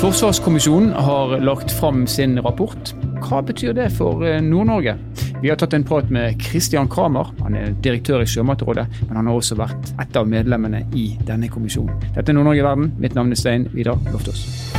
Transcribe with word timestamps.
Forsvarskommisjonen 0.00 0.92
har 0.92 1.40
lagt 1.40 1.72
fram 1.72 2.06
sin 2.06 2.40
rapport. 2.40 2.94
Hva 3.20 3.42
betyr 3.44 3.74
det 3.76 3.90
for 3.98 4.24
eh, 4.24 4.38
Nord-Norge? 4.40 4.94
Vi 5.42 5.50
har 5.52 5.60
tatt 5.60 5.76
en 5.76 5.84
prat 5.84 6.08
med 6.08 6.40
Christian 6.40 6.88
Kramer. 6.88 7.34
Han 7.44 7.58
er 7.60 7.76
direktør 7.84 8.24
i 8.24 8.30
Sjømatrådet, 8.32 8.86
men 9.02 9.20
han 9.20 9.28
har 9.28 9.36
også 9.36 9.60
vært 9.60 9.92
et 10.00 10.16
av 10.16 10.32
medlemmene 10.32 10.86
i 10.96 11.10
denne 11.28 11.52
kommisjonen. 11.52 12.00
Dette 12.16 12.32
er 12.32 12.40
Nord-Norge 12.40 12.64
verden. 12.64 12.92
Mitt 12.96 13.18
navn 13.18 13.36
er 13.36 13.44
Stein 13.44 13.68
Vidar 13.76 14.00
Loftaas. 14.08 14.69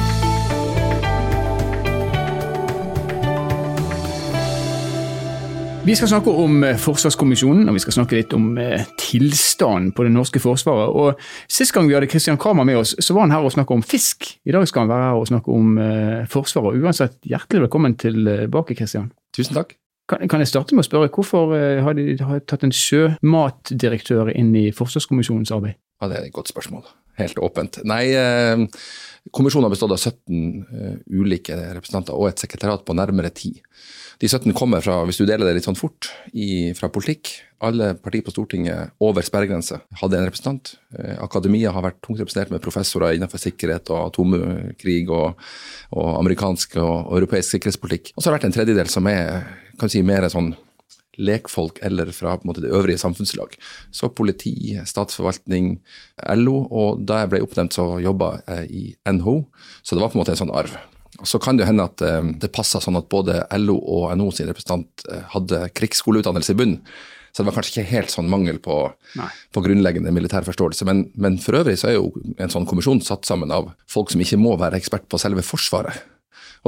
Vi 5.81 5.95
skal 5.97 6.11
snakke 6.11 6.29
om 6.29 6.59
eh, 6.61 6.77
Forsvarskommisjonen, 6.77 7.65
og 7.65 7.73
vi 7.73 7.81
skal 7.81 7.95
snakke 7.95 8.19
litt 8.19 8.33
om 8.37 8.51
eh, 8.61 8.83
tilstanden 9.01 9.89
på 9.97 10.03
det 10.05 10.11
norske 10.13 10.37
forsvaret. 10.37 10.91
Og 10.93 11.49
Sist 11.49 11.73
gang 11.73 11.87
vi 11.89 11.95
hadde 11.97 12.09
Kristian 12.11 12.37
Kramer 12.37 12.67
med 12.69 12.77
oss, 12.77 12.91
så 13.01 13.15
var 13.17 13.25
han 13.25 13.33
her 13.33 13.41
og 13.41 13.55
snakket 13.55 13.79
om 13.79 13.81
fisk. 13.81 14.27
I 14.45 14.53
dag 14.53 14.67
skal 14.69 14.83
han 14.83 14.91
være 14.91 15.07
her 15.07 15.17
og 15.17 15.25
snakke 15.31 15.55
om 15.55 15.79
eh, 15.81 16.19
Forsvaret. 16.29 16.77
Uansett, 16.77 17.17
hjertelig 17.25 17.63
velkommen 17.63 17.95
tilbake, 17.97 18.77
Kristian. 18.77 19.09
Tusen 19.33 19.57
takk. 19.57 19.73
Kan, 20.11 20.21
kan, 20.29 20.43
jeg 20.45 20.51
starte 20.51 20.77
med 20.77 20.85
å 20.85 20.89
spørre, 20.91 21.09
hvorfor 21.15 21.55
har 21.81 21.97
de 21.97 22.05
har 22.29 22.45
tatt 22.45 22.67
en 22.67 22.75
sjømatdirektør 22.75 24.29
inn 24.35 24.53
i 24.59 24.67
Forsvarskommisjonens 24.75 25.53
arbeid? 25.55 25.79
Ja, 25.97 26.11
Det 26.11 26.19
er 26.19 26.29
et 26.29 26.35
godt 26.35 26.51
spørsmål. 26.53 26.85
Helt 27.17 27.41
åpent. 27.41 27.81
Nei, 27.89 28.03
kommisjonen 29.33 29.65
har 29.65 29.73
bestått 29.73 29.93
av 29.95 30.01
17 30.01 31.01
ulike 31.09 31.57
representanter 31.57 32.17
og 32.17 32.29
et 32.29 32.45
sekretariat 32.45 32.85
på 32.85 32.97
nærmere 32.97 33.33
ti. 33.33 33.55
De 34.21 34.27
17 34.29 34.53
kommer 34.53 34.83
fra, 34.85 34.99
hvis 35.07 35.17
du 35.17 35.23
deler 35.25 35.47
det 35.49 35.55
litt 35.57 35.65
sånn 35.65 35.77
fort, 35.77 36.11
i, 36.37 36.75
fra 36.77 36.91
politikk. 36.93 37.31
Alle 37.65 37.95
partier 37.97 38.21
på 38.25 38.33
Stortinget 38.33 38.93
over 39.01 39.25
sperregrense 39.25 39.79
hadde 39.97 40.19
en 40.19 40.27
representant. 40.27 40.75
Eh, 40.93 41.15
akademia 41.25 41.71
har 41.73 41.87
vært 41.87 41.97
tungt 42.05 42.21
representert 42.21 42.53
med 42.53 42.61
professorer 42.61 43.17
innenfor 43.17 43.41
sikkerhet 43.41 43.89
og 43.89 44.11
atomkrig 44.11 44.99
og, 45.09 45.41
og 45.97 46.11
amerikansk 46.19 46.77
og, 46.83 47.15
europeisk 47.17 47.55
sikkerhetspolitikk. 47.55 48.13
Og 48.13 48.21
så 48.21 48.29
har 48.29 48.35
det 48.35 48.39
vært 48.39 48.49
en 48.51 48.57
tredjedel 48.59 48.93
som 48.93 49.09
er 49.09 49.41
kan 49.81 49.89
si, 49.89 50.03
mer 50.05 50.29
sånn 50.29 50.53
lekfolk 51.21 51.81
eller 51.85 52.13
fra 52.13 52.37
måte, 52.45 52.61
det 52.61 52.71
øvrige 52.77 53.01
samfunnslag. 53.01 53.57
Så 53.89 54.13
politi, 54.13 54.77
statsforvaltning, 54.85 55.73
LO. 56.37 56.61
Og 56.69 57.01
da 57.09 57.23
jeg 57.23 57.33
ble 57.33 57.41
oppnevnt, 57.45 57.73
så 57.73 57.97
jobba 58.05 58.35
jeg 58.45 58.69
i 58.69 58.87
NHO, 59.17 59.39
så 59.81 59.97
det 59.97 60.05
var 60.05 60.13
på 60.13 60.19
en 60.19 60.23
måte 60.23 60.37
en 60.37 60.43
sånn 60.45 60.53
arv. 60.61 60.77
Så 61.27 61.39
kan 61.43 61.57
det 61.59 61.67
hende 61.69 61.87
at 61.89 62.01
eh, 62.05 62.21
det 62.41 62.51
passa 62.55 62.81
sånn 62.83 62.99
at 62.99 63.09
både 63.11 63.43
LO 63.59 63.77
og 63.79 64.11
NO 64.17 64.29
sin 64.35 64.49
representant 64.49 65.05
eh, 65.09 65.25
hadde 65.33 65.65
krigsskoleutdannelse 65.77 66.55
i 66.55 66.61
bunnen. 66.61 66.79
Så 67.31 67.41
det 67.41 67.47
var 67.47 67.61
kanskje 67.61 67.77
ikke 67.77 67.91
helt 67.93 68.11
sånn 68.11 68.27
mangel 68.27 68.57
på, 68.59 68.77
på 69.55 69.61
grunnleggende 69.63 70.11
militær 70.11 70.43
forståelse. 70.43 70.83
Men, 70.89 71.05
men, 71.15 71.37
for 71.39 71.61
øvrig 71.61 71.77
så 71.79 71.87
er 71.87 71.95
jo 71.95 72.09
en 72.35 72.51
sånn 72.51 72.67
kommisjon 72.67 72.99
satt 73.05 73.23
sammen 73.27 73.53
av 73.55 73.69
folk 73.87 74.11
som 74.11 74.23
ikke 74.23 74.39
må 74.41 74.57
være 74.59 74.81
ekspert 74.81 75.07
på 75.07 75.19
selve 75.21 75.45
Forsvaret. 75.47 76.03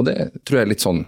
Og 0.00 0.08
det 0.08 0.16
tror 0.42 0.62
jeg 0.62 0.66
er 0.66 0.72
litt 0.72 0.84
sånn 0.84 1.04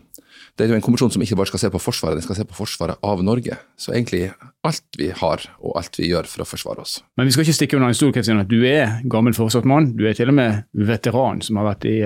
det 0.56 0.64
er 0.64 0.70
jo 0.72 0.76
en 0.78 0.84
kommisjon 0.84 1.10
som 1.12 1.20
ikke 1.20 1.36
bare 1.36 1.50
skal 1.50 1.60
se 1.60 1.68
på 1.68 1.80
Forsvaret, 1.84 2.16
den 2.16 2.24
skal 2.24 2.38
se 2.38 2.44
på 2.48 2.56
Forsvaret 2.56 3.02
av 3.04 3.20
Norge. 3.24 3.58
Så 3.76 3.92
egentlig 3.92 4.22
alt 4.64 4.96
vi 4.96 5.10
har 5.12 5.42
og 5.60 5.74
alt 5.76 5.98
vi 6.00 6.08
gjør 6.08 6.28
for 6.30 6.44
å 6.44 6.48
forsvare 6.48 6.80
oss. 6.80 6.94
Men 7.20 7.28
vi 7.28 7.34
skal 7.34 7.44
ikke 7.44 7.56
stikke 7.58 7.76
under 7.76 7.92
en 7.92 7.98
stor 7.98 8.16
stol 8.16 8.40
at 8.40 8.48
du 8.48 8.62
er 8.64 9.02
gammel 9.04 9.36
forsvarsmann. 9.36 9.90
Du 9.98 10.06
er 10.08 10.16
til 10.16 10.32
og 10.32 10.38
med 10.38 10.64
veteran 10.72 11.44
som 11.44 11.60
har 11.60 11.68
vært 11.74 11.84
i 11.90 11.98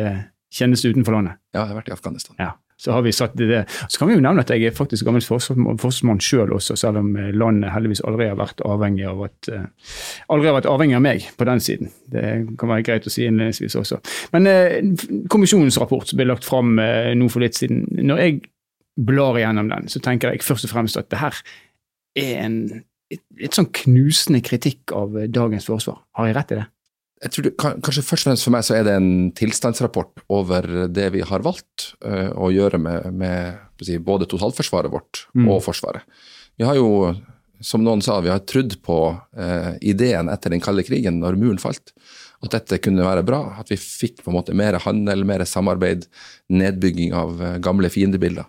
eh, 0.51 0.57
tjeneste 0.57 0.91
utenfor 0.91 1.17
landet. 1.17 1.39
Ja, 1.55 1.63
jeg 1.63 1.73
har 1.73 1.79
vært 1.81 1.89
i 1.89 1.95
Afghanistan. 1.95 2.37
Ja, 2.39 2.51
Så 2.81 2.93
har 2.93 3.03
vi 3.03 3.13
satt 3.13 3.37
det. 3.37 3.65
Så 3.89 3.99
kan 3.99 4.09
vi 4.09 4.15
jo 4.15 4.23
nevne 4.25 4.41
at 4.41 4.51
jeg 4.51 4.65
er 4.65 4.73
faktisk 4.73 5.05
gammel 5.05 5.21
forsvarsmann 5.21 6.21
sjøl 6.25 6.55
også, 6.57 6.77
selv 6.81 7.03
om 7.03 7.11
eh, 7.17 7.33
landet 7.37 7.75
heldigvis 7.75 8.03
aldri 8.09 8.31
har 8.31 8.39
vært 8.41 8.63
avhengig 8.65 9.07
av 9.11 9.25
at 9.27 9.51
uh, 9.53 9.67
aldri 10.33 10.49
har 10.49 10.57
vært 10.57 10.71
avhengig 10.71 10.97
av 10.97 11.05
meg 11.05 11.27
på 11.37 11.49
den 11.49 11.61
siden. 11.61 11.93
Det 12.09 12.25
kan 12.61 12.73
være 12.73 12.87
greit 12.89 13.07
å 13.07 13.13
si 13.13 13.27
innledningsvis 13.29 13.77
også. 13.83 14.01
Men 14.33 14.49
uh, 14.49 15.05
kommisjonens 15.33 15.81
rapport 15.83 16.09
som 16.09 16.21
ble 16.21 16.31
lagt 16.31 16.49
fram 16.49 16.79
uh, 16.81 17.13
nå 17.15 17.29
for 17.29 17.45
litt 17.45 17.61
siden, 17.61 17.85
når 18.01 18.25
jeg 18.25 18.41
blar 19.01 19.39
igjennom 19.39 19.69
den, 19.71 19.89
så 19.93 20.01
tenker 20.05 20.33
jeg 20.33 20.45
først 20.45 20.67
og 20.69 20.73
fremst 20.73 20.99
at 21.01 21.13
det 21.13 21.21
her 21.21 21.43
er 22.19 22.39
en 22.45 22.63
et 23.11 23.57
sånn 23.57 23.71
knusende 23.75 24.43
kritikk 24.45 24.93
av 24.95 25.17
dagens 25.33 25.67
forsvar. 25.67 26.05
Har 26.19 26.29
jeg 26.29 26.37
rett 26.37 26.55
i 26.55 26.61
det? 26.61 26.67
Jeg 27.21 27.33
tror 27.35 27.47
det, 27.47 27.53
Kanskje 27.61 28.05
først 28.05 28.25
og 28.25 28.31
fremst 28.31 28.47
for 28.47 28.55
meg 28.55 28.65
så 28.65 28.77
er 28.79 28.87
det 28.87 28.95
en 28.97 29.11
tilstandsrapport 29.37 30.23
over 30.33 30.69
det 30.89 31.11
vi 31.17 31.25
har 31.27 31.45
valgt 31.45 31.91
uh, 32.07 32.33
å 32.33 32.49
gjøre 32.55 32.81
med, 32.81 33.11
med 33.13 33.85
si, 33.85 33.99
både 34.01 34.29
totalforsvaret 34.31 34.93
vårt 34.93 35.27
mm. 35.35 35.51
og 35.53 35.61
Forsvaret. 35.67 36.07
Vi 36.61 36.65
har 36.69 36.79
jo, 36.79 37.13
som 37.65 37.85
noen 37.85 38.01
sa, 38.05 38.19
vi 38.25 38.33
har 38.33 38.41
trodd 38.49 38.79
på 38.85 38.99
uh, 39.13 39.73
ideen 39.85 40.33
etter 40.33 40.55
den 40.55 40.65
kalde 40.65 40.85
krigen, 40.87 41.21
når 41.21 41.37
muren 41.41 41.61
falt, 41.61 41.93
at 42.41 42.57
dette 42.57 42.81
kunne 42.81 43.05
være 43.05 43.25
bra. 43.29 43.43
At 43.61 43.73
vi 43.73 43.77
fikk 43.81 44.25
på 44.25 44.33
en 44.33 44.39
måte 44.39 44.57
mer 44.57 44.81
handel, 44.81 45.27
mer 45.29 45.45
samarbeid, 45.49 46.09
nedbygging 46.49 47.13
av 47.17 47.37
uh, 47.37 47.57
gamle 47.61 47.93
fiendebilder. 47.93 48.49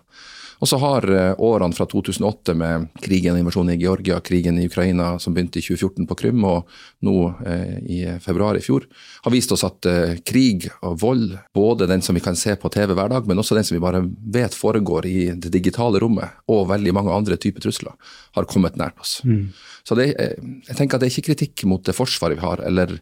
Og 0.62 0.68
så 0.70 0.78
har 0.78 1.02
eh, 1.10 1.32
årene 1.42 1.74
fra 1.74 1.88
2008 1.90 2.54
med 2.54 2.84
krigen 3.02 3.34
og 3.34 3.42
invasjonen 3.42 3.74
i 3.74 3.80
Georgia, 3.82 4.20
krigen 4.22 4.60
i 4.62 4.68
Ukraina 4.68 5.16
som 5.18 5.34
begynte 5.34 5.58
i 5.58 5.64
2014 5.64 6.06
på 6.06 6.16
Krym, 6.20 6.44
og 6.46 6.70
nå 7.02 7.14
eh, 7.50 7.72
i 7.82 7.98
februar 8.22 8.54
i 8.54 8.62
fjor, 8.62 8.86
har 9.24 9.34
vist 9.34 9.50
oss 9.54 9.64
at 9.66 9.88
eh, 9.90 10.20
krig 10.22 10.68
og 10.86 11.00
vold, 11.02 11.34
både 11.54 11.88
den 11.90 12.04
som 12.06 12.14
vi 12.14 12.22
kan 12.22 12.38
se 12.38 12.54
på 12.54 12.70
TV 12.70 12.94
hver 12.94 13.10
dag, 13.10 13.26
men 13.26 13.42
også 13.42 13.58
den 13.58 13.66
som 13.66 13.74
vi 13.74 13.82
bare 13.82 14.04
vet 14.06 14.54
foregår 14.54 15.08
i 15.10 15.16
det 15.34 15.50
digitale 15.50 15.98
rommet, 16.02 16.38
og 16.46 16.70
veldig 16.70 16.94
mange 16.94 17.16
andre 17.16 17.40
typer 17.42 17.66
trusler, 17.66 17.98
har 18.38 18.46
kommet 18.46 18.78
nært 18.78 19.02
oss. 19.02 19.16
Mm. 19.26 19.50
Så 19.82 19.98
det, 19.98 20.12
eh, 20.14 20.38
jeg 20.70 20.78
tenker 20.78 20.94
at 20.94 21.02
det 21.02 21.10
er 21.10 21.16
ikke 21.16 21.32
kritikk 21.32 21.66
mot 21.74 21.82
det 21.82 21.96
forsvaret 21.98 22.38
vi 22.38 22.46
har, 22.46 22.62
eller 22.70 22.94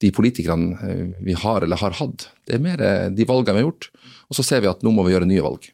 de 0.00 0.14
politikerne 0.14 0.78
eh, 0.86 1.04
vi 1.26 1.34
har 1.42 1.66
eller 1.66 1.82
har 1.82 1.98
hatt. 1.98 2.30
Det 2.46 2.54
er 2.54 2.64
mer 2.70 2.86
de 3.10 3.26
valgene 3.26 3.58
vi 3.58 3.64
har 3.64 3.70
gjort, 3.72 3.90
og 4.30 4.38
så 4.38 4.46
ser 4.46 4.62
vi 4.62 4.70
at 4.70 4.86
nå 4.86 4.94
må 4.94 5.02
vi 5.02 5.18
gjøre 5.18 5.26
nye 5.26 5.42
valg. 5.50 5.72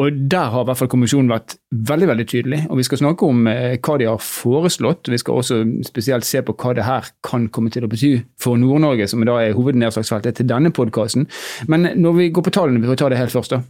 Og 0.00 0.12
Der 0.32 0.48
har 0.52 0.62
i 0.62 0.68
hvert 0.68 0.78
fall 0.80 0.88
kommisjonen 0.88 1.28
vært 1.28 1.56
veldig 1.70 2.08
veldig 2.08 2.26
tydelig. 2.28 2.60
og 2.70 2.78
Vi 2.78 2.86
skal 2.88 3.00
snakke 3.02 3.26
om 3.28 3.46
eh, 3.50 3.76
hva 3.76 3.98
de 4.00 4.08
har 4.08 4.22
foreslått. 4.24 5.10
Vi 5.12 5.18
skal 5.20 5.40
også 5.40 5.60
spesielt 5.86 6.24
se 6.24 6.40
på 6.42 6.54
hva 6.56 6.74
det 6.76 6.86
her 6.86 7.10
kan 7.26 7.48
komme 7.52 7.72
til 7.72 7.84
å 7.84 7.90
bety 7.90 8.14
for 8.40 8.56
Nord-Norge, 8.60 9.08
som 9.10 9.24
da 9.28 9.36
er 9.42 9.56
hovednedslagsfeltet 9.58 10.40
til 10.40 10.48
denne 10.48 10.72
podkasten. 10.72 11.28
Men 11.68 11.90
når 12.00 12.16
vi 12.16 12.30
går 12.32 12.46
på 12.46 12.54
tallene, 12.56 12.80
vi 12.80 12.88
får 12.88 13.02
ta 13.02 13.10
det 13.12 13.20
helt 13.20 13.34
først. 13.34 13.56
da. 13.56 13.62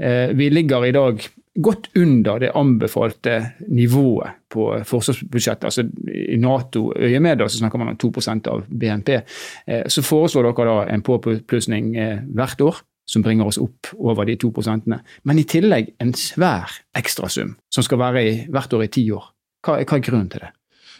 Eh, 0.00 0.34
vi 0.36 0.50
ligger 0.50 0.84
i 0.84 0.92
dag 0.92 1.24
godt 1.60 1.88
under 1.96 2.38
det 2.38 2.52
anbefalte 2.54 3.40
nivået 3.68 4.36
på 4.52 4.68
forsvarsbudsjettet. 4.84 5.64
altså 5.64 5.82
I 6.06 6.36
Nato-øyemed 6.36 7.48
så 7.48 7.58
snakker 7.58 7.78
man 7.78 7.88
om 7.88 7.96
2% 7.96 8.46
av 8.46 8.66
BNP. 8.68 9.22
Eh, 9.66 9.88
så 9.88 10.02
foreslår 10.02 10.52
dere 10.52 10.68
da 10.68 10.94
en 10.94 11.02
påplussing 11.02 11.94
hvert 12.34 12.60
år 12.60 12.84
som 13.10 13.24
bringer 13.24 13.48
oss 13.50 13.58
opp 13.58 13.90
over 13.98 14.28
de 14.28 14.36
to 14.38 14.52
prosentene. 14.54 15.00
Men 15.26 15.40
i 15.40 15.46
tillegg 15.48 15.94
en 16.02 16.14
svær 16.14 16.70
ekstrasum 16.96 17.56
som 17.72 17.86
skal 17.86 18.00
være 18.02 18.22
i, 18.22 18.32
hvert 18.52 18.74
år 18.76 18.86
i 18.86 18.92
ti 18.94 19.04
år. 19.14 19.26
Hva, 19.66 19.80
hva 19.82 19.98
er 19.98 20.04
grunnen 20.06 20.30
til 20.30 20.44
det? 20.44 20.52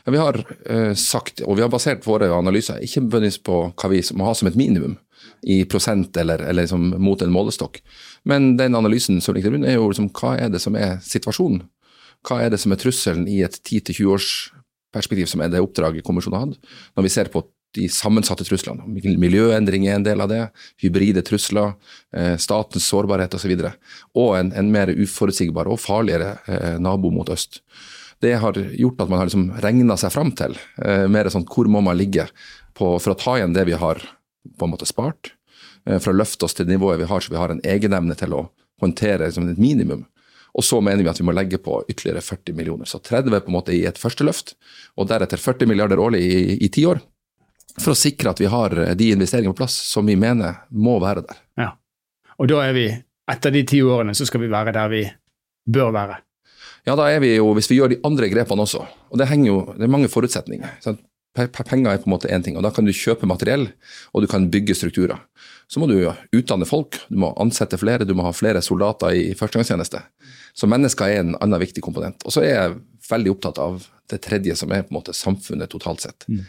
Ja, 0.04 0.14
vi 0.14 0.20
har 0.20 0.38
eh, 0.40 0.94
sagt, 0.96 1.42
og 1.44 1.58
vi 1.58 1.64
har 1.64 1.70
basert 1.72 2.06
våre 2.08 2.30
analyser 2.32 2.80
ikke 2.82 3.04
nødvendigvis 3.04 3.42
på 3.44 3.60
hva 3.68 3.90
vi 3.92 4.00
må 4.16 4.26
ha 4.26 4.34
som 4.36 4.48
et 4.48 4.58
minimum 4.58 4.96
i 5.44 5.62
prosent 5.68 6.16
eller, 6.16 6.40
eller 6.40 6.64
liksom 6.64 6.94
mot 7.02 7.20
en 7.22 7.32
målestokk. 7.32 7.80
Men 8.28 8.54
den 8.56 8.76
analysen 8.76 9.20
som 9.20 9.36
ligger 9.36 9.50
til 9.50 9.58
grunn, 9.58 9.68
er 9.68 9.76
jo 9.76 9.90
liksom, 9.90 10.08
hva 10.16 10.34
er 10.40 10.52
det 10.52 10.62
som 10.64 10.76
er 10.76 10.98
situasjonen? 11.04 11.62
Hva 12.26 12.40
er 12.44 12.52
det 12.52 12.60
som 12.60 12.72
er 12.72 12.80
trusselen 12.80 13.28
i 13.28 13.40
et 13.44 13.56
10-20 13.60 14.10
års 14.12 14.30
perspektiv, 14.92 15.28
som 15.30 15.44
er 15.44 15.52
det 15.52 15.62
oppdraget 15.62 16.04
kommisjonen 16.04 16.36
har 16.36 16.48
hatt? 16.48 16.72
Når 16.96 17.06
vi 17.06 17.12
ser 17.12 17.32
på 17.32 17.44
de 17.76 17.86
sammensatte 17.92 18.44
truslene. 18.46 18.84
Miljøendring 19.20 19.86
er 19.86 19.98
en 19.98 20.06
del 20.06 20.22
av 20.22 20.30
det, 20.30 20.42
hybride 20.82 21.22
trusler, 21.26 21.76
eh, 22.16 22.34
statens 22.40 22.88
sårbarhet 22.90 23.34
osv. 23.38 23.54
Og, 23.54 23.62
så 23.62 23.72
og 24.18 24.36
en, 24.38 24.52
en, 24.58 24.70
mer 24.74 24.90
uforutsigbar 24.90 25.70
og 25.70 25.80
farligere 25.82 26.36
eh, 26.50 26.78
nabo 26.82 27.12
mot 27.14 27.30
øst. 27.30 27.60
Det 28.20 28.34
har 28.42 28.58
gjort 28.58 29.00
at 29.00 29.10
man 29.10 29.20
har 29.22 29.30
liksom 29.30 29.50
regna 29.62 29.96
seg 30.00 30.12
fram 30.12 30.32
til 30.36 30.56
eh, 30.82 31.06
mer 31.08 31.30
sånn 31.32 31.46
hvor 31.48 31.70
må 31.70 31.82
man 31.84 31.98
ligge 31.98 32.26
på, 32.76 32.96
for 32.98 33.14
å 33.14 33.18
ta 33.18 33.38
igjen 33.38 33.54
det 33.54 33.68
vi 33.70 33.78
har 33.78 34.02
på 34.02 34.66
en 34.66 34.74
måte 34.74 34.88
spart. 34.88 35.34
For 35.86 36.12
å 36.12 36.18
løfte 36.18 36.44
oss 36.44 36.52
til 36.58 36.68
nivået 36.68 37.00
vi 37.00 37.06
har, 37.08 37.22
så 37.24 37.32
vi 37.32 37.38
har 37.40 37.54
en 37.54 37.62
egenevne 37.64 38.12
til 38.18 38.34
å 38.36 38.42
håndtere 38.82 39.30
liksom, 39.30 39.46
et 39.48 39.60
minimum. 39.60 40.02
Og 40.52 40.66
så 40.66 40.76
mener 40.84 41.00
vi 41.00 41.08
at 41.08 41.16
vi 41.16 41.24
må 41.24 41.32
legge 41.32 41.56
på 41.62 41.78
ytterligere 41.88 42.20
40 42.20 42.58
millioner. 42.58 42.88
Så 42.90 43.00
30 43.00 43.32
på 43.32 43.48
en 43.48 43.56
måte 43.56 43.72
i 43.72 43.86
et 43.88 43.98
første 43.98 44.26
løft, 44.26 44.52
og 45.00 45.08
deretter 45.08 45.40
40 45.40 45.70
milliarder 45.70 46.02
årlig 46.02 46.20
i 46.60 46.68
ti 46.74 46.84
år 46.90 47.00
for 47.78 47.92
å 47.94 47.98
sikre 47.98 48.32
at 48.32 48.40
vi 48.42 48.48
har 48.50 48.74
eh, 48.78 48.94
de 48.98 49.12
investeringene 49.14 49.54
på 49.54 49.62
plass 49.62 49.76
som 49.90 50.06
vi 50.08 50.16
mener 50.18 50.64
må 50.70 50.98
være 51.02 51.26
der. 51.28 51.44
Ja. 51.60 51.70
Og 52.40 52.48
da 52.50 52.64
er 52.64 52.74
vi, 52.76 52.88
etter 53.30 53.54
de 53.54 53.64
ti 53.68 53.82
årene, 53.84 54.16
så 54.16 54.26
skal 54.28 54.42
vi 54.44 54.50
være 54.50 54.74
der 54.74 54.90
vi 54.92 55.04
bør 55.70 55.92
være. 55.94 56.18
Ja, 56.88 56.96
da 56.96 57.10
er 57.12 57.20
vi 57.20 57.34
jo, 57.34 57.50
hvis 57.56 57.68
vi 57.70 57.76
gjør 57.76 57.92
de 57.92 58.00
andre 58.08 58.30
grepene 58.32 58.64
også, 58.64 58.82
og 59.10 59.20
det 59.20 59.28
henger 59.28 59.50
jo, 59.50 59.60
det 59.76 59.84
er 59.84 59.92
mange 59.92 60.08
forutsetninger. 60.12 60.78
Sant? 60.84 61.02
Penger 61.36 61.92
er 61.92 62.00
på 62.02 62.08
en 62.08 62.14
måte 62.16 62.30
én 62.32 62.42
ting, 62.42 62.56
og 62.58 62.64
da 62.66 62.72
kan 62.74 62.86
du 62.88 62.90
kjøpe 62.96 63.28
materiell, 63.28 63.68
og 64.10 64.24
du 64.24 64.26
kan 64.30 64.48
bygge 64.50 64.74
strukturer. 64.74 65.20
Så 65.70 65.78
må 65.78 65.86
du 65.86 65.94
utdanne 66.34 66.66
folk, 66.66 66.98
du 67.06 67.20
må 67.22 67.30
ansette 67.38 67.78
flere, 67.78 68.06
du 68.08 68.16
må 68.18 68.24
ha 68.26 68.32
flere 68.34 68.62
soldater 68.66 69.14
i 69.14 69.28
førstegangstjeneste. 69.38 70.00
Så 70.58 70.66
mennesker 70.66 71.06
er 71.06 71.22
en 71.22 71.36
annen 71.38 71.62
viktig 71.62 71.84
komponent. 71.86 72.24
Og 72.26 72.34
så 72.34 72.42
er 72.42 72.50
jeg 72.50 72.80
veldig 73.06 73.34
opptatt 73.36 73.60
av 73.62 73.84
det 74.10 74.18
tredje, 74.24 74.56
som 74.58 74.72
er 74.74 74.82
på 74.82 74.90
en 74.90 74.98
måte 74.98 75.14
samfunnet 75.14 75.70
totalt 75.70 76.02
sett. 76.02 76.26
Mm. 76.26 76.42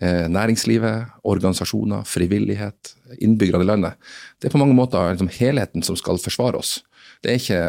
Eh, 0.00 0.26
næringslivet, 0.32 1.18
organisasjoner, 1.28 2.06
frivillighet, 2.08 2.94
innbyggerne 3.20 3.66
i 3.66 3.70
landet. 3.70 4.12
Det 4.40 4.48
er 4.48 4.54
på 4.54 4.62
mange 4.62 4.76
måter 4.78 5.12
liksom 5.12 5.32
helheten 5.32 5.84
som 5.86 5.98
skal 5.98 6.20
forsvare 6.22 6.60
oss. 6.62 6.78
Det 7.22 7.32
er 7.32 7.40
ikke 7.42 7.62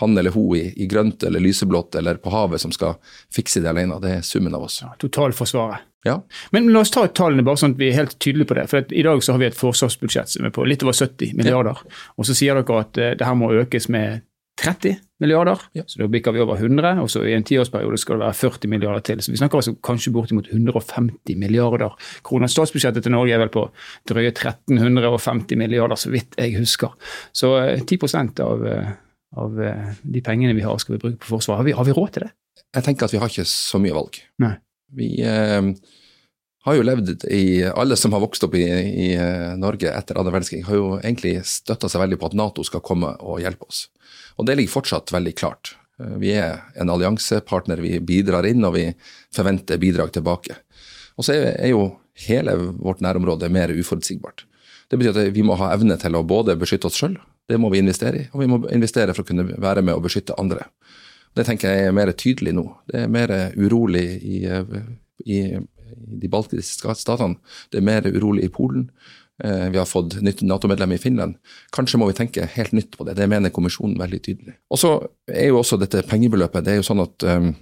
han 0.00 0.18
eller 0.18 0.34
hun 0.34 0.56
i, 0.56 0.72
i, 0.76 0.86
grønt 0.90 1.22
eller 1.22 1.40
lyseblått 1.40 1.94
eller 1.94 2.18
på 2.18 2.32
havet 2.34 2.60
som 2.60 2.72
skal 2.74 2.96
fikse 3.34 3.62
det 3.62 3.70
alene. 3.70 4.00
Det 4.02 4.16
er 4.16 4.24
summen 4.26 4.54
av 4.56 4.66
oss. 4.66 4.80
Ja, 4.82 4.90
totalforsvaret. 4.98 5.86
Ja. 6.04 6.18
Men 6.50 6.66
la 6.72 6.82
oss 6.84 6.90
ta 6.92 7.06
tallene 7.08 7.44
bare 7.46 7.62
sånn 7.62 7.76
at 7.76 7.80
vi 7.80 7.88
er 7.88 8.00
helt 8.00 8.18
tydelige 8.18 8.50
på 8.50 8.56
det. 8.58 8.66
For 8.72 8.90
I 8.92 9.04
dag 9.06 9.22
så 9.24 9.36
har 9.36 9.40
vi 9.40 9.46
et 9.48 9.56
forsvarsbudsjett 9.56 10.34
som 10.34 10.48
er 10.48 10.52
på 10.52 10.66
litt 10.68 10.82
over 10.84 10.96
70 10.98 11.32
milliarder. 11.38 11.78
Ja. 11.80 12.00
Og 12.18 12.28
så 12.28 12.36
sier 12.36 12.58
dere 12.58 12.80
at 12.82 13.00
uh, 13.00 13.12
det 13.16 13.28
her 13.28 13.38
må 13.38 13.52
økes 13.54 13.88
med 13.92 14.26
30 14.60 14.98
milliarder, 15.20 15.60
ja. 15.74 15.82
så 15.86 15.98
da 16.02 16.06
bikker 16.10 16.34
vi 16.34 16.42
over 16.44 16.60
100. 16.60 17.00
Og 17.02 17.08
så 17.10 17.24
i 17.26 17.34
en 17.34 17.46
tiårsperiode 17.46 17.98
skal 17.98 18.18
det 18.18 18.26
være 18.26 18.38
40 18.38 18.70
milliarder 18.70 19.04
til. 19.08 19.22
Så 19.24 19.32
vi 19.32 19.40
snakker 19.40 19.58
altså 19.58 19.74
kanskje 19.82 20.12
bortimot 20.14 20.50
150 20.52 21.38
milliarder 21.40 21.96
kroner. 22.26 22.50
Statsbudsjettet 22.52 23.06
til 23.06 23.14
Norge 23.14 23.34
er 23.34 23.42
vel 23.42 23.52
på 23.54 23.66
drøye 24.10 24.30
1350 24.30 25.58
milliarder, 25.58 25.98
så 25.98 26.12
vidt 26.14 26.38
jeg 26.38 26.54
husker. 26.58 26.94
Så 27.34 27.50
uh, 27.56 27.82
10% 27.82 28.44
av 28.44 28.62
uh, 28.62 28.92
av 29.36 29.60
eh, 29.62 29.92
de 30.02 30.22
pengene 30.24 30.54
vi 30.54 30.64
har, 30.64 30.78
skal 30.78 30.96
vi 30.96 31.02
bruke 31.02 31.20
på 31.22 31.32
forsvar. 31.34 31.60
Har 31.60 31.68
vi, 31.68 31.74
har 31.76 31.86
vi 31.86 31.94
råd 31.96 32.14
til 32.14 32.26
det? 32.26 32.32
Jeg 32.74 32.86
tenker 32.86 33.06
at 33.08 33.14
vi 33.14 33.20
har 33.22 33.30
ikke 33.30 33.46
så 33.50 33.80
mye 33.82 33.96
valg. 33.96 34.18
Nei. 34.42 34.54
Vi 34.94 35.10
eh, 35.26 35.70
har 36.64 36.76
jo 36.78 36.84
levd 36.86 37.26
i 37.28 37.64
Alle 37.68 37.96
som 38.00 38.14
har 38.16 38.22
vokst 38.24 38.44
opp 38.46 38.54
i, 38.56 38.64
i 38.64 39.08
eh, 39.14 39.52
Norge 39.60 39.90
etter 39.92 40.18
andre 40.20 40.32
verdenskrig, 40.32 40.62
har 40.66 40.78
jo 40.78 40.94
egentlig 40.98 41.36
støtta 41.48 41.90
seg 41.92 42.04
veldig 42.04 42.20
på 42.20 42.30
at 42.30 42.36
Nato 42.40 42.64
skal 42.64 42.84
komme 42.84 43.14
og 43.20 43.42
hjelpe 43.42 43.68
oss. 43.68 43.88
Og 44.38 44.48
det 44.48 44.56
ligger 44.58 44.76
fortsatt 44.78 45.12
veldig 45.14 45.34
klart. 45.38 45.74
Eh, 46.00 46.16
vi 46.22 46.32
er 46.38 46.64
en 46.80 46.92
alliansepartner, 46.94 47.82
vi 47.84 48.00
bidrar 48.00 48.48
inn 48.48 48.64
og 48.64 48.78
vi 48.78 48.88
forventer 49.34 49.82
bidrag 49.82 50.14
tilbake. 50.16 50.56
Og 51.18 51.26
så 51.28 51.36
er, 51.36 51.52
er 51.58 51.74
jo 51.74 51.92
hele 52.26 52.56
vårt 52.80 53.04
nærområde 53.04 53.52
mer 53.52 53.74
uforutsigbart. 53.74 54.46
Det 54.88 54.98
betyr 55.00 55.16
at 55.16 55.36
vi 55.36 55.44
må 55.46 55.56
ha 55.60 55.72
evne 55.74 55.96
til 56.00 56.16
å 56.16 56.26
både 56.26 56.56
beskytte 56.60 56.88
oss 56.88 56.98
sjøl 57.00 57.18
det 57.48 57.58
må 57.60 57.68
vi 57.72 57.80
investere 57.82 58.22
i, 58.22 58.26
og 58.32 58.40
vi 58.40 58.48
må 58.48 58.60
investere 58.72 59.12
for 59.12 59.24
å 59.24 59.28
kunne 59.28 59.44
være 59.60 59.82
med 59.84 59.96
og 59.96 60.06
beskytte 60.06 60.36
andre. 60.40 60.64
Det 61.34 61.44
tenker 61.44 61.72
jeg 61.72 61.88
er 61.88 61.96
mer 61.96 62.12
tydelig 62.16 62.54
nå. 62.56 62.64
Det 62.88 63.02
er 63.04 63.10
mer 63.12 63.32
urolig 63.58 64.04
i, 64.22 64.38
i, 65.26 65.40
i 66.10 66.20
de 66.22 66.30
baltiske 66.30 66.94
statene. 67.00 67.38
Det 67.70 67.80
er 67.80 67.86
mer 67.86 68.08
urolig 68.08 68.48
i 68.48 68.52
Polen. 68.52 68.88
Eh, 69.42 69.68
vi 69.70 69.78
har 69.78 69.88
fått 69.88 70.20
nytt 70.22 70.42
Nato-medlem 70.46 70.92
i 70.92 70.98
Finland. 70.98 71.36
Kanskje 71.74 71.98
må 71.98 72.08
vi 72.10 72.16
tenke 72.18 72.48
helt 72.54 72.72
nytt 72.72 72.96
på 72.96 73.06
det. 73.06 73.16
Det 73.18 73.28
mener 73.30 73.54
kommisjonen 73.54 73.98
veldig 73.98 74.20
tydelig. 74.22 74.56
Og 74.70 74.80
så 74.80 74.96
er 75.30 75.50
jo 75.50 75.60
også 75.60 75.78
dette 75.80 76.04
pengebeløpet 76.10 76.66
det 76.66 76.74
er 76.74 76.82
jo 76.82 76.86
sånn 76.86 77.02
at 77.02 77.26
um, 77.26 77.54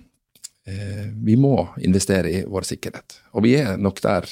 vi 1.26 1.34
må 1.40 1.56
investere 1.82 2.30
i 2.30 2.42
vår 2.46 2.68
sikkerhet. 2.68 3.16
Og 3.34 3.42
vi 3.48 3.56
er 3.58 3.80
nok 3.82 3.98
der. 4.04 4.28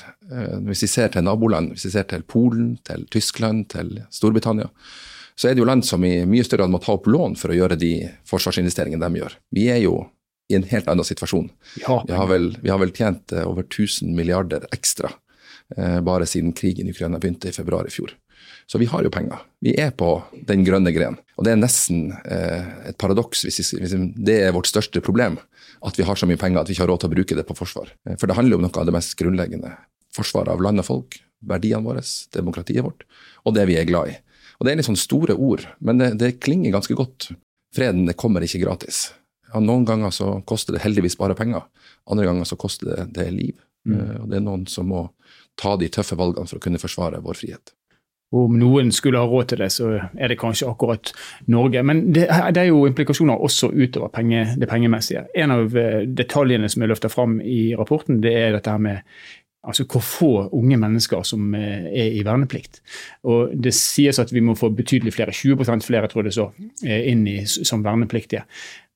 Hvis 0.68 0.84
vi 0.84 0.88
ser 0.92 1.08
til 1.10 1.24
naboland, 1.26 1.72
hvis 1.74 1.88
vi 1.88 1.94
ser 1.96 2.04
til 2.06 2.22
Polen, 2.22 2.76
til 2.86 3.02
Tyskland, 3.10 3.64
til 3.72 3.96
Storbritannia, 4.14 4.68
så 5.34 5.48
er 5.48 5.56
det 5.56 5.62
jo 5.62 5.66
land 5.66 5.82
som 5.88 6.04
i 6.04 6.20
mye 6.28 6.44
større 6.44 6.66
grad 6.66 6.74
må 6.74 6.78
ta 6.84 6.92
opp 6.94 7.08
lån 7.08 7.34
for 7.40 7.50
å 7.50 7.56
gjøre 7.56 7.80
de 7.80 7.94
forsvarsinvesteringene 8.28 9.08
de 9.08 9.22
gjør. 9.22 9.36
Vi 9.56 9.66
er 9.72 9.80
jo 9.82 9.94
i 10.50 10.58
en 10.58 10.66
helt 10.70 10.88
annen 10.90 11.06
situasjon. 11.06 11.50
Ja. 11.82 12.00
Vi, 12.06 12.14
har 12.16 12.30
vel, 12.30 12.52
vi, 12.62 12.72
har 12.72 12.80
vel, 12.82 12.92
tjent 12.96 13.32
eh, 13.32 13.46
over 13.46 13.66
1000 13.66 14.14
milliarder 14.16 14.66
ekstra 14.74 15.12
eh, 15.76 16.00
bare 16.04 16.26
siden 16.26 16.52
krigen 16.58 16.90
i 16.90 16.94
Ukraina 16.94 17.20
begynte 17.22 17.52
i 17.52 17.56
februar 17.56 17.86
i 17.86 17.94
fjor. 17.94 18.16
Så 18.70 18.78
vi 18.78 18.86
har 18.86 19.02
jo 19.02 19.10
penger. 19.10 19.40
Vi 19.60 19.72
er 19.82 19.90
på 19.90 20.12
den 20.46 20.62
grønne 20.62 20.92
gren. 20.94 21.16
Og 21.34 21.46
det 21.46 21.54
er 21.54 21.58
nesten 21.58 22.12
eh, 22.22 22.90
et 22.90 22.98
paradoks 23.02 23.42
hvis, 23.46 23.58
hvis, 23.74 23.94
det 24.14 24.36
er 24.44 24.54
vårt 24.54 24.70
største 24.70 25.02
problem, 25.02 25.40
at 25.86 25.98
vi 25.98 26.06
har 26.06 26.18
så 26.18 26.28
mye 26.30 26.38
penger 26.38 26.60
at 26.60 26.70
vi 26.70 26.76
ikke 26.76 26.84
har 26.84 26.92
råd 26.92 27.02
til 27.02 27.10
å 27.10 27.14
bruke 27.16 27.38
det 27.38 27.46
på 27.48 27.56
forsvar. 27.58 27.90
Eh, 28.06 28.14
for 28.20 28.30
det 28.30 28.36
handler 28.38 28.54
jo 28.54 28.60
om 28.60 28.66
noe 28.68 28.82
av 28.82 28.86
det 28.86 28.94
mest 28.94 29.16
grunnleggende. 29.18 29.74
Forsvaret 30.14 30.52
av 30.54 30.62
land 30.62 30.82
og 30.82 30.86
folk, 30.86 31.18
verdiene 31.50 31.82
våre, 31.82 32.04
demokratiet 32.34 32.86
vårt, 32.86 33.06
og 33.46 33.56
det 33.56 33.66
vi 33.70 33.78
er 33.80 33.88
glad 33.88 34.12
i. 34.12 34.16
Og 34.60 34.66
Det 34.66 34.72
er 34.72 34.78
litt 34.78 34.90
sånn 34.90 34.98
store 35.00 35.34
ord, 35.34 35.64
men 35.80 35.98
det, 35.98 36.12
det 36.20 36.34
klinger 36.44 36.74
ganske 36.74 36.94
godt. 36.94 37.30
Freden 37.74 38.04
det 38.06 38.18
kommer 38.20 38.44
ikke 38.44 38.60
gratis. 38.62 39.08
Ja, 39.50 39.60
noen 39.64 39.84
ganger 39.88 40.14
så 40.14 40.32
koster 40.46 40.76
det 40.76 40.84
heldigvis 40.84 41.18
bare 41.18 41.36
penger, 41.38 41.66
andre 42.10 42.28
ganger 42.28 42.48
så 42.48 42.58
koster 42.60 42.92
det, 42.92 43.10
det 43.18 43.28
liv. 43.34 43.58
Mm. 43.88 43.96
Uh, 43.96 44.16
og 44.22 44.30
Det 44.30 44.38
er 44.38 44.46
noen 44.46 44.64
som 44.70 44.88
må 44.90 45.08
ta 45.60 45.76
de 45.80 45.90
tøffe 45.92 46.18
valgene 46.18 46.48
for 46.48 46.60
å 46.60 46.64
kunne 46.64 46.80
forsvare 46.80 47.22
vår 47.24 47.38
frihet. 47.38 47.74
Om 48.30 48.54
noen 48.60 48.92
skulle 48.94 49.18
ha 49.18 49.26
råd 49.26 49.48
til 49.50 49.58
det, 49.64 49.72
så 49.74 49.88
er 49.98 50.30
det 50.30 50.38
kanskje 50.38 50.68
akkurat 50.70 51.10
Norge. 51.50 51.82
Men 51.82 52.04
det, 52.14 52.28
det 52.54 52.62
er 52.62 52.68
jo 52.68 52.84
implikasjoner 52.86 53.42
også 53.42 53.72
utover 53.74 54.12
penge, 54.14 54.44
det 54.60 54.68
pengemessige. 54.70 55.24
En 55.34 55.50
av 55.56 55.74
eh, 55.74 56.04
detaljene 56.06 56.70
som 56.70 56.84
er 56.84 56.92
løfta 56.92 57.10
fram 57.10 57.40
i 57.42 57.74
rapporten, 57.74 58.20
det 58.22 58.36
er 58.38 58.54
dette 58.54 58.70
her 58.70 58.84
med 58.86 59.02
altså 59.66 59.84
hvor 59.90 60.04
få 60.06 60.30
unge 60.56 60.78
mennesker 60.80 61.26
som 61.26 61.50
eh, 61.58 61.90
er 61.90 62.14
i 62.20 62.22
verneplikt. 62.26 62.78
Og 63.26 63.50
Det 63.58 63.74
sies 63.74 64.22
at 64.22 64.30
vi 64.32 64.44
må 64.46 64.54
få 64.54 64.70
betydelig 64.78 65.16
flere, 65.18 65.34
20% 65.34 65.88
flere 65.90 66.08
tror 66.08 66.22
jeg 66.22 66.30
det 66.30 66.36
så, 66.38 66.46
inn 66.86 67.26
i, 67.26 67.40
som 67.50 67.82
vernepliktige. 67.82 68.46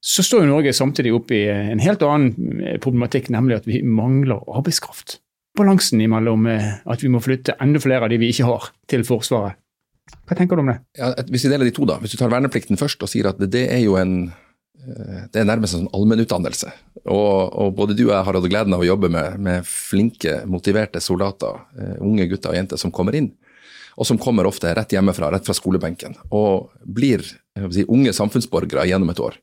Så 0.04 0.24
står 0.26 0.44
jo 0.44 0.52
Norge 0.52 0.74
samtidig 0.76 1.14
oppe 1.16 1.38
i 1.38 1.44
en 1.48 1.80
helt 1.80 2.02
annen 2.04 2.60
eh, 2.60 2.78
problematikk, 2.82 3.30
nemlig 3.32 3.62
at 3.62 3.68
vi 3.68 3.80
mangler 3.86 4.42
arbeidskraft. 4.52 5.18
Balansen 5.56 6.02
imellom 6.02 6.48
at 6.50 7.02
vi 7.02 7.08
må 7.14 7.20
flytte 7.22 7.54
enda 7.62 7.78
flere 7.78 8.04
av 8.04 8.10
de 8.10 8.18
vi 8.18 8.32
ikke 8.34 8.48
har, 8.48 8.72
til 8.90 9.04
Forsvaret. 9.06 9.54
Hva 10.26 10.36
tenker 10.36 10.58
du 10.58 10.64
om 10.64 10.72
det? 10.72 10.80
Ja, 10.98 11.12
hvis 11.30 11.46
vi 11.46 11.52
deler 11.52 11.68
de 11.68 11.72
to, 11.72 11.86
da. 11.88 11.94
Hvis 12.02 12.12
du 12.12 12.18
tar 12.20 12.32
verneplikten 12.32 12.76
først 12.76 13.00
og 13.06 13.08
sier 13.08 13.30
at 13.30 13.38
det 13.38 13.62
er 13.70 13.80
jo 13.84 13.94
en 13.96 14.32
Eh, 14.84 15.20
det 15.32 15.40
er 15.40 15.48
nærmest 15.48 15.76
en 15.76 15.84
sånn 15.84 15.94
allmennutdannelse. 15.96 16.72
Og, 17.04 17.52
og, 17.52 17.72
både 17.76 17.96
du 17.96 18.06
og 18.06 18.12
jeg 18.12 18.26
har 18.26 18.38
hatt 18.38 18.50
gleden 18.50 18.76
av 18.76 18.84
å 18.84 18.88
jobbe 18.88 19.10
med, 19.12 19.38
med 19.44 19.68
flinke, 19.68 20.42
motiverte 20.50 21.02
soldater, 21.04 21.62
unge 22.04 22.28
gutter 22.30 22.52
og 22.52 22.58
jenter 22.58 22.80
som 22.80 22.92
kommer 22.94 23.16
inn. 23.18 23.32
Og 23.94 24.08
som 24.08 24.18
kommer 24.18 24.48
ofte 24.48 24.72
rett 24.74 24.92
hjemmefra, 24.96 25.30
rett 25.30 25.46
fra 25.46 25.54
skolebenken. 25.56 26.16
Og 26.34 26.72
blir 26.82 27.22
si, 27.24 27.84
unge 27.86 28.14
samfunnsborgere 28.16 28.88
gjennom 28.90 29.12
et 29.12 29.22
år. 29.22 29.38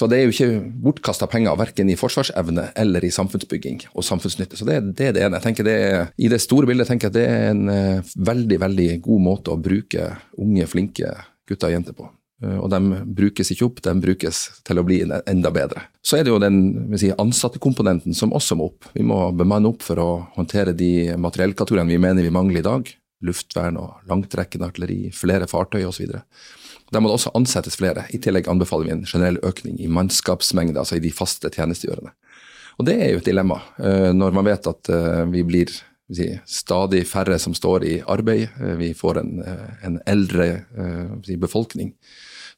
Så 0.00 0.06
det 0.08 0.16
er 0.16 0.22
jo 0.24 0.32
ikke 0.32 0.60
bortkasta 0.80 1.26
penger, 1.28 1.58
verken 1.60 1.90
i 1.92 1.96
forsvarsevne 2.00 2.70
eller 2.80 3.04
i 3.04 3.12
samfunnsbygging 3.12 3.82
og 3.92 4.06
samfunnsnytte. 4.06 4.56
Så 4.56 4.64
det, 4.64 4.78
det 4.96 5.10
er 5.10 5.16
det 5.16 5.26
ene. 5.26 5.36
Jeg 5.36 5.44
tenker 5.50 5.66
det 5.66 5.80
I 6.16 6.30
det 6.32 6.38
store 6.40 6.70
bildet 6.70 6.88
tenker 6.88 7.10
jeg 7.10 7.12
at 7.12 7.18
det 7.18 7.26
er 7.28 7.50
en 7.50 7.66
uh, 7.68 8.14
veldig, 8.30 8.60
veldig 8.62 8.88
god 9.04 9.26
måte 9.26 9.52
å 9.52 9.60
bruke 9.60 10.06
unge, 10.40 10.68
flinke 10.72 11.12
gutter 11.50 11.68
og 11.68 11.76
jenter 11.76 11.98
på. 11.98 12.08
Eh, 12.40 12.56
og 12.56 12.70
de 12.72 13.02
brukes 13.18 13.52
ikke 13.52 13.66
opp, 13.66 13.82
de 13.84 13.94
brukes 14.00 14.40
til 14.64 14.80
å 14.80 14.86
bli 14.86 15.02
enda 15.04 15.52
bedre. 15.52 15.84
Så 16.00 16.16
er 16.16 16.24
det 16.24 16.32
jo 16.32 16.40
den 16.40 16.62
si, 17.00 17.12
ansattekomponenten 17.12 18.16
som 18.16 18.32
også 18.36 18.56
må 18.56 18.70
opp. 18.70 18.88
Vi 18.96 19.04
må 19.04 19.26
bemanne 19.36 19.68
opp 19.68 19.84
for 19.84 20.00
å 20.00 20.08
håndtere 20.38 20.72
de 20.76 21.12
materiellkategoriene 21.20 21.92
vi 21.92 22.00
mener 22.00 22.24
vi 22.24 22.32
mangler 22.32 22.62
i 22.62 22.68
dag. 22.70 22.94
Luftvern 23.26 23.76
og 23.76 24.08
langtrekkende 24.08 24.70
artilleri, 24.70 25.10
flere 25.12 25.50
fartøy 25.50 25.82
osv. 25.84 26.16
Der 26.90 27.02
må 27.02 27.10
det 27.10 27.18
også 27.20 27.32
ansettes 27.38 27.78
flere. 27.78 28.04
I 28.10 28.18
tillegg 28.22 28.48
anbefaler 28.50 28.88
vi 28.88 28.94
en 28.96 29.04
generell 29.06 29.38
økning 29.46 29.78
i 29.80 29.90
mannskapsmengde, 29.90 30.78
altså 30.80 30.98
i 30.98 31.04
de 31.04 31.12
faste 31.14 31.50
tjenestegjørende. 31.54 32.12
Og 32.80 32.86
det 32.88 32.96
er 32.96 33.12
jo 33.12 33.20
et 33.20 33.28
dilemma 33.28 33.60
eh, 33.78 34.10
når 34.16 34.34
man 34.34 34.48
vet 34.48 34.66
at 34.70 34.90
eh, 34.90 35.22
vi 35.30 35.44
blir 35.46 35.70
si, 35.70 36.30
stadig 36.48 37.04
færre 37.06 37.38
som 37.38 37.54
står 37.54 37.86
i 37.86 37.94
arbeid. 38.10 38.48
Vi 38.80 38.90
får 38.98 39.20
en, 39.20 39.36
en 39.86 40.00
eldre 40.10 40.48
si, 41.26 41.36
befolkning. 41.38 41.92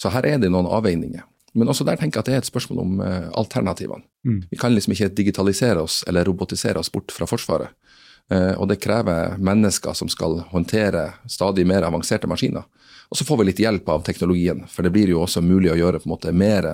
Så 0.01 0.13
her 0.15 0.25
er 0.31 0.41
det 0.41 0.49
noen 0.53 0.71
avveininger. 0.71 1.27
Men 1.59 1.69
også 1.69 1.85
der 1.85 1.99
tenker 2.01 2.17
jeg 2.17 2.23
at 2.23 2.31
det 2.31 2.37
er 2.39 2.45
et 2.47 2.49
spørsmål 2.49 2.79
om 2.81 3.01
alternativene. 3.37 4.07
Mm. 4.25 4.39
Vi 4.49 4.57
kan 4.57 4.73
liksom 4.73 4.95
ikke 4.95 5.11
digitalisere 5.19 5.83
oss 5.85 5.99
eller 6.09 6.25
robotisere 6.25 6.81
oss 6.81 6.89
bort 6.89 7.13
fra 7.13 7.29
Forsvaret. 7.29 7.75
Og 8.33 8.65
det 8.71 8.79
krever 8.81 9.37
mennesker 9.37 9.93
som 9.99 10.09
skal 10.09 10.39
håndtere 10.55 11.11
stadig 11.29 11.67
mer 11.69 11.85
avanserte 11.85 12.31
maskiner. 12.31 12.65
Og 13.13 13.17
så 13.19 13.27
får 13.29 13.43
vi 13.43 13.45
litt 13.45 13.59
hjelp 13.61 13.89
av 13.93 14.05
teknologien, 14.07 14.63
for 14.73 14.87
det 14.87 14.91
blir 14.95 15.11
jo 15.13 15.19
også 15.21 15.43
mulig 15.45 15.69
å 15.69 15.75
gjøre 15.77 15.99
på 16.01 16.09
en 16.09 16.13
måte 16.15 16.31
mer 16.33 16.65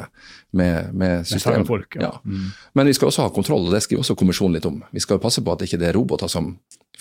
med, 0.55 0.93
med 0.95 1.27
systemet. 1.27 1.67
Folk, 1.67 1.97
ja. 1.99 2.13
ja. 2.13 2.21
Mm. 2.23 2.53
Men 2.79 2.87
vi 2.87 2.93
skal 2.95 3.11
også 3.11 3.25
ha 3.25 3.33
kontroll, 3.35 3.67
og 3.67 3.75
det 3.75 3.81
skriver 3.83 4.05
også 4.05 4.15
kommisjonen 4.21 4.55
litt 4.55 4.69
om. 4.71 4.77
Vi 4.95 5.03
skal 5.03 5.19
passe 5.19 5.43
på 5.43 5.51
at 5.51 5.59
det 5.59 5.67
ikke 5.67 5.81
er 5.83 5.99
roboter 5.99 6.31
som 6.31 6.53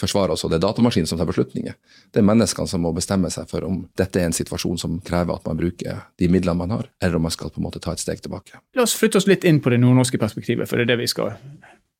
forsvarer 0.01 0.33
oss, 0.33 0.41
og 0.41 0.49
det 0.49 0.57
er 0.57 0.63
datamaskinen 0.65 1.11
som 1.11 1.21
tar 1.21 1.29
beslutninger. 1.29 1.77
Det 2.09 2.23
er 2.23 2.25
menneskene 2.25 2.73
som 2.73 2.81
må 2.81 2.95
bestemme 2.97 3.29
seg 3.33 3.45
for 3.53 3.69
om 3.69 3.83
dette 4.01 4.23
er 4.23 4.31
en 4.31 4.35
situasjon 4.39 4.81
som 4.81 4.97
krever 5.05 5.37
at 5.37 5.45
man 5.45 5.61
bruker 5.61 6.01
de 6.17 6.31
midlene 6.33 6.57
man 6.57 6.73
har, 6.73 6.89
eller 6.97 7.21
om 7.21 7.29
man 7.29 7.37
skal 7.37 7.53
på 7.53 7.61
en 7.61 7.67
måte 7.69 7.83
ta 7.83 7.93
et 7.93 8.01
steg 8.01 8.25
tilbake. 8.25 8.57
La 8.73 8.89
oss 8.89 8.97
flytte 8.97 9.21
oss 9.21 9.29
litt 9.29 9.45
inn 9.45 9.61
på 9.61 9.69
det 9.69 9.77
nordnorske 9.85 10.17
perspektivet, 10.21 10.65
for 10.65 10.81
det 10.81 10.87
er 10.87 10.95
det 10.95 11.01
vi 11.05 11.13
skal 11.13 11.37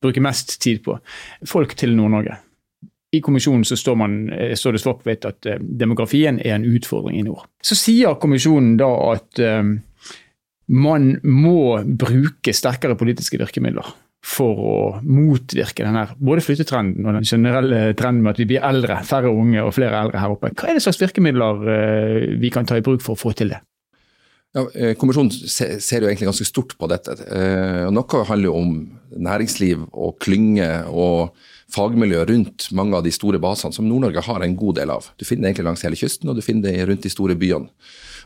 bruke 0.02 0.22
mest 0.26 0.58
tid 0.62 0.82
på. 0.82 0.98
Folk 1.46 1.78
til 1.78 1.94
Nord-Norge. 1.94 2.38
I 3.12 3.20
kommisjonen 3.24 3.64
så 3.64 3.76
står, 3.76 3.96
man, 3.96 4.16
eh, 4.32 4.54
står 4.58 4.76
det 4.76 4.82
svart 4.82 5.06
at 5.24 5.46
eh, 5.48 5.60
demografien 5.60 6.40
er 6.44 6.58
en 6.58 6.66
utfordring 6.68 7.16
i 7.18 7.24
nord. 7.24 7.46
Så 7.64 7.78
sier 7.78 8.18
kommisjonen 8.20 8.76
da 8.80 8.88
at 9.14 9.40
um, 9.40 9.78
man 10.68 11.14
må 11.24 11.80
bruke 11.88 12.52
sterkere 12.52 12.98
politiske 13.00 13.40
virkemidler 13.40 13.88
for 14.28 14.60
å 14.60 14.76
motvirke 15.06 15.86
denne 15.86 16.04
både 16.18 16.42
flyttetrenden 16.44 17.06
og 17.06 17.16
den 17.16 17.28
generelle 17.28 17.94
trenden 17.96 18.26
med 18.26 18.34
at 18.34 18.42
vi 18.42 18.48
blir 18.50 18.66
eldre, 18.66 18.98
færre 19.08 19.30
unge 19.32 19.62
og 19.62 19.72
flere 19.78 20.02
eldre 20.02 20.20
her 20.20 20.34
oppe. 20.34 20.50
Hva 20.52 20.68
er 20.68 20.76
det 20.76 20.84
slags 20.84 21.00
virkemidler 21.00 21.62
vi 22.42 22.50
kan 22.52 22.68
ta 22.68 22.76
i 22.76 22.84
bruk 22.84 23.00
for 23.04 23.16
å 23.16 23.22
få 23.22 23.32
til 23.38 23.54
det? 23.54 23.62
Ja, 24.56 24.64
eh, 24.74 24.94
kommisjonen 24.96 25.30
ser 25.30 26.02
jo 26.02 26.08
egentlig 26.08 26.28
ganske 26.30 26.46
stort 26.48 26.72
på 26.80 26.88
dette. 26.88 27.14
Eh, 27.28 27.86
noe 27.92 28.24
handler 28.28 28.48
jo 28.48 28.56
om 28.56 28.74
næringsliv 29.12 29.84
og 29.92 30.16
klynge 30.24 30.68
og 30.88 31.36
fagmiljø 31.74 32.24
rundt 32.28 32.68
mange 32.76 32.96
av 32.96 33.04
de 33.04 33.12
store 33.12 33.40
basene 33.42 33.76
som 33.76 33.88
Nord-Norge 33.88 34.24
har 34.24 34.44
en 34.44 34.56
god 34.56 34.78
del 34.80 34.92
av. 34.92 35.08
Du 35.20 35.26
finner 35.28 35.46
det 35.46 35.52
egentlig 35.52 35.68
langs 35.68 35.84
hele 35.84 35.98
kysten, 36.00 36.30
og 36.30 36.38
du 36.38 36.44
finner 36.44 36.70
det 36.70 36.86
rundt 36.88 37.04
de 37.04 37.12
store 37.12 37.36
byene. 37.38 37.68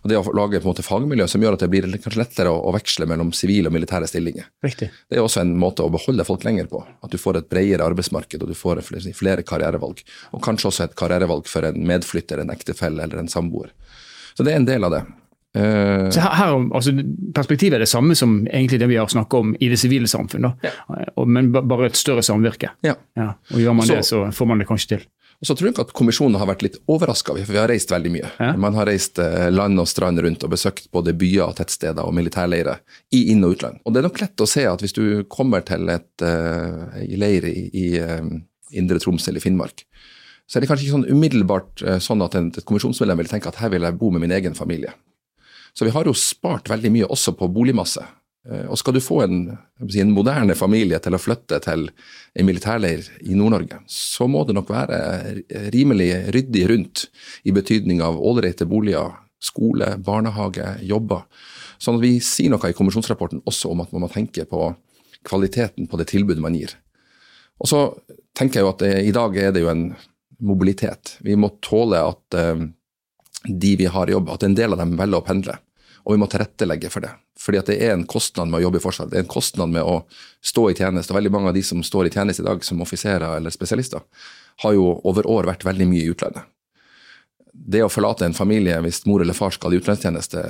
Og 0.02 0.10
Det 0.10 0.18
å 0.18 0.34
lage 0.34 0.58
på 0.58 0.66
en 0.66 0.72
måte 0.72 0.82
fagmiljø 0.82 1.28
som 1.30 1.42
gjør 1.42 1.54
at 1.54 1.62
det 1.62 1.68
blir 1.70 1.86
kanskje 1.86 2.18
lettere 2.18 2.50
å, 2.50 2.72
veksle 2.74 3.06
mellom 3.06 3.30
sivile 3.36 3.70
og 3.70 3.76
militære 3.76 4.08
stillinger. 4.10 4.48
Riktig. 4.66 4.88
Det 5.06 5.18
er 5.18 5.22
også 5.22 5.44
en 5.44 5.54
måte 5.58 5.84
å 5.84 5.92
beholde 5.94 6.26
folk 6.26 6.42
lenger 6.46 6.66
på. 6.70 6.82
At 7.06 7.14
du 7.14 7.20
får 7.22 7.38
et 7.38 7.50
bredere 7.50 7.86
arbeidsmarked 7.86 8.42
og 8.42 8.50
du 8.50 8.56
får 8.58 8.82
flere, 8.82 9.14
flere 9.14 9.46
karrierevalg. 9.46 10.02
Og 10.34 10.42
kanskje 10.42 10.72
også 10.72 10.88
et 10.88 10.98
karrierevalg 10.98 11.46
for 11.50 11.70
en 11.70 11.78
medflytter, 11.86 12.42
en 12.42 12.50
ektefelle 12.50 13.06
eller 13.06 13.22
en 13.22 13.30
samboer. 13.30 13.70
Så 14.34 14.42
det 14.42 14.56
er 14.56 14.62
en 14.62 14.66
del 14.66 14.88
av 14.88 14.96
det. 14.96 15.04
Uh, 15.52 16.08
så 16.08 16.22
her, 16.24 16.32
her, 16.32 16.54
altså, 16.72 16.94
Perspektivet 17.36 17.76
er 17.76 17.82
det 17.84 17.90
samme 17.90 18.14
som 18.16 18.38
egentlig 18.46 18.78
det 18.80 18.88
vi 18.88 18.96
har 18.96 19.10
snakket 19.12 19.34
om 19.36 19.50
i 19.60 19.68
det 19.68 19.76
sivile 19.80 20.08
samfunn, 20.08 20.48
ja. 20.64 20.70
men 21.28 21.50
bare 21.52 21.90
et 21.90 21.98
større 21.98 22.24
samvirke. 22.24 22.72
Ja. 22.86 22.94
Ja, 23.18 23.34
og 23.52 23.60
Gjør 23.60 23.76
man 23.76 23.88
så, 23.88 23.98
det, 23.98 24.06
så 24.08 24.22
får 24.32 24.48
man 24.48 24.62
det 24.62 24.68
kanskje 24.70 24.94
til. 24.94 25.04
Og 25.42 25.48
så 25.48 25.56
tror 25.58 25.68
jeg 25.68 25.78
at 25.82 25.92
kommisjonen 25.98 26.38
har 26.38 26.48
vært 26.48 26.62
litt 26.62 26.78
overraska, 26.92 27.34
for 27.34 27.50
vi 27.52 27.58
har 27.58 27.68
reist 27.68 27.90
veldig 27.90 28.12
mye. 28.14 28.30
Man 28.62 28.76
har 28.78 28.86
reist 28.88 29.18
uh, 29.18 29.50
land 29.50 29.82
og 29.82 29.90
strand 29.90 30.22
rundt 30.22 30.46
og 30.46 30.54
besøkt 30.54 30.86
både 30.94 31.16
byer, 31.18 31.48
og 31.48 31.56
tettsteder 31.58 32.06
og 32.06 32.14
militærleirer 32.16 32.80
i 33.18 33.26
inn- 33.34 33.44
og 33.44 33.58
utland. 33.58 33.82
Og 33.82 33.92
Det 33.92 34.00
er 34.00 34.08
nok 34.08 34.22
lett 34.22 34.46
å 34.46 34.48
se 34.48 34.64
at 34.70 34.84
hvis 34.84 34.96
du 34.96 35.04
kommer 35.28 35.66
til 35.66 35.90
et 35.92 36.24
uh, 36.24 36.96
leir 37.10 37.48
i, 37.50 37.66
i 37.74 37.86
Indre 38.78 39.02
Troms 39.02 39.26
eller 39.28 39.42
Finnmark, 39.42 39.84
så 40.48 40.58
er 40.58 40.64
det 40.64 40.68
kanskje 40.70 40.86
ikke 40.86 40.96
sånn 40.96 41.10
umiddelbart 41.10 41.82
sånn 42.02 42.22
at 42.24 42.34
et 42.36 42.64
kommisjonsmedlem 42.68 43.20
vil 43.22 43.30
tenke 43.30 43.50
at 43.50 43.60
her 43.62 43.70
vil 43.72 43.84
jeg 43.86 43.96
bo 44.00 44.10
med 44.12 44.24
min 44.24 44.34
egen 44.36 44.56
familie. 44.58 44.92
Så 45.72 45.86
vi 45.88 45.92
har 45.94 46.08
jo 46.08 46.16
spart 46.16 46.68
veldig 46.70 46.90
mye 46.92 47.08
også 47.08 47.34
på 47.38 47.48
boligmasse. 47.52 48.04
Eh, 48.48 48.66
og 48.66 48.78
skal 48.80 48.96
du 48.96 49.02
få 49.02 49.22
en, 49.24 49.38
si, 49.86 50.00
en 50.02 50.12
moderne 50.14 50.56
familie 50.58 50.98
til 51.02 51.16
å 51.16 51.20
flytte 51.22 51.60
til 51.64 51.88
en 51.88 52.48
militærleir 52.48 53.06
i 53.22 53.36
Nord-Norge, 53.38 53.82
så 53.86 54.28
må 54.30 54.44
det 54.48 54.56
nok 54.58 54.72
være 54.72 55.00
rimelig 55.74 56.10
ryddig 56.34 56.68
rundt, 56.70 57.06
i 57.46 57.54
betydning 57.54 58.02
av 58.04 58.20
ålreite 58.20 58.66
boliger, 58.68 59.14
skole, 59.42 59.96
barnehage, 60.02 60.76
jobber. 60.86 61.26
Sånn 61.82 61.98
at 61.98 62.04
vi 62.04 62.16
sier 62.22 62.52
noe 62.52 62.70
i 62.70 62.76
kommisjonsrapporten 62.78 63.42
også 63.48 63.72
om 63.72 63.82
at 63.82 63.94
man 63.94 64.04
må 64.04 64.12
tenke 64.12 64.46
på 64.46 64.70
kvaliteten 65.26 65.88
på 65.90 65.98
det 65.98 66.10
tilbudet 66.10 66.42
man 66.42 66.54
gir. 66.58 66.74
Og 67.62 67.70
så 67.70 67.80
tenker 68.38 68.60
jeg 68.60 68.66
jo 68.66 68.72
at 68.72 68.82
det, 68.82 68.92
i 69.06 69.14
dag 69.14 69.36
er 69.38 69.52
det 69.54 69.62
jo 69.62 69.70
en 69.70 69.84
mobilitet. 70.42 71.16
Vi 71.22 71.36
må 71.38 71.52
tåle 71.62 72.00
at 72.02 72.38
uh, 72.38 72.62
de 73.44 73.76
vi 73.76 73.86
har 73.90 74.08
i 74.08 74.14
jobb, 74.14 74.30
at 74.30 74.42
en 74.46 74.54
del 74.54 74.74
av 74.74 74.82
dem 74.82 74.96
velger 74.98 75.22
å 75.22 75.26
pendle. 75.26 75.58
Og 76.02 76.14
vi 76.14 76.18
må 76.18 76.26
tilrettelegge 76.30 76.90
for 76.90 77.04
det. 77.04 77.12
Fordi 77.38 77.60
det 77.66 77.76
er 77.82 77.94
en 77.94 78.06
kostnad 78.10 78.50
med 78.50 78.60
å 78.60 78.64
jobbe 78.66 78.80
i 78.80 78.82
Forsvaret. 78.82 79.12
Det 79.12 79.20
er 79.20 79.24
en 79.24 79.30
kostnad 79.30 79.70
med 79.70 79.86
å 79.86 80.00
stå 80.44 80.68
i 80.70 80.78
tjeneste. 80.78 81.12
Og 81.12 81.18
veldig 81.18 81.32
mange 81.34 81.52
av 81.52 81.56
de 81.56 81.62
som 81.66 81.82
står 81.86 82.08
i 82.08 82.14
tjeneste 82.14 82.42
i 82.42 82.46
dag 82.46 82.64
som 82.66 82.82
offiserer 82.82 83.36
eller 83.36 83.54
spesialister, 83.54 84.02
har 84.64 84.74
jo 84.74 84.88
over 85.08 85.28
år 85.30 85.48
vært 85.50 85.66
veldig 85.66 85.86
mye 85.90 86.02
i 86.02 86.10
utlandet. 86.10 86.48
Det 87.52 87.82
å 87.84 87.90
forlate 87.92 88.26
en 88.26 88.36
familie 88.36 88.78
hvis 88.82 89.04
mor 89.06 89.22
eller 89.22 89.36
far 89.36 89.54
skal 89.54 89.74
i 89.74 89.78
utenlandstjeneste, 89.78 90.42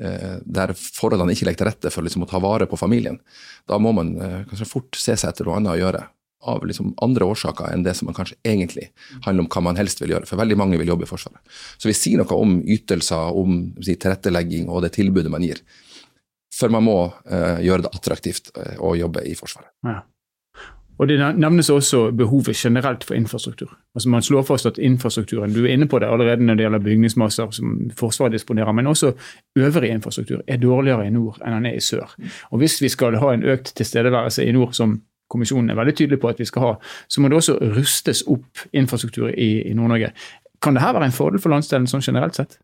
eh, 0.00 0.36
der 0.44 0.74
forholdene 0.76 1.32
ikke 1.32 1.48
legger 1.48 1.62
til 1.62 1.70
rette 1.70 1.92
for 1.94 2.04
liksom 2.04 2.26
å 2.26 2.30
ta 2.30 2.40
vare 2.42 2.68
på 2.68 2.78
familien, 2.80 3.20
da 3.70 3.78
må 3.80 3.94
man 3.96 4.14
eh, 4.18 4.40
kanskje 4.50 4.68
fort 4.68 4.98
se 5.00 5.16
seg 5.16 5.30
etter 5.30 5.48
noe 5.48 5.60
annet 5.60 5.76
å 5.76 5.80
gjøre 5.80 6.02
av 6.50 6.64
liksom 6.66 6.92
andre 7.04 7.26
årsaker 7.32 7.72
enn 7.72 7.84
det 7.86 7.96
som 7.98 8.08
man 8.10 8.16
kanskje 8.16 8.38
egentlig 8.46 8.90
handler 9.24 9.44
om 9.44 9.50
hva 9.52 9.64
man 9.68 9.80
helst 9.80 10.02
vil 10.02 10.14
gjøre. 10.14 10.28
For 10.30 10.40
veldig 10.40 10.58
mange 10.60 10.80
vil 10.80 10.92
jobbe 10.92 11.06
i 11.06 11.10
Forsvaret. 11.10 11.40
Så 11.78 11.90
vi 11.90 11.96
sier 11.98 12.20
noe 12.20 12.40
om 12.40 12.56
ytelser, 12.62 13.36
om 13.42 13.60
si, 13.80 13.96
tilrettelegging 13.96 14.68
og 14.68 14.84
det 14.84 14.94
tilbudet 14.96 15.32
man 15.32 15.44
gir. 15.44 15.62
For 16.54 16.70
man 16.70 16.86
må 16.86 16.98
uh, 17.10 17.60
gjøre 17.64 17.86
det 17.86 17.94
attraktivt 17.98 18.52
uh, 18.54 18.76
å 18.84 18.94
jobbe 18.98 19.24
i 19.26 19.34
Forsvaret. 19.38 19.72
Ja. 19.86 20.02
Og 20.98 21.08
Det 21.08 21.18
nevnes 21.18 21.70
også 21.70 22.10
behovet 22.14 22.56
generelt 22.56 23.04
for 23.04 23.14
infrastruktur. 23.14 23.70
Altså 23.94 24.08
Man 24.08 24.22
slår 24.22 24.42
fast 24.42 24.66
at 24.66 24.78
infrastrukturen 24.78 25.54
du 25.54 25.64
er 25.64 25.72
inne 25.74 25.88
på 25.88 25.98
det 25.98 26.06
allerede 26.06 26.42
når 26.42 26.54
det 26.54 26.62
gjelder 26.62 26.78
bygningsmasser 26.78 27.50
som 27.50 27.90
Forsvaret 27.98 28.32
disponerer, 28.32 28.72
men 28.72 28.86
også 28.86 29.12
øvrig 29.58 29.90
infrastruktur 29.90 30.42
er 30.46 30.56
dårligere 30.56 31.06
i 31.06 31.10
nord 31.10 31.40
enn 31.42 31.56
den 31.58 31.66
er 31.66 31.76
i 31.76 31.80
sør. 31.80 32.14
Og 32.50 32.58
Hvis 32.58 32.82
vi 32.82 32.88
skal 32.88 33.18
ha 33.18 33.32
en 33.34 33.42
økt 33.42 33.74
tilstedeværelse 33.74 34.44
i 34.44 34.52
nord 34.52 34.72
som 34.72 35.00
kommisjonen 35.34 35.72
er 35.72 35.80
veldig 35.80 35.96
tydelig 35.98 36.20
på 36.22 36.30
at 36.30 36.40
vi 36.40 36.48
skal 36.48 36.68
ha, 36.68 36.74
så 37.10 37.22
må 37.22 37.30
det 37.30 37.40
også 37.40 37.58
rustes 37.74 38.24
opp 38.30 38.66
infrastruktur 38.72 39.32
i, 39.32 39.50
i 39.68 39.74
Nord-Norge. 39.76 40.14
Kan 40.64 40.78
dette 40.78 40.94
være 40.96 41.10
en 41.10 41.16
fordel 41.16 41.42
for 41.42 41.52
landsdelen 41.52 41.90
sånn 41.90 42.04
generelt 42.04 42.38
sett? 42.38 42.56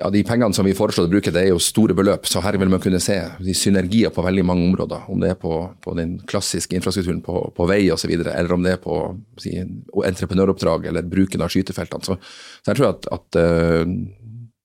Ja, 0.00 0.08
De 0.08 0.22
pengene 0.24 0.56
som 0.56 0.64
vi 0.64 0.72
foreslår 0.72 1.04
å 1.04 1.12
bruke, 1.12 1.32
det 1.34 1.42
er 1.42 1.50
jo 1.50 1.58
store 1.60 1.92
beløp. 1.96 2.24
så 2.24 2.40
Her 2.40 2.56
vil 2.56 2.70
man 2.72 2.80
kunne 2.80 3.00
se 3.02 3.18
synergier 3.52 4.12
på 4.14 4.24
veldig 4.24 4.44
mange 4.48 4.64
områder. 4.70 5.02
Om 5.12 5.20
det 5.20 5.34
er 5.34 5.36
på, 5.40 5.52
på 5.84 5.92
den 5.98 6.14
klassiske 6.28 6.78
infrastrukturen 6.78 7.20
på, 7.24 7.42
på 7.52 7.66
vei 7.68 7.82
osv., 7.92 8.14
eller 8.16 8.54
om 8.56 8.64
det 8.64 8.78
er 8.78 8.80
på 8.80 8.96
si, 9.42 9.58
entreprenøroppdrag 9.60 10.88
eller 10.88 11.04
bruken 11.04 11.44
av 11.44 11.52
skytefeltene. 11.52 12.08
Så, 12.08 12.16
så 12.62 12.72
jeg 12.72 12.80
tror 12.80 12.94
at, 12.94 13.10
at 13.18 13.40
uh, 13.42 13.84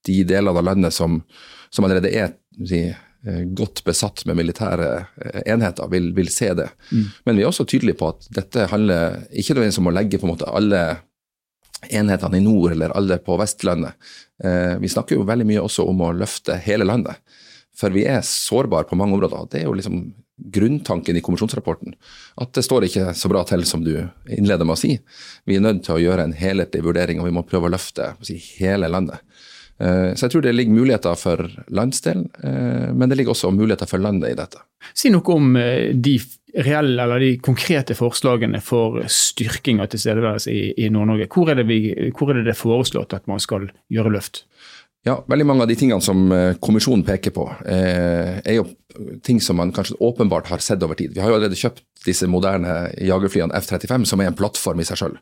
de 0.08 0.18
delene 0.32 0.56
av 0.56 0.64
landet 0.64 0.96
som, 0.96 1.20
som 1.76 1.90
allerede 1.90 2.14
er 2.16 2.32
si, 2.64 2.86
Eh, 2.88 3.07
godt 3.58 3.84
besatt 3.88 4.24
med 4.30 4.38
militære 4.40 4.90
eh, 4.98 5.42
enheter, 5.54 5.90
vil, 5.92 6.12
vil 6.16 6.30
se 6.34 6.52
det. 6.58 6.70
Mm. 6.92 7.04
Men 7.26 7.38
vi 7.38 7.46
er 7.46 7.52
også 7.52 7.68
tydelige 7.68 8.00
på 8.00 8.12
at 8.14 8.30
dette 8.38 8.68
handler 8.72 9.22
ikke 9.32 9.56
nødvendigvis 9.56 9.82
om 9.84 9.92
å 9.92 9.96
legge 9.96 10.22
på 10.22 10.28
en 10.28 10.34
måte 10.36 10.52
alle 10.60 10.84
enhetene 11.94 12.40
i 12.40 12.46
nord 12.46 12.74
eller 12.74 12.96
alle 12.98 13.20
på 13.24 13.38
Vestlandet. 13.40 13.98
Eh, 14.44 14.78
vi 14.82 14.92
snakker 14.92 15.18
jo 15.18 15.28
veldig 15.28 15.48
mye 15.50 15.66
også 15.66 15.86
om 15.90 16.06
å 16.06 16.14
løfte 16.16 16.58
hele 16.66 16.88
landet. 16.88 17.20
For 17.78 17.94
vi 17.94 18.08
er 18.10 18.26
sårbare 18.26 18.90
på 18.90 18.98
mange 18.98 19.18
områder. 19.18 19.52
Det 19.52 19.62
er 19.62 19.68
jo 19.68 19.76
liksom 19.78 20.02
grunntanken 20.38 21.18
i 21.18 21.22
kommisjonsrapporten. 21.22 21.96
At 22.42 22.54
det 22.54 22.64
står 22.66 22.86
ikke 22.88 23.12
så 23.18 23.30
bra 23.30 23.44
til 23.50 23.64
som 23.66 23.84
du 23.86 23.94
innleder 24.30 24.66
med 24.66 24.78
å 24.78 24.80
si. 24.80 24.96
Vi 25.50 25.58
er 25.58 25.66
nødt 25.66 25.84
til 25.86 25.98
å 25.98 26.02
gjøre 26.02 26.28
en 26.28 26.36
helhetlig 26.38 26.84
vurdering, 26.86 27.22
og 27.22 27.30
vi 27.30 27.36
må 27.38 27.46
prøve 27.46 27.70
å 27.70 27.74
løfte 27.74 28.12
si, 28.26 28.38
hele 28.60 28.90
landet. 28.90 29.22
Eh, 29.80 30.14
så 30.14 30.26
jeg 30.26 30.34
tror 30.34 30.46
det 30.46 30.56
ligger 30.56 30.74
muligheter 30.74 31.20
for 31.20 31.44
landsdelen, 31.70 32.26
eh, 32.44 32.90
men 32.94 33.10
det 33.10 33.20
ligger 33.20 33.36
også 33.36 33.52
muligheter 33.54 33.90
for 33.90 34.02
landet 34.02 34.34
i 34.34 34.38
dette. 34.38 34.64
Si 34.98 35.12
noe 35.14 35.36
om 35.36 35.56
eh, 35.60 35.94
de 35.94 36.18
reelle 36.58 37.04
eller 37.04 37.22
de 37.22 37.32
konkrete 37.44 37.94
forslagene 37.98 38.62
for 38.66 39.04
styrking 39.12 39.82
av 39.84 39.92
tilstedeværelse 39.92 40.54
i, 40.54 40.88
Nord-Norge. 40.90 41.28
Hvor, 41.30 41.52
hvor, 41.52 42.32
er 42.32 42.40
det 42.40 42.48
det 42.48 42.56
er 42.56 42.58
foreslått 42.58 43.14
at 43.14 43.28
man 43.30 43.44
skal 43.44 43.68
gjøre 43.94 44.16
løft? 44.16 44.46
Ja, 45.06 45.20
Veldig 45.30 45.46
mange 45.46 45.64
av 45.64 45.70
de 45.70 45.76
tingene 45.80 46.04
som 46.04 46.26
kommisjonen 46.64 47.06
peker 47.08 47.32
på, 47.32 47.46
er 47.70 48.56
jo 48.58 48.66
ting 49.24 49.38
som 49.42 49.60
man 49.60 49.72
kanskje 49.72 49.96
åpenbart 50.04 50.50
har 50.52 50.64
sett 50.64 50.84
over 50.84 50.98
tid. 51.00 51.14
Vi 51.16 51.22
har 51.22 51.32
jo 51.32 51.38
allerede 51.38 51.60
kjøpt 51.60 51.86
disse 52.04 52.28
moderne 52.28 52.90
jagerflyene 53.00 53.56
F-35, 53.62 54.08
som 54.10 54.22
er 54.22 54.32
en 54.32 54.38
plattform 54.38 54.82
i 54.82 54.88
seg 54.88 55.00
selv. 55.00 55.22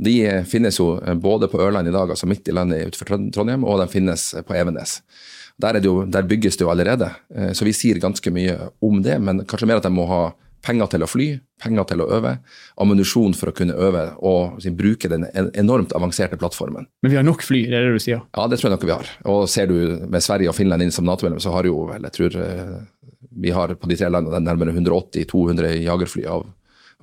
De 0.00 0.14
finnes 0.48 0.78
jo 0.78 0.94
eh, 0.98 1.16
både 1.18 1.48
på 1.50 1.60
Ørland 1.60 1.88
i 1.88 1.94
dag, 1.94 2.10
altså 2.12 2.28
midt 2.30 2.48
i 2.48 2.54
landet 2.56 2.90
utenfor 2.90 3.10
Trondheim, 3.34 3.66
og 3.66 3.80
de 3.82 3.88
finnes 3.92 4.30
på 4.46 4.56
Evenes. 4.56 5.00
Der, 5.60 5.76
jo, 5.84 6.04
der, 6.08 6.28
bygges 6.28 6.56
det 6.56 6.64
jo 6.64 6.70
allerede, 6.72 7.10
eh, 7.34 7.52
så 7.56 7.66
vi 7.66 7.76
sier 7.76 8.00
ganske 8.00 8.32
mye 8.32 8.56
om 8.84 9.02
det. 9.04 9.18
Men 9.20 9.44
kanskje 9.48 9.68
mer 9.68 9.82
at 9.82 9.88
de 9.88 9.92
må 9.94 10.06
ha 10.10 10.22
penger 10.64 10.90
til 10.92 11.04
å 11.04 11.08
fly, 11.08 11.26
penger 11.62 11.86
til 11.90 12.02
å 12.04 12.08
øve, 12.16 12.34
ammunisjon 12.80 13.34
for 13.36 13.50
å 13.50 13.54
kunne 13.56 13.76
øve 13.76 14.06
og 14.26 14.60
si, 14.62 14.72
bruke 14.76 15.10
den 15.12 15.26
enormt 15.34 15.94
avanserte 15.96 16.38
plattformen. 16.40 16.88
Men 17.04 17.12
vi 17.12 17.18
har 17.18 17.26
nok 17.26 17.44
fly, 17.46 17.64
det 17.70 17.78
er 17.78 17.88
det 17.88 17.98
du 17.98 18.04
sier? 18.04 18.22
Ja, 18.36 18.46
det 18.50 18.60
tror 18.60 18.70
jeg 18.70 18.76
nok 18.76 18.86
vi 18.88 18.94
har. 18.94 19.12
Og 19.32 19.42
ser 19.52 19.70
du 19.70 19.76
med 20.06 20.24
Sverige 20.24 20.52
og 20.52 20.58
Finland 20.58 20.84
inn 20.84 20.94
som 20.94 21.08
Nato-medlem, 21.08 21.42
så 21.42 21.54
har 21.56 21.68
jo 21.68 21.86
vel, 21.88 22.06
jeg 22.08 22.16
tror 22.18 22.38
eh, 22.44 22.76
vi 23.40 23.54
har 23.56 23.74
på 23.76 23.90
de 23.90 23.98
tre 24.00 24.10
landene 24.12 24.42
nærmere 24.44 24.74
180-200 24.76 25.74
jagerfly 25.86 26.26
av 26.28 26.46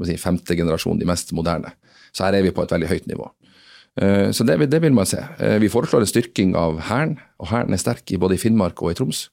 si, 0.06 0.18
femte 0.22 0.58
generasjon, 0.58 1.00
de 1.00 1.10
mest 1.10 1.34
moderne. 1.38 1.74
Så 2.14 2.28
her 2.28 2.38
er 2.38 2.46
vi 2.46 2.54
på 2.54 2.66
et 2.66 2.74
veldig 2.74 2.90
høyt 2.92 3.10
nivå. 3.10 3.30
Eh, 3.98 4.32
så 4.32 4.46
det, 4.46 4.60
det, 4.70 4.80
vil 4.84 4.94
man 4.94 5.08
se. 5.10 5.24
Eh, 5.40 5.58
vi 5.62 5.70
foreslår 5.74 6.04
en 6.04 6.10
styrking 6.10 6.54
av 6.58 6.78
Hæren, 6.86 7.16
og 7.42 7.50
Hæren 7.50 7.74
er 7.74 7.82
sterk 7.82 8.12
både 8.22 8.38
i 8.38 8.42
Finnmark 8.42 8.82
og 8.84 8.92
i 8.92 8.98
Troms. 8.98 9.24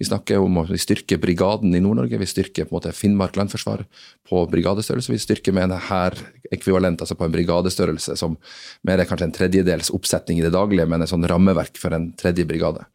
Vi 0.00 0.08
snakker 0.08 0.40
om 0.40 0.62
å 0.62 0.64
styrke 0.80 1.18
brigaden 1.20 1.76
i 1.76 1.82
Nord-Norge, 1.84 2.20
vi 2.20 2.28
styrker 2.28 2.64
på 2.64 2.72
en 2.72 2.78
måte 2.78 2.94
Finnmark 2.96 3.36
landforsvar 3.36 3.84
på 4.28 4.44
brigadestørrelse. 4.52 5.12
Vi 5.12 5.20
styrker 5.20 5.56
med 5.56 5.68
en 5.68 5.84
hærekvivalent, 5.90 7.04
altså 7.04 7.18
på 7.20 7.28
en 7.28 7.36
brigadestørrelse 7.36 8.16
som 8.20 8.38
mer 8.88 9.02
er 9.02 9.10
kanskje 9.10 9.28
en 9.28 9.36
tredjedels 9.36 9.92
oppsetning 9.94 10.40
i 10.40 10.46
det 10.46 10.54
daglige, 10.56 10.88
men 10.88 11.04
et 11.04 11.12
sånn 11.12 11.28
rammeverk 11.28 11.76
for 11.80 11.96
en 11.96 12.10
tredje 12.16 12.48
brigade. 12.48 12.88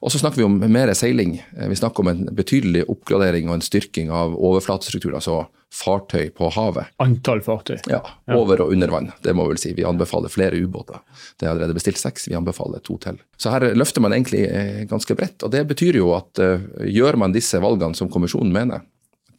Og 0.00 0.12
så 0.12 0.18
snakker 0.18 0.40
vi 0.40 0.44
om 0.48 0.56
mer 0.72 0.92
seiling. 0.96 1.36
Eh, 1.56 1.68
vi 1.68 1.76
snakker 1.76 2.00
om 2.00 2.08
en 2.08 2.28
betydelig 2.34 2.86
oppgradering 2.88 3.50
og 3.50 3.58
en 3.58 3.64
styrking 3.64 4.10
av 4.12 4.36
overflatestruktur, 4.36 5.12
altså 5.14 5.42
fartøy 5.70 6.30
på 6.34 6.48
havet. 6.54 6.88
Antall 7.04 7.42
fartøy? 7.44 7.76
Ja, 7.90 8.00
over 8.34 8.64
og 8.64 8.72
under 8.74 8.90
vann. 8.90 9.10
Det 9.22 9.34
må 9.36 9.44
vi 9.44 9.54
vel 9.54 9.60
si. 9.62 9.74
Vi 9.76 9.84
anbefaler 9.86 10.32
flere 10.32 10.58
ubåter. 10.58 11.02
Det 11.38 11.46
er 11.46 11.52
allerede 11.52 11.76
bestilt 11.76 12.00
seks, 12.00 12.26
vi 12.30 12.38
anbefaler 12.38 12.82
to 12.84 12.96
til. 13.02 13.20
Så 13.38 13.52
her 13.52 13.68
løfter 13.76 14.02
man 14.02 14.16
egentlig 14.16 14.46
eh, 14.48 14.82
ganske 14.90 15.14
bredt. 15.14 15.44
Og 15.44 15.52
det 15.52 15.66
betyr 15.68 16.00
jo 16.00 16.14
at 16.16 16.40
uh, 16.42 16.64
gjør 16.88 17.20
man 17.20 17.36
disse 17.36 17.60
valgene 17.62 17.94
som 17.94 18.10
kommisjonen 18.10 18.56
mener, 18.56 18.82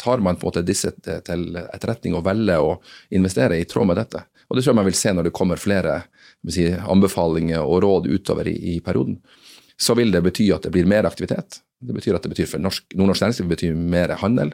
tar 0.01 0.21
man 0.21 0.37
på 0.37 0.45
en 0.45 0.53
måte 0.53 0.65
disse 0.65 0.93
til 1.01 1.57
etterretning 1.61 2.15
og 2.17 2.25
velger 2.25 2.61
å 2.61 2.77
investere 3.13 3.59
i 3.59 3.67
tråd 3.69 3.89
med 3.89 3.99
dette. 4.01 4.23
Og 4.49 4.57
det 4.57 4.63
tror 4.63 4.73
jeg 4.73 4.81
man 4.81 4.87
vil 4.87 4.97
se 4.97 5.13
når 5.13 5.27
det 5.27 5.35
kommer 5.35 5.61
flere 5.61 5.99
si, 6.49 6.69
anbefalinger 6.69 7.61
og 7.61 7.83
råd 7.85 8.09
utover 8.09 8.49
i, 8.49 8.55
i 8.75 8.79
perioden 8.83 9.19
så 9.81 9.95
vil 9.97 10.13
det 10.13 10.21
bety 10.25 10.47
at 10.53 10.67
det 10.67 10.73
blir 10.75 10.89
mer 10.89 11.07
aktivitet. 11.09 11.59
Det 11.81 11.95
betyr 11.97 12.17
at 12.17 12.25
det 12.25 12.29
betyr 12.35 12.49
for 12.49 12.61
norsk, 12.61 12.85
nordnorsk 12.93 13.23
næringsliv 13.23 13.47
betyr 13.49 13.77
mer 13.93 14.13
handel, 14.21 14.53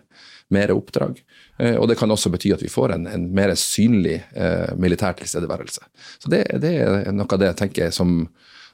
mer 0.55 0.71
oppdrag. 0.71 1.19
Eh, 1.59 1.75
og 1.75 1.89
det 1.91 1.97
kan 1.99 2.11
også 2.13 2.31
bety 2.31 2.53
at 2.55 2.63
vi 2.63 2.71
får 2.71 2.95
en, 2.95 3.09
en 3.11 3.25
mer 3.35 3.51
synlig 3.59 4.21
eh, 4.31 4.71
militær 4.79 5.17
tilstedeværelse. 5.19 5.83
Så 6.23 6.31
det, 6.31 6.45
det, 6.63 6.71
er 6.85 7.11
noe 7.11 7.27
av 7.27 7.41
det 7.41 7.51
jeg 7.51 7.59
tenker 7.65 7.91
som 7.95 8.21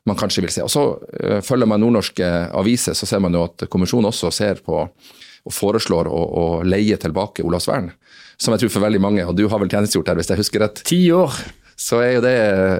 man 0.05 0.19
kanskje 0.19 0.45
vil 0.45 0.53
se. 0.53 0.65
Og 0.65 0.69
så 0.69 0.85
eh, 1.17 1.41
Følger 1.45 1.69
man 1.69 1.81
nordnorske 1.81 2.29
aviser, 2.53 2.93
så 2.97 3.09
ser 3.09 3.23
man 3.23 3.33
jo 3.33 3.47
at 3.47 3.65
kommisjonen 3.73 4.11
også 4.11 4.31
ser 4.35 4.61
på 4.65 4.85
og 5.43 5.51
foreslår 5.51 6.07
å, 6.07 6.19
å 6.39 6.45
leie 6.63 6.95
tilbake 7.01 7.43
Olavsvern. 7.43 7.89
Som 8.39 8.53
jeg 8.53 8.63
tror 8.63 8.77
for 8.77 8.85
veldig 8.85 9.01
mange, 9.03 9.25
og 9.27 9.35
du 9.35 9.43
har 9.51 9.59
vel 9.59 9.71
tjenestegjort 9.71 10.07
der, 10.07 10.19
hvis 10.21 10.31
jeg 10.31 10.39
husker 10.39 10.63
rett? 10.63 10.83
Ti 10.87 10.99
år. 11.17 11.35
Så 11.79 11.99
er 11.99 12.13
jo 12.15 12.21
det 12.23 12.37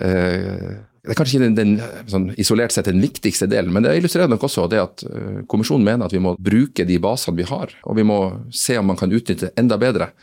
eh, 0.07 0.69
det 1.03 1.11
er 1.11 1.17
kanskje 1.19 1.35
ikke 1.35 1.47
den, 1.49 1.55
den 1.57 2.07
sånn 2.07 2.29
isolert 2.39 2.71
sett 2.71 2.87
den 2.87 3.01
viktigste 3.03 3.49
delen, 3.51 3.73
men 3.75 3.83
det 3.83 3.97
illustrerer 3.99 4.31
nok 4.31 4.45
også 4.47 4.69
det 4.71 4.79
at 4.79 5.03
uh, 5.03 5.41
kommisjonen 5.51 5.83
mener 5.83 6.07
at 6.07 6.15
vi 6.15 6.21
må 6.23 6.37
bruke 6.39 6.85
de 6.87 6.99
basene 7.03 7.41
vi 7.41 7.47
har, 7.49 7.73
og 7.83 7.97
vi 7.99 8.05
må 8.07 8.19
se 8.55 8.77
om 8.79 8.87
man 8.87 8.99
kan 8.99 9.11
utnytte 9.11 9.49
det 9.49 9.59
enda 9.59 9.75
bedre. 9.81 10.13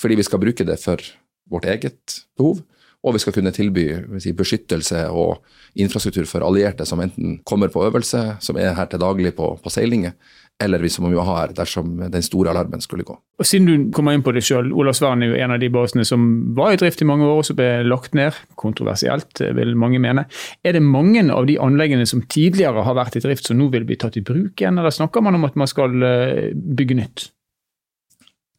Fordi 0.00 0.16
vi 0.16 0.24
skal 0.24 0.40
bruke 0.40 0.64
det 0.64 0.78
for 0.80 1.02
vårt 1.50 1.68
eget 1.68 2.22
behov, 2.40 2.62
og 3.04 3.16
vi 3.16 3.20
skal 3.20 3.36
kunne 3.36 3.52
tilby 3.52 3.84
si, 4.20 4.32
beskyttelse 4.36 5.06
og 5.12 5.44
infrastruktur 5.80 6.24
for 6.28 6.44
allierte 6.44 6.86
som 6.88 7.00
enten 7.04 7.38
kommer 7.48 7.68
på 7.72 7.84
øvelse, 7.84 8.22
som 8.40 8.56
er 8.60 8.72
her 8.76 8.88
til 8.88 9.00
daglig 9.00 9.34
på, 9.36 9.54
på 9.60 9.72
seilinger, 9.72 10.16
eller 10.60 10.82
vi 10.82 10.90
man 11.00 11.14
må 11.14 11.24
ha 11.24 11.36
her 11.38 11.54
dersom 11.56 11.94
den 12.12 12.24
store 12.24 12.52
alarmen 12.52 12.82
skulle 12.84 13.06
gå. 13.08 13.16
Og 13.40 13.48
Siden 13.48 13.68
du 13.68 13.88
kommer 13.96 14.16
inn 14.16 14.24
på 14.24 14.34
det 14.36 14.42
sjøl, 14.44 14.68
Olavsvern 14.76 15.24
er 15.24 15.32
jo 15.32 15.40
en 15.40 15.54
av 15.54 15.62
de 15.62 15.70
basene 15.72 16.04
som 16.04 16.26
var 16.56 16.74
i 16.74 16.80
drift 16.80 17.00
i 17.00 17.08
mange 17.08 17.24
år 17.24 17.40
og 17.40 17.48
som 17.48 17.58
ble 17.58 17.68
lagt 17.86 18.16
ned. 18.18 18.36
Kontroversielt, 18.60 19.40
vil 19.56 19.74
mange 19.80 20.02
mene. 20.02 20.26
Er 20.64 20.76
det 20.76 20.84
mange 20.84 21.24
av 21.32 21.48
de 21.48 21.56
anleggene 21.62 22.06
som 22.08 22.22
tidligere 22.28 22.84
har 22.86 22.98
vært 22.98 23.16
i 23.16 23.24
drift 23.24 23.48
som 23.48 23.58
nå 23.60 23.70
vil 23.72 23.88
bli 23.88 23.98
tatt 24.00 24.20
i 24.20 24.24
bruk 24.26 24.60
igjen, 24.60 24.78
eller 24.78 24.94
snakker 24.94 25.24
man 25.24 25.40
om 25.40 25.48
at 25.48 25.58
man 25.60 25.70
skal 25.70 25.96
eh, 26.06 26.48
bygge 26.54 27.00
nytt? 27.00 27.30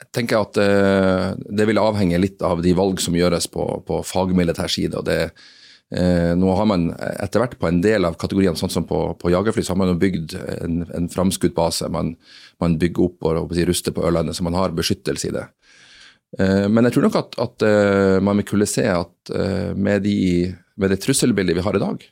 Jeg 0.02 0.10
tenker 0.18 0.42
at 0.42 0.58
uh, 0.58 1.38
Det 1.38 1.66
vil 1.70 1.80
avhenge 1.80 2.18
litt 2.20 2.42
av 2.44 2.64
de 2.66 2.74
valg 2.76 3.00
som 3.00 3.16
gjøres 3.16 3.46
på, 3.54 3.66
på 3.86 4.02
fagmilitær 4.04 4.72
side. 4.72 4.98
og 4.98 5.06
det 5.06 5.20
Eh, 5.22 5.52
nå 5.92 6.52
har 6.56 6.68
man 6.70 6.86
etter 6.96 7.42
hvert 7.42 7.58
på 7.60 7.68
en 7.68 7.82
del 7.84 8.08
av 8.08 8.14
kategoriene, 8.20 8.56
sånn 8.56 8.72
som 8.72 8.86
på, 8.88 9.00
på 9.20 9.32
jagerfly, 9.34 9.64
så 9.68 9.74
har 9.74 9.82
man 9.82 10.00
bygd 10.00 10.38
en, 10.40 10.86
en 10.96 11.10
framskutt 11.12 11.52
base. 11.58 11.90
Man, 11.92 12.14
man, 12.64 12.78
bygger 12.80 13.10
opp 13.10 13.28
og, 13.28 13.40
og 13.42 13.58
ruster 13.68 13.92
på 13.96 14.06
Ørlandet, 14.08 14.38
så 14.38 14.46
man 14.48 14.56
har 14.56 14.72
beskyttelse 14.78 15.28
i 15.28 15.34
det. 15.36 15.44
Eh, 16.40 16.70
men 16.72 16.88
jeg 16.88 16.96
tror 16.96 17.10
nok 17.10 17.20
at, 17.20 17.36
at 17.44 17.68
man 18.24 18.40
vil 18.40 18.48
kunne 18.54 18.70
se 18.72 18.88
at 18.88 19.36
med, 19.76 20.08
de, 20.08 20.18
med, 20.80 20.96
det 20.96 21.02
trusselbildet 21.04 21.60
vi 21.60 21.68
har 21.68 21.76
i 21.76 21.84
dag, 21.84 22.08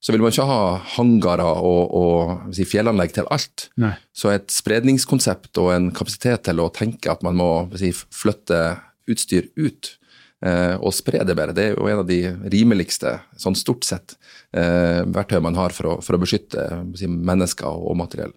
så 0.00 0.14
vil 0.14 0.22
man 0.24 0.32
ikke 0.32 0.48
ha 0.48 0.60
hangarer 0.96 1.60
og, 1.60 1.92
og 1.92 2.54
si, 2.56 2.64
fjellanlegg 2.68 3.12
til 3.14 3.28
alt. 3.32 3.68
Nei. 3.80 3.92
Så 4.16 4.32
et 4.32 4.48
spredningskonsept 4.52 5.60
og 5.60 5.74
en 5.74 5.90
kapasitet 5.96 6.46
til 6.48 6.62
å 6.62 6.70
tenke 6.72 7.12
at 7.12 7.24
man 7.26 7.36
må 7.36 7.50
si, 7.76 7.92
flytte 7.92 8.80
utstyr 9.10 9.50
ut, 9.60 9.92
eh, 9.92 9.99
og 10.40 10.94
spre 10.96 11.20
det 11.26 11.34
bedre. 11.36 11.52
Det 11.52 11.64
er 11.66 11.74
jo 11.74 11.88
en 11.90 12.00
av 12.00 12.06
de 12.08 12.20
rimeligste, 12.52 13.18
sånn 13.36 13.58
stort 13.58 13.84
sett, 13.84 14.16
eh, 14.56 15.02
verktøy 15.04 15.40
man 15.44 15.58
har 15.58 15.74
for 15.76 15.90
å, 15.90 15.96
for 16.00 16.16
å 16.16 16.22
beskytte 16.22 16.64
mennesker 17.04 17.68
og, 17.68 17.92
materiell. 18.00 18.32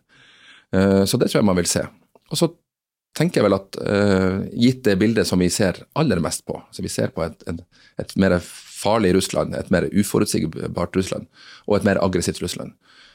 Eh, 0.76 1.04
så 1.08 1.20
det 1.20 1.30
tror 1.32 1.40
jeg 1.40 1.48
man 1.48 1.60
vil 1.62 1.72
se. 1.72 1.86
Og 2.28 2.42
så 2.42 2.52
tenker 3.16 3.40
jeg 3.40 3.46
vel 3.46 3.56
at 3.60 3.78
gitt 4.58 4.80
det 4.88 4.96
bildet 4.98 5.30
som 5.30 5.38
vi 5.38 5.46
ser 5.54 5.84
aller 5.94 6.18
mest 6.24 6.42
på, 6.50 6.58
så 6.74 6.82
vi 6.82 6.90
ser 6.90 7.12
på 7.14 7.22
et, 7.22 7.44
et, 7.46 7.60
et 8.02 8.16
mer 8.18 8.40
farlig 8.84 9.14
Russland, 9.16 9.56
et 9.56 9.70
mer 9.70 9.88
uforutsigbart 9.94 10.98
Russland 10.98 11.30
og 11.68 11.78
et 11.78 11.86
mer 11.88 12.02
aggressivt 12.04 12.42
Russland, 12.42 12.74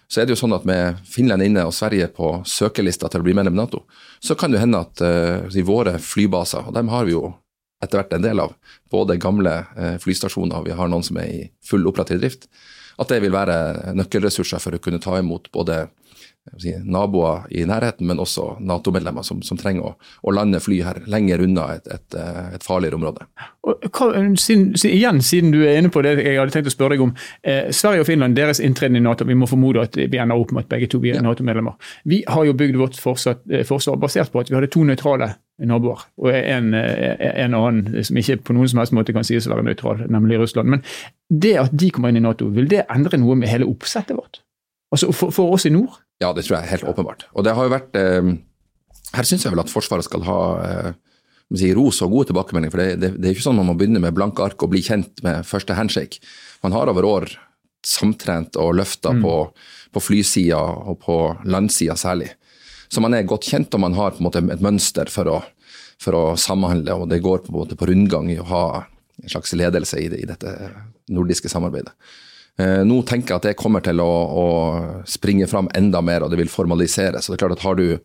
så 0.09 0.23
er 0.23 0.27
det 0.27 0.33
jo 0.33 0.41
sånn 0.41 0.57
at 0.57 0.65
med 0.69 1.01
Finland 1.09 1.45
inne 1.45 1.67
og 1.69 1.75
Sverige 1.77 2.09
på 2.17 2.31
søkerlista 2.49 3.11
til 3.13 3.21
å 3.21 3.27
bli 3.27 3.35
medlem 3.37 3.59
i 3.59 3.61
Nato, 3.61 3.83
så 4.25 4.37
kan 4.39 4.55
det 4.55 4.63
hende 4.63 4.81
at 4.81 5.03
uh, 5.05 5.59
våre 5.69 5.99
flybaser, 6.01 6.65
og 6.65 6.77
dem 6.77 6.89
har 6.93 7.05
vi 7.09 7.17
jo 7.17 7.35
etter 7.83 8.01
hvert 8.01 8.17
en 8.17 8.25
del 8.25 8.43
av, 8.43 8.55
både 8.91 9.19
gamle 9.23 9.55
eh, 9.77 9.97
flystasjoner, 10.03 10.65
vi 10.67 10.75
har 10.75 10.91
noen 10.91 11.07
som 11.07 11.21
er 11.21 11.31
i 11.31 11.43
full 11.65 11.87
operativ 11.87 12.23
drift, 12.23 12.49
at 12.99 13.13
det 13.13 13.21
vil 13.23 13.35
være 13.35 13.95
nøkkelressurser 13.95 14.63
for 14.63 14.75
å 14.75 14.83
kunne 14.83 15.01
ta 15.03 15.19
imot 15.21 15.53
både 15.55 15.85
si, 16.57 16.73
naboer 16.85 17.47
i 17.51 17.65
nærheten, 17.69 18.07
men 18.07 18.21
også 18.23 18.57
Nato-medlemmer 18.65 19.25
som, 19.27 19.41
som, 19.43 19.59
trenger 19.61 19.91
å, 19.91 19.93
å, 20.23 20.35
lande 20.35 20.61
fly 20.63 20.81
her 20.85 21.01
lenger 21.11 21.43
unna 21.45 21.69
et, 21.77 21.89
et, 21.93 22.17
eh, 22.19 22.55
et 22.57 22.65
farligere 22.65 22.99
område. 22.99 23.27
Og, 23.69 23.89
hva, 23.91 24.11
siden, 24.41 24.71
igjen, 24.89 25.21
siden 25.25 25.53
du 25.55 25.61
er 25.65 25.81
inne 25.81 25.93
på 25.93 26.03
det 26.05 26.17
jeg 26.23 26.39
hadde 26.39 26.55
tenkt 26.55 26.71
å 26.71 26.75
spørre 26.75 26.97
deg 26.97 27.05
om. 27.09 27.13
Eh, 27.43 27.69
Sverige 27.75 28.05
og 28.05 28.09
Finland, 28.11 28.39
deres 28.39 28.63
inntreden 28.65 28.99
i 29.01 29.05
Nato, 29.05 29.27
vi 29.29 29.37
må 29.39 29.51
formode 29.51 29.85
at 29.85 29.99
vi 29.99 30.23
ender 30.23 30.39
opp 30.39 30.55
med 30.55 30.67
at 30.67 30.73
begge 30.73 30.91
to 30.93 31.03
blir 31.03 31.19
ja. 31.19 31.25
Nato-medlemmer. 31.25 31.77
Vi 32.09 32.23
har 32.29 32.49
jo 32.49 32.57
bygd 32.59 32.81
vårt 32.81 32.99
forsvar, 33.01 33.41
eh, 33.53 33.67
forsvar 33.69 34.01
basert 34.01 34.33
på 34.33 34.43
at 34.43 34.51
vi 34.51 34.59
hadde 34.59 34.73
to 34.73 34.85
nøytrale 34.89 35.35
naboer. 35.69 36.05
Og 36.23 36.31
en, 36.31 36.71
en, 36.71 37.55
annen 37.59 38.05
som 38.07 38.19
ikke 38.21 38.37
på 38.47 38.55
noen 38.55 38.69
som 38.71 38.79
helst 38.79 38.95
måte 38.95 39.15
kan 39.15 39.27
sies 39.27 39.49
å 39.49 39.57
være 39.57 39.67
nøytral, 39.67 40.05
nemlig 40.07 40.39
Russland. 40.39 40.71
Men 40.71 40.85
det 41.29 41.57
at 41.59 41.75
de 41.75 41.89
kommer 41.91 42.13
inn 42.13 42.21
i 42.21 42.23
Nato, 42.23 42.47
vil 42.55 42.71
det 42.71 42.85
endre 42.87 43.19
noe 43.19 43.35
med 43.41 43.51
hele 43.51 43.67
oppsettet 43.67 44.15
vårt? 44.15 44.39
Altså 44.95 45.11
for, 45.13 45.35
for 45.35 45.57
oss 45.57 45.67
i 45.67 45.73
nord? 45.75 45.99
Ja, 46.23 46.33
det 46.35 46.45
tror 46.45 46.59
jeg 46.59 46.67
er 46.67 46.73
helt 46.75 46.89
åpenbart. 46.91 47.27
Og 47.35 47.47
det 47.47 47.55
har 47.55 47.67
jo 47.67 47.75
vært 47.75 47.99
eh, 47.99 48.33
Her 49.15 49.29
syns 49.29 49.45
jeg 49.47 49.55
vel 49.55 49.63
at 49.63 49.71
Forsvaret 49.73 50.07
skal 50.07 50.25
ha 50.27 50.41
eh, 50.67 50.89
si, 51.55 51.71
ros 51.77 52.01
og 52.05 52.15
gode 52.15 52.31
tilbakemeldinger. 52.31 52.75
For 52.75 52.83
det, 52.83 52.89
det, 53.03 53.13
det 53.19 53.29
er 53.29 53.37
ikke 53.37 53.47
sånn 53.47 53.59
man 53.61 53.71
må 53.71 53.77
begynne 53.79 54.03
med 54.03 54.17
blanke 54.17 54.45
ark 54.45 54.63
og 54.65 54.73
bli 54.75 54.83
kjent 54.85 55.23
med 55.27 55.47
første 55.49 55.77
handshake. 55.79 56.23
Man 56.65 56.75
har 56.77 56.91
over 56.91 57.07
år 57.07 57.31
samtrent 57.87 58.59
og 58.59 58.75
løfta 58.81 59.15
mm. 59.15 59.23
på, 59.23 59.35
på 59.95 60.03
flysida 60.03 60.59
og 60.59 60.99
på 61.05 61.19
landsida 61.49 61.97
særlig. 61.97 62.33
Så 62.89 63.03
man 63.05 63.15
er 63.15 63.27
godt 63.29 63.47
kjent, 63.49 63.75
og 63.77 63.85
man 63.85 63.97
har 63.99 64.15
på 64.15 64.23
en 64.23 64.29
måte 64.29 64.41
et 64.41 64.65
mønster 64.65 65.11
for 65.13 65.29
å, 65.29 65.41
for 66.01 66.17
å 66.17 66.25
samhandle. 66.41 66.97
Og 66.97 67.11
det 67.11 67.23
går 67.25 67.45
på, 67.45 67.53
en 67.53 67.59
måte 67.61 67.79
på 67.79 67.89
rundgang 67.91 68.31
i 68.33 68.41
å 68.41 68.49
ha 68.49 68.65
en 69.19 69.33
slags 69.33 69.53
ledelse 69.59 70.01
i, 70.01 70.09
det, 70.11 70.23
i 70.23 70.29
dette 70.29 70.55
nordiske 71.13 71.51
samarbeidet. 71.53 71.93
Eh, 72.59 72.85
nå 72.85 73.03
tenker 73.07 73.35
jeg 73.35 73.39
at 73.39 73.49
det 73.51 73.59
kommer 73.59 73.85
til 73.85 74.01
å, 74.03 74.09
å, 74.11 74.47
springe 75.07 75.47
fram 75.51 75.71
enda 75.79 76.03
mer, 76.03 76.25
og 76.25 76.33
det 76.33 76.41
vil 76.41 76.51
formaliseres. 76.51 77.29
Det 77.29 77.37
er 77.37 77.43
klart 77.45 77.59
at 77.59 77.67
Har 77.67 77.79
du 77.79 77.99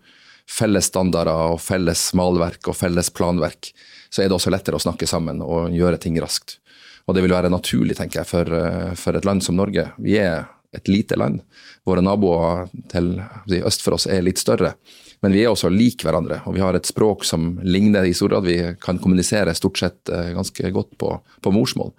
felles 0.49 0.89
standarder 0.91 1.55
og 1.55 1.61
felles 1.63 2.09
malverk 2.17 2.67
og 2.69 2.77
felles 2.77 3.09
planverk, 3.15 3.71
så 4.13 4.21
er 4.21 4.29
det 4.29 4.37
også 4.37 4.51
lettere 4.53 4.77
å 4.77 4.83
snakke 4.83 5.07
sammen 5.09 5.41
og 5.41 5.73
gjøre 5.73 6.01
ting 6.03 6.19
raskt. 6.21 6.59
Og 7.07 7.15
det 7.15 7.23
vil 7.25 7.33
være 7.33 7.51
naturlig, 7.51 7.97
tenker 7.97 8.21
jeg, 8.21 8.29
for, 8.29 8.53
eh, 8.53 8.93
for 8.99 9.17
et 9.17 9.25
land 9.25 9.43
som 9.43 9.57
Norge. 9.57 9.89
Vi 9.97 10.17
er 10.21 10.45
et 10.73 10.87
lite 10.87 11.17
land. 11.17 11.41
Våre 11.85 12.01
naboer 12.01 12.69
til 12.89 13.17
øst 13.61 13.83
for 13.83 13.97
oss 13.97 14.07
er 14.07 14.23
litt 14.25 14.41
større. 14.41 14.73
Men 15.21 15.31
vi 15.31 15.43
er 15.43 15.53
også 15.53 15.71
lik 15.71 16.03
hverandre, 16.03 16.41
og 16.45 16.55
vi 16.57 16.61
har 16.63 16.75
et 16.75 16.87
språk 16.87 17.23
som 17.23 17.59
ligner 17.63 18.03
i 18.03 18.13
stor 18.13 18.33
grad. 18.33 18.47
Vi 18.47 18.57
kan 18.81 18.99
kommunisere 18.99 19.53
stort 19.55 19.79
sett 19.79 20.11
eh, 20.11 20.33
ganske 20.35 20.71
godt 20.75 20.97
på, 20.99 21.15
på 21.41 21.53
morsmål. 21.55 21.93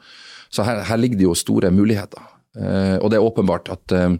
Så 0.53 0.63
her, 0.63 0.83
her, 0.87 1.01
ligger 1.01 1.19
det 1.19 1.27
jo 1.27 1.35
store 1.35 1.71
muligheter. 1.75 2.34
Eh, 2.55 2.97
og 3.03 3.11
det 3.11 3.19
er 3.19 3.27
åpenbart 3.27 3.69
at 3.75 3.95
eh, 3.95 4.13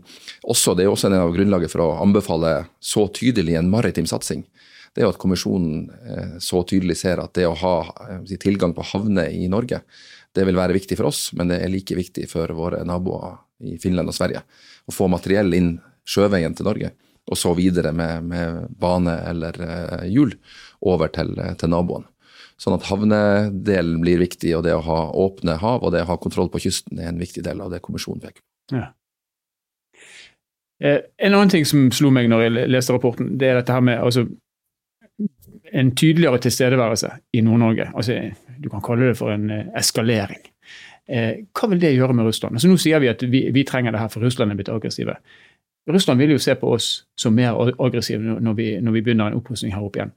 også, 0.43 0.75
det 0.75 0.85
er 0.85 0.91
også 0.91 1.09
en 1.09 1.19
av 1.21 1.35
grunnlaget 1.35 1.71
for 1.71 1.85
å 1.85 1.93
anbefale 2.03 2.65
så 2.83 3.07
tydelig 3.15 3.57
en 3.59 3.71
maritim 3.71 4.09
satsing. 4.11 4.43
Det 4.95 5.03
er 5.03 5.09
jo 5.09 5.13
at 5.15 5.21
kommisjonen 5.23 5.87
eh, 6.07 6.35
så 6.43 6.65
tydelig 6.67 6.99
ser 7.03 7.23
at 7.23 7.35
det 7.39 7.47
å 7.47 7.57
ha 7.59 7.77
tilgang 8.43 8.75
på 8.75 8.87
havner 8.91 9.31
i 9.31 9.47
Norge, 9.51 9.83
det 10.35 10.47
vil 10.49 10.59
være 10.59 10.75
viktig 10.75 10.99
for 10.99 11.13
oss, 11.13 11.29
men 11.39 11.53
det 11.53 11.61
er 11.63 11.71
like 11.71 11.95
viktig 11.95 12.27
for 12.31 12.51
våre 12.59 12.83
naboer 12.87 13.39
i 13.63 13.77
Finland 13.83 14.11
og 14.11 14.17
Sverige. 14.17 14.43
Å 14.87 14.95
få 14.95 15.07
materiell 15.11 15.55
inn 15.55 15.77
sjøveien 16.05 16.57
til 16.59 16.67
Norge, 16.67 16.91
og 17.31 17.39
så 17.39 17.55
videre 17.57 17.95
med, 17.97 18.27
med 18.29 18.65
bane 18.77 19.15
eller 19.31 19.57
hjul 20.11 20.35
over 20.85 21.15
til, 21.15 21.39
til 21.61 21.71
naboen. 21.73 22.05
Sånn 22.61 22.77
at 22.77 22.87
havnedelen 22.87 23.99
blir 24.05 24.21
viktig, 24.23 24.53
og 24.57 24.63
det 24.67 24.77
å 24.77 24.85
ha 24.87 24.99
åpne 25.25 25.57
hav 25.59 25.83
og 25.83 25.91
det 25.95 26.05
å 26.05 26.11
ha 26.13 26.19
kontroll 26.23 26.51
på 26.53 26.63
kysten 26.69 27.01
er 27.03 27.11
en 27.11 27.19
viktig 27.23 27.43
del 27.47 27.63
av 27.65 27.73
det 27.73 27.83
kommisjonen 27.85 28.23
peker 28.23 28.41
på. 28.41 28.79
Ja. 28.79 28.93
Eh, 30.85 31.01
en 31.19 31.35
annen 31.35 31.51
ting 31.53 31.67
som 31.67 31.89
slo 31.95 32.11
meg 32.15 32.31
når 32.31 32.47
jeg 32.47 32.71
leste 32.71 32.95
rapporten, 32.95 33.35
det 33.41 33.51
er 33.51 33.61
dette 33.61 33.75
her 33.75 33.85
med 33.85 34.01
altså, 34.03 34.27
en 35.75 35.93
tydeligere 35.99 36.41
tilstedeværelse 36.45 37.11
i 37.35 37.43
Nord-Norge. 37.45 37.91
Altså, 37.95 38.19
du 38.63 38.69
kan 38.71 38.85
kalle 38.85 39.11
det 39.11 39.19
for 39.19 39.35
en 39.35 39.49
eh, 39.51 39.71
eskalering. 39.81 40.43
Eh, 41.11 41.45
hva 41.53 41.69
vil 41.73 41.83
det 41.83 41.95
gjøre 41.95 42.17
med 42.17 42.29
Russland? 42.29 42.57
Altså, 42.57 42.71
nå 42.71 42.79
sier 42.81 43.03
vi 43.03 43.11
at 43.11 43.23
vi, 43.23 43.47
vi 43.55 43.67
trenger 43.69 43.95
det 43.95 44.03
her, 44.03 44.13
for 44.13 44.25
Russland 44.25 44.53
er 44.53 44.61
blitt 44.61 44.73
aggressive. 44.73 45.19
Russland 45.91 46.21
vil 46.23 46.33
jo 46.33 46.41
se 46.41 46.55
på 46.57 46.71
oss 46.77 46.89
som 47.19 47.35
mer 47.37 47.59
aggressive 47.83 48.41
når 48.41 48.55
vi, 48.57 48.69
når 48.81 48.95
vi 48.97 49.03
begynner 49.05 49.33
en 49.33 49.41
opprustning 49.41 49.75
her 49.75 49.85
oppe 49.85 50.01
igjen. 50.01 50.15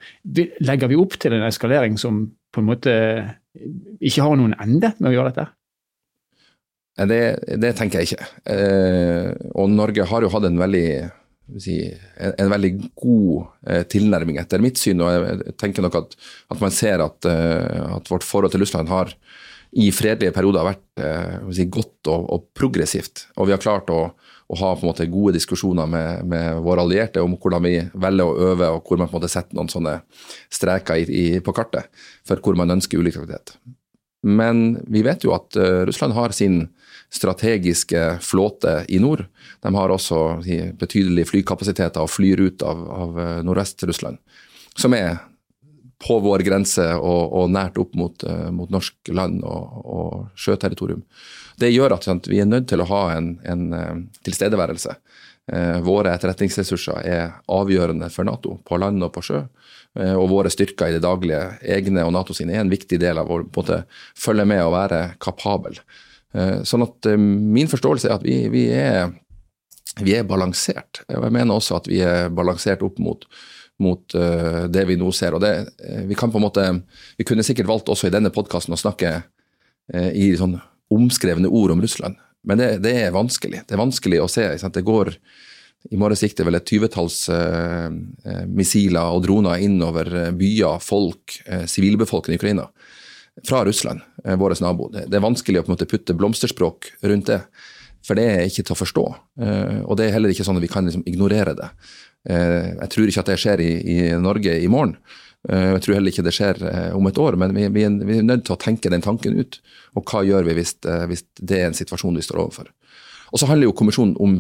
Legger 0.64 0.92
vi 0.92 1.00
opp 1.00 1.18
til 1.20 1.36
en 1.36 1.44
eskalering 1.48 1.98
som 2.00 2.24
på 2.56 2.64
en 2.64 2.70
måte 2.70 2.94
ikke 4.00 4.24
har 4.24 4.38
noen 4.40 4.56
ende 4.56 4.94
med 4.98 5.12
å 5.12 5.16
gjøre 5.18 5.34
dette? 5.34 5.48
Det, 6.98 7.22
det 7.62 7.74
tenker 7.78 8.02
jeg 8.02 8.10
ikke. 8.10 8.28
Eh, 8.50 9.30
og 9.54 9.70
Norge 9.70 10.06
har 10.10 10.26
jo 10.26 10.32
hatt 10.34 10.48
en 10.48 10.58
veldig, 10.58 10.88
en, 11.62 12.50
veldig 12.56 12.72
god 12.98 13.44
eh, 13.70 13.84
tilnærming, 13.92 14.40
etter 14.42 14.64
mitt 14.64 14.82
syn. 14.82 15.04
Og 15.06 15.14
jeg 15.14 15.58
tenker 15.62 15.86
nok 15.86 16.00
at, 16.00 16.18
at 16.56 16.64
man 16.64 16.74
ser 16.74 17.04
at, 17.06 17.28
eh, 17.30 17.84
at, 18.00 18.10
vårt 18.10 18.26
forhold 18.26 18.56
til 18.56 18.66
Russland 18.66 18.90
har 18.90 19.14
i 19.72 19.90
fredelige 19.92 20.34
perioder 20.36 20.68
vært 20.68 21.04
eh, 21.04 21.48
si, 21.56 21.68
godt 21.72 22.10
og, 22.12 22.28
og, 22.34 22.46
progressivt. 22.58 23.28
Og 23.38 23.50
vi 23.50 23.56
har 23.56 23.62
klart 23.62 23.92
å, 23.94 24.00
å 24.48 24.60
ha 24.62 24.74
måte 24.82 25.10
gode 25.12 25.36
diskusjoner 25.36 25.90
med, 25.92 26.24
med, 26.30 26.62
våre 26.66 26.86
allierte 26.86 27.24
om 27.24 27.36
hvordan 27.36 27.68
vi 27.68 27.76
velger 27.94 28.30
å 28.30 28.52
øve, 28.52 28.72
og 28.78 28.88
hvor 28.88 29.02
man 29.02 29.12
måte 29.12 29.32
setter 29.32 29.58
noen 29.58 29.72
sånne 29.72 30.00
streker 30.54 31.04
i, 31.04 31.08
i, 31.08 31.26
på 31.44 31.56
kartet 31.56 31.92
for 32.28 32.40
hvor 32.44 32.58
man 32.60 32.78
ønsker 32.78 33.02
ulik 33.02 33.20
aktivitet. 33.20 33.58
Men 34.28 34.80
vi 34.90 35.04
vet 35.06 35.24
jo 35.24 35.36
at 35.36 35.56
uh, 35.60 35.86
Russland 35.88 36.16
har 36.18 36.34
sin 36.36 36.64
strategiske 37.14 38.18
flåte 38.26 38.82
i 38.92 38.98
nord. 39.00 39.22
De 39.64 39.72
har 39.72 39.94
også 39.94 40.42
betydelige 40.80 41.30
flykapasiteter 41.30 42.04
og 42.04 42.12
flyr 42.12 42.42
ut 42.50 42.66
av, 42.66 42.82
av 42.92 43.20
uh, 43.22 43.28
Nordvest-Russland, 43.48 44.18
som 44.76 44.96
er 44.98 45.22
på 46.04 46.20
vår 46.22 46.44
grense 46.46 46.86
og, 46.96 47.34
og 47.34 47.50
nært 47.54 47.80
opp 47.82 47.96
mot, 47.98 48.26
uh, 48.28 48.50
mot 48.54 48.70
norsk 48.74 49.12
land 49.14 49.42
og, 49.48 49.80
og, 49.84 50.28
sjøterritorium. 50.38 51.04
Det 51.58 51.72
gjør 51.74 51.98
at 51.98 52.06
sant, 52.06 52.30
vi 52.30 52.42
er 52.42 52.50
nødt 52.50 52.68
til 52.70 52.84
å 52.84 52.90
ha 52.92 53.02
en, 53.16 53.32
en 53.50 53.64
uh, 53.74 53.96
tilstedeværelse. 54.28 54.94
Eh, 55.48 55.78
våre 55.80 56.12
etterretningsressurser 56.12 57.06
er 57.08 57.30
avgjørende 57.56 58.10
for 58.12 58.28
Nato, 58.28 58.58
på 58.68 58.80
land 58.84 59.06
og 59.06 59.14
på 59.16 59.22
sjø. 59.24 59.46
Og 59.96 60.26
våre 60.28 60.52
styrker 60.52 60.92
i 60.92 60.98
det 60.98 61.06
daglige, 61.06 61.40
egne 61.64 62.04
og 62.04 62.12
Nato 62.14 62.36
sine, 62.36 62.52
er 62.54 62.66
en 62.66 62.70
viktig 62.74 63.00
del 63.00 63.18
av 63.18 63.32
å 63.32 63.40
følge 63.56 64.46
med 64.46 64.60
og 64.66 64.74
være 64.76 65.00
kapabel. 65.24 65.80
Sånn 66.68 66.84
at 66.84 67.08
min 67.16 67.72
forståelse 67.72 68.12
er 68.12 68.18
at 68.20 68.28
vi, 68.28 68.36
vi, 68.54 68.66
er, 68.76 69.08
vi 70.04 70.14
er 70.20 70.28
balansert. 70.28 71.02
Jeg 71.08 71.32
mener 71.32 71.56
også 71.56 71.80
at 71.80 71.90
vi 71.90 72.04
er 72.06 72.28
balansert 72.30 72.84
opp 72.86 73.00
mot 73.02 73.26
mot 73.84 74.16
uh, 74.16 74.66
det 74.72 74.86
vi 74.90 74.98
nå 75.00 75.12
ser. 75.16 75.36
Og 75.38 75.44
det, 75.44 75.54
uh, 75.82 76.04
vi 76.10 76.18
kan 76.18 76.32
på 76.34 76.40
en 76.40 76.46
måte, 76.48 76.66
vi 77.18 77.28
kunne 77.28 77.46
sikkert 77.46 77.70
valgt 77.70 77.92
også 77.94 78.10
i 78.10 78.14
denne 78.14 78.34
podkasten 78.34 78.76
å 78.76 78.80
snakke 78.80 79.12
uh, 79.22 80.12
i 80.12 80.32
sånn 80.40 80.58
omskrevne 80.94 81.52
ord 81.52 81.76
om 81.76 81.84
Russland, 81.84 82.16
men 82.48 82.62
det, 82.62 82.70
det, 82.86 82.94
er 83.04 83.16
vanskelig. 83.16 83.66
Det 83.68 83.76
er 83.76 83.82
vanskelig 83.82 84.22
å 84.24 84.30
se. 84.32 84.46
Det 84.56 84.86
går 84.88 85.12
i 85.92 85.98
morgen 86.00 86.20
sikter 86.20 86.48
vel 86.48 86.56
et 86.58 86.66
tyvetalls 86.68 87.26
missiler 88.48 89.12
og 89.14 89.26
droner 89.26 89.62
innover 89.64 90.32
byer, 90.36 90.80
folk, 90.84 91.36
sivilbefolkningen 91.70 92.38
i 92.38 92.40
Ukraina 92.40 92.66
fra 93.46 93.66
Russland, 93.68 94.00
vår 94.24 94.56
nabo. 94.64 94.88
Det, 94.94 95.06
det, 95.12 95.20
er 95.20 95.26
vanskelig 95.28 95.60
å 95.60 95.66
på 95.66 95.72
en 95.72 95.76
måte 95.76 95.90
putte 95.92 96.16
blomsterspråk 96.18 96.90
rundt 97.12 97.30
det. 97.30 97.42
For 98.08 98.16
det 98.16 98.26
er 98.32 98.46
ikke 98.48 98.64
til 98.64 98.76
å 98.76 98.80
forstå. 98.80 99.06
Og 99.84 99.98
det 100.00 100.06
er 100.08 100.14
heller 100.16 100.32
ikke 100.32 100.46
sånn 100.48 100.56
at 100.56 100.64
vi 100.64 100.70
kan 100.72 100.88
liksom 100.88 101.04
ignorere 101.10 101.52
det. 101.58 101.68
Eh, 102.30 102.74
jeg 102.74 102.92
tror 102.94 103.10
ikke 103.10 103.24
at 103.24 103.32
det 103.32 103.40
skjer 103.42 103.64
i, 103.64 103.72
i 103.94 103.98
Norge 104.20 104.54
i 104.60 104.70
morgen. 104.72 104.96
Eh, 105.50 105.74
jeg 105.76 105.84
tror 105.84 105.98
heller 105.98 106.14
ikke 106.14 106.26
det 106.26 106.36
skjer 106.36 106.62
eh, 106.68 106.96
om 106.98 107.08
et 107.08 107.20
år, 107.22 107.38
men 107.40 107.56
vi, 107.56 107.68
vi, 107.72 107.86
vi, 108.04 108.20
er, 108.20 108.26
nødt 108.26 108.46
til 108.48 108.56
å 108.56 108.62
tenke 108.62 108.92
den 108.92 109.04
tanken 109.06 109.38
ut. 109.38 109.60
Og 109.96 110.08
hva 110.08 110.24
gjør 110.28 110.48
vi 110.48 110.58
hvis, 110.60 110.78
hvis 111.12 111.26
det 111.40 111.60
er 111.62 111.70
en 111.70 111.78
situasjon 111.78 112.18
vi 112.18 112.26
står 112.26 112.42
overfor. 112.44 112.72
Og 113.32 113.42
så 113.42 113.50
handler 113.50 113.70
jo 113.70 113.76
kommisjonen 113.78 114.16
om 114.24 114.40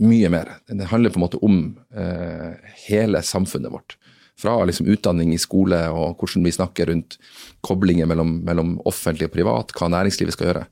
mye 0.00 0.30
mer. 0.32 0.54
Det 0.68 0.88
handler 0.88 1.12
på 1.12 1.20
en 1.20 1.26
måte 1.26 1.40
om 1.44 1.58
eh, 1.92 2.72
hele 2.86 3.20
samfunnet 3.26 3.72
vårt. 3.72 3.96
Fra 4.40 4.54
liksom 4.64 4.88
utdanning 4.88 5.34
i 5.34 5.40
skole 5.40 5.82
og 5.92 6.22
hvordan 6.22 6.46
vi 6.46 6.54
snakker 6.56 6.88
rundt 6.88 7.18
koblinger 7.66 8.08
mellom, 8.08 8.38
mellom 8.46 8.78
offentlig 8.88 9.28
og 9.28 9.34
privat, 9.34 9.74
hva 9.76 9.90
næringslivet 9.92 10.36
skal 10.36 10.48
gjøre. 10.48 10.64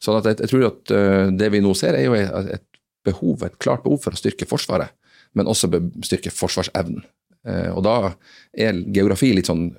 Så 0.00 0.16
jeg, 0.16 0.38
jeg, 0.40 0.48
tror 0.48 0.66
at 0.70 0.92
uh, 0.96 1.26
det 1.36 1.50
vi 1.52 1.60
nå 1.60 1.74
ser, 1.76 1.98
er 1.98 2.08
jo 2.08 2.16
et 2.16 2.66
behov, 3.04 3.44
et 3.44 3.58
klart 3.60 3.84
behov 3.84 4.00
for 4.02 4.16
å 4.16 4.20
styrke 4.20 4.48
Forsvaret 4.48 4.96
men 5.32 5.50
også 5.50 5.70
styrke 6.06 6.32
forsvarsevnen. 6.34 7.04
Eh, 7.48 7.70
og 7.72 7.84
da 7.86 8.12
er 8.52 8.78
geografi 8.92 9.32
litt 9.36 9.50
sånn 9.50 9.70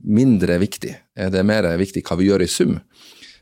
mindre 0.00 0.58
viktig. 0.62 0.92
Eh, 1.16 1.30
det 1.32 1.40
er 1.40 1.48
mer 1.48 1.68
viktig 1.80 2.02
hva 2.06 2.18
vi 2.20 2.30
gjør 2.30 2.44
i 2.44 2.50
sum. 2.50 2.78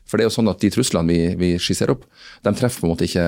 For 0.09 0.17
det 0.17 0.25
er 0.25 0.29
jo 0.29 0.37
sånn 0.39 0.51
at 0.51 0.61
de 0.61 0.71
truslene 0.73 1.09
vi, 1.09 1.21
vi 1.39 1.55
skisserer 1.61 1.95
opp, 1.95 2.05
de 2.45 2.53
treffer 2.57 2.81
på 2.81 2.89
en 2.89 2.93
måte 2.95 3.09
ikke 3.09 3.25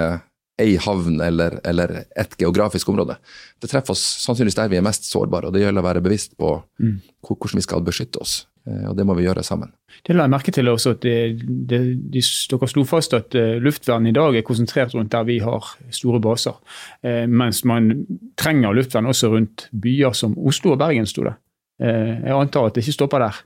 ei 0.62 0.76
havn 0.82 1.22
eller, 1.24 1.58
eller 1.66 1.94
et 2.20 2.34
geografisk 2.38 2.90
område. 2.92 3.16
Det 3.62 3.70
treffer 3.72 3.96
oss 3.96 4.04
sannsynligvis 4.26 4.58
der 4.60 4.70
vi 4.70 4.78
er 4.78 4.86
mest 4.86 5.08
sårbare, 5.10 5.50
og 5.50 5.56
det 5.56 5.64
gjelder 5.64 5.82
å 5.82 5.88
være 5.88 6.04
bevisst 6.06 6.36
på 6.38 6.54
mm. 6.82 6.98
hvordan 7.26 7.62
vi 7.62 7.66
skal 7.66 7.86
beskytte 7.86 8.22
oss. 8.22 8.42
Eh, 8.68 8.86
og 8.90 8.96
det 8.98 9.06
må 9.08 9.16
vi 9.18 9.26
gjøre 9.26 9.44
sammen. 9.46 9.72
Det 10.06 10.14
la 10.16 10.28
jeg 10.28 10.34
merke 10.36 10.54
til 10.54 10.70
også 10.70 10.96
at 10.96 11.04
det, 11.04 11.16
det, 11.42 11.80
de, 12.14 12.22
dere 12.22 12.70
slo 12.70 12.84
fast 12.88 13.16
at 13.18 13.38
uh, 13.38 13.58
luftvern 13.62 14.06
i 14.10 14.14
dag 14.16 14.38
er 14.38 14.46
konsentrert 14.46 14.94
rundt 14.96 15.12
der 15.14 15.26
vi 15.28 15.40
har 15.42 15.72
store 15.94 16.22
baser. 16.22 16.60
Uh, 17.02 17.26
mens 17.30 17.64
man 17.68 17.92
trenger 18.40 18.76
luftvern 18.78 19.10
også 19.10 19.32
rundt 19.34 19.68
byer 19.74 20.14
som 20.18 20.38
Oslo 20.38 20.76
og 20.76 20.82
Bergen, 20.84 21.10
sto 21.10 21.26
det. 21.28 21.38
Jeg 21.82 22.36
antar 22.38 22.68
at 22.68 22.76
det 22.76 22.84
ikke 22.84 22.94
stopper 22.94 23.24
der. 23.24 23.38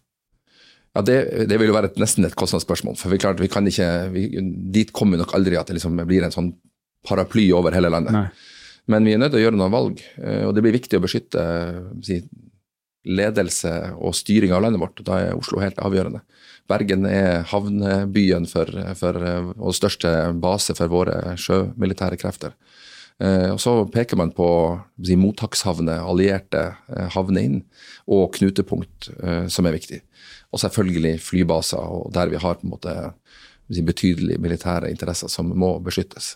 Ja, 0.96 1.02
Det, 1.08 1.16
det 1.48 1.56
vil 1.60 1.70
jo 1.70 1.76
være 1.76 1.88
et, 1.88 2.00
nesten 2.02 2.26
et 2.28 2.36
kostnadsspørsmål. 2.36 2.98
for 3.00 3.14
vi, 3.14 3.20
klart, 3.24 3.40
vi 3.40 3.48
kan 3.48 3.68
ikke, 3.68 4.10
vi, 4.12 4.26
Dit 4.76 4.92
kommer 4.92 5.16
vi 5.16 5.22
nok 5.22 5.32
aldri 5.38 5.56
at 5.56 5.70
det 5.72 5.78
liksom 5.78 5.96
blir 6.04 6.26
en 6.28 6.36
sånn 6.36 6.50
paraply 7.08 7.46
over 7.56 7.72
hele 7.72 7.88
landet. 7.94 8.12
Nei. 8.12 8.26
Men 8.92 9.08
vi 9.08 9.14
er 9.16 9.22
nødt 9.22 9.32
til 9.32 9.40
å 9.40 9.46
gjøre 9.46 9.58
noen 9.58 9.72
valg, 9.72 10.04
og 10.20 10.52
det 10.54 10.62
blir 10.62 10.76
viktig 10.76 11.00
å 11.00 11.02
beskytte 11.06 11.46
si, 12.06 12.20
ledelse 13.06 13.72
og 13.96 14.16
styring 14.18 14.54
av 14.56 14.66
landet 14.66 14.82
vårt. 14.82 15.02
Da 15.06 15.22
er 15.22 15.38
Oslo 15.38 15.62
helt 15.64 15.80
avgjørende. 15.82 16.24
Bergen 16.70 17.06
er 17.06 17.46
havnebyen 17.52 18.48
for, 18.50 18.70
for, 18.98 19.20
og 19.56 19.78
største 19.78 20.12
base 20.42 20.74
for 20.78 20.90
våre 20.92 21.36
sjømilitære 21.38 22.18
krefter. 22.22 22.56
Eh, 23.24 23.52
og 23.54 23.60
Så 23.62 23.74
peker 23.94 24.20
man 24.20 24.34
på 24.36 24.48
si, 25.00 25.16
mottakshavner, 25.20 26.04
allierte 26.04 26.64
eh, 26.92 27.08
havner 27.16 27.48
inn, 27.48 27.60
og 28.12 28.34
knutepunkt, 28.36 29.12
eh, 29.22 29.46
som 29.48 29.68
er 29.68 29.78
viktig. 29.78 30.02
Og 30.52 30.60
selvfølgelig 30.64 31.20
flybaser, 31.24 31.80
og 31.80 32.12
der 32.16 32.34
vi 32.34 32.42
har 32.42 32.60
på 32.60 32.68
en 32.68 32.74
måte 32.76 32.96
si, 33.70 33.86
betydelige 33.86 34.42
militære 34.42 34.92
interesser 34.92 35.32
som 35.32 35.54
må 35.56 35.78
beskyttes. 35.84 36.36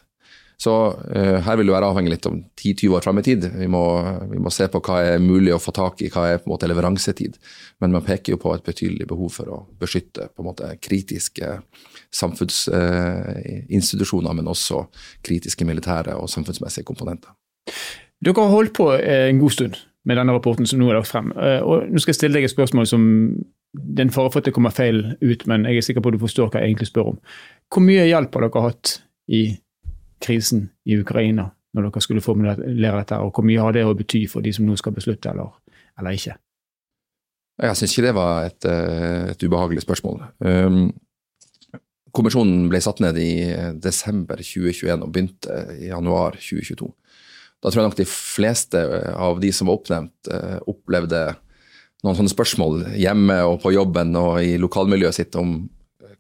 Så 0.59 0.73
uh, 0.91 1.39
her 1.45 1.55
vil 1.55 1.69
det 1.69 1.75
være 1.75 1.89
avhengig 1.93 2.11
litt 2.11 2.25
om 2.27 2.37
10-20 2.59 2.95
år 2.97 3.03
fram 3.05 3.19
i 3.21 3.23
tid. 3.23 3.41
Vi 3.55 3.67
må, 3.71 3.83
vi 4.27 4.39
må, 4.43 4.49
se 4.51 4.67
på 4.71 4.81
hva 4.83 4.95
er 5.13 5.19
mulig 5.23 5.53
å 5.55 5.63
få 5.63 5.71
tak 5.75 6.01
i, 6.03 6.09
hva 6.11 6.23
er 6.27 6.41
på 6.41 6.47
en 6.49 6.55
måte 6.55 6.67
leveransetid. 6.67 7.33
Men 7.79 7.93
man 7.95 8.07
peker 8.07 8.29
jo 8.35 8.39
på 8.43 8.49
et 8.55 8.67
betydelig 8.67 9.05
behov 9.07 9.29
for 9.37 9.45
å 9.55 9.57
beskytte 9.79 10.23
på 10.33 10.39
en 10.43 10.49
måte 10.51 10.67
kritiske 10.83 11.47
samfunnsinstitusjoner, 12.19 14.31
uh, 14.33 14.35
men 14.35 14.51
også 14.51 14.77
kritiske 15.25 15.65
militære 15.69 16.13
og 16.19 16.31
samfunnsmessige 16.31 16.87
komponenter. 16.87 17.31
Dere 18.19 18.43
har 18.43 18.51
holdt 18.51 18.73
på 18.75 18.89
en 18.99 19.39
god 19.39 19.53
stund 19.55 19.79
med 20.07 20.17
denne 20.17 20.33
rapporten 20.35 20.67
som 20.67 20.79
nå 20.81 20.89
er 20.89 20.99
lagt 20.99 21.11
frem. 21.11 21.31
Eh, 21.37 21.61
og 21.63 21.89
nå 21.89 22.01
skal 22.01 22.13
jeg 22.13 22.19
stille 22.19 22.39
deg 22.39 22.47
et 22.47 22.53
spørsmål 22.53 22.87
som 22.89 23.03
den 23.99 24.11
fare 24.13 24.31
for 24.31 24.41
at 24.41 24.49
det 24.49 24.55
kommer 24.55 24.73
feil 24.73 25.03
ut, 25.21 25.45
men 25.49 25.67
jeg 25.69 25.77
er 25.77 25.85
sikker 25.85 26.03
på 26.03 26.11
at 26.11 26.17
du 26.17 26.23
forstår 26.23 26.49
hva 26.49 26.63
jeg 26.63 26.71
egentlig 26.71 26.89
spør 26.89 27.13
om. 27.13 27.19
Hvor 27.69 27.85
mye 27.85 28.07
hjelp 28.09 28.35
har 28.35 28.47
dere 28.47 28.65
hatt 28.65 28.95
i 29.29 29.43
krisen 30.21 30.69
i 30.85 30.99
Ukraina, 30.99 31.49
når 31.73 31.89
dere 31.89 32.03
skulle 32.03 32.23
formulere 32.23 32.97
dette, 32.97 33.17
og 33.19 33.33
hvor 33.33 33.45
mye 33.45 33.61
har 33.61 33.75
det 33.75 33.85
å 33.87 33.95
bety 33.97 34.25
for 34.29 34.45
de 34.45 34.53
som 34.55 34.65
nå 34.67 34.77
skal 34.79 34.95
beslutte, 34.95 35.31
eller, 35.31 35.51
eller 35.99 36.17
ikke? 36.17 36.37
Jeg 37.59 37.75
syns 37.75 37.93
ikke 37.93 38.07
det 38.07 38.15
var 38.15 38.47
et, 38.47 38.65
eh, 38.65 39.31
et 39.33 39.43
ubehagelig 39.43 39.83
spørsmål. 39.83 40.21
Um, 40.39 40.93
kommisjonen 42.15 42.69
ble 42.71 42.79
satt 42.81 43.01
ned 43.03 43.19
i 43.19 43.31
desember 43.83 44.39
2021 44.39 45.03
og 45.03 45.11
begynte 45.11 45.59
i 45.75 45.91
januar 45.91 46.39
2022. 46.39 46.87
Da 47.59 47.69
tror 47.69 47.81
jeg 47.81 47.89
nok 47.89 47.99
de 47.99 48.07
fleste 48.07 48.81
av 49.11 49.41
de 49.43 49.51
som 49.51 49.67
var 49.67 49.81
oppnevnt, 49.81 50.31
eh, 50.31 50.59
opplevde 50.71 51.23
noen 52.05 52.15
sånne 52.15 52.31
spørsmål 52.31 52.85
hjemme 52.95 53.41
og 53.43 53.59
på 53.63 53.73
jobben 53.75 54.15
og 54.15 54.39
i 54.39 54.55
lokalmiljøet 54.61 55.17
sitt 55.17 55.35
om 55.39 55.67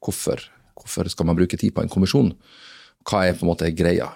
hvorfor, 0.03 0.41
hvorfor 0.75 1.07
skal 1.11 1.29
man 1.29 1.39
bruke 1.39 1.57
tid 1.59 1.71
på 1.75 1.85
en 1.85 1.91
kommisjon 1.91 2.33
hva 3.09 3.25
er 3.25 3.37
på 3.37 3.45
en 3.45 3.51
måte 3.51 3.73
greia. 3.75 4.11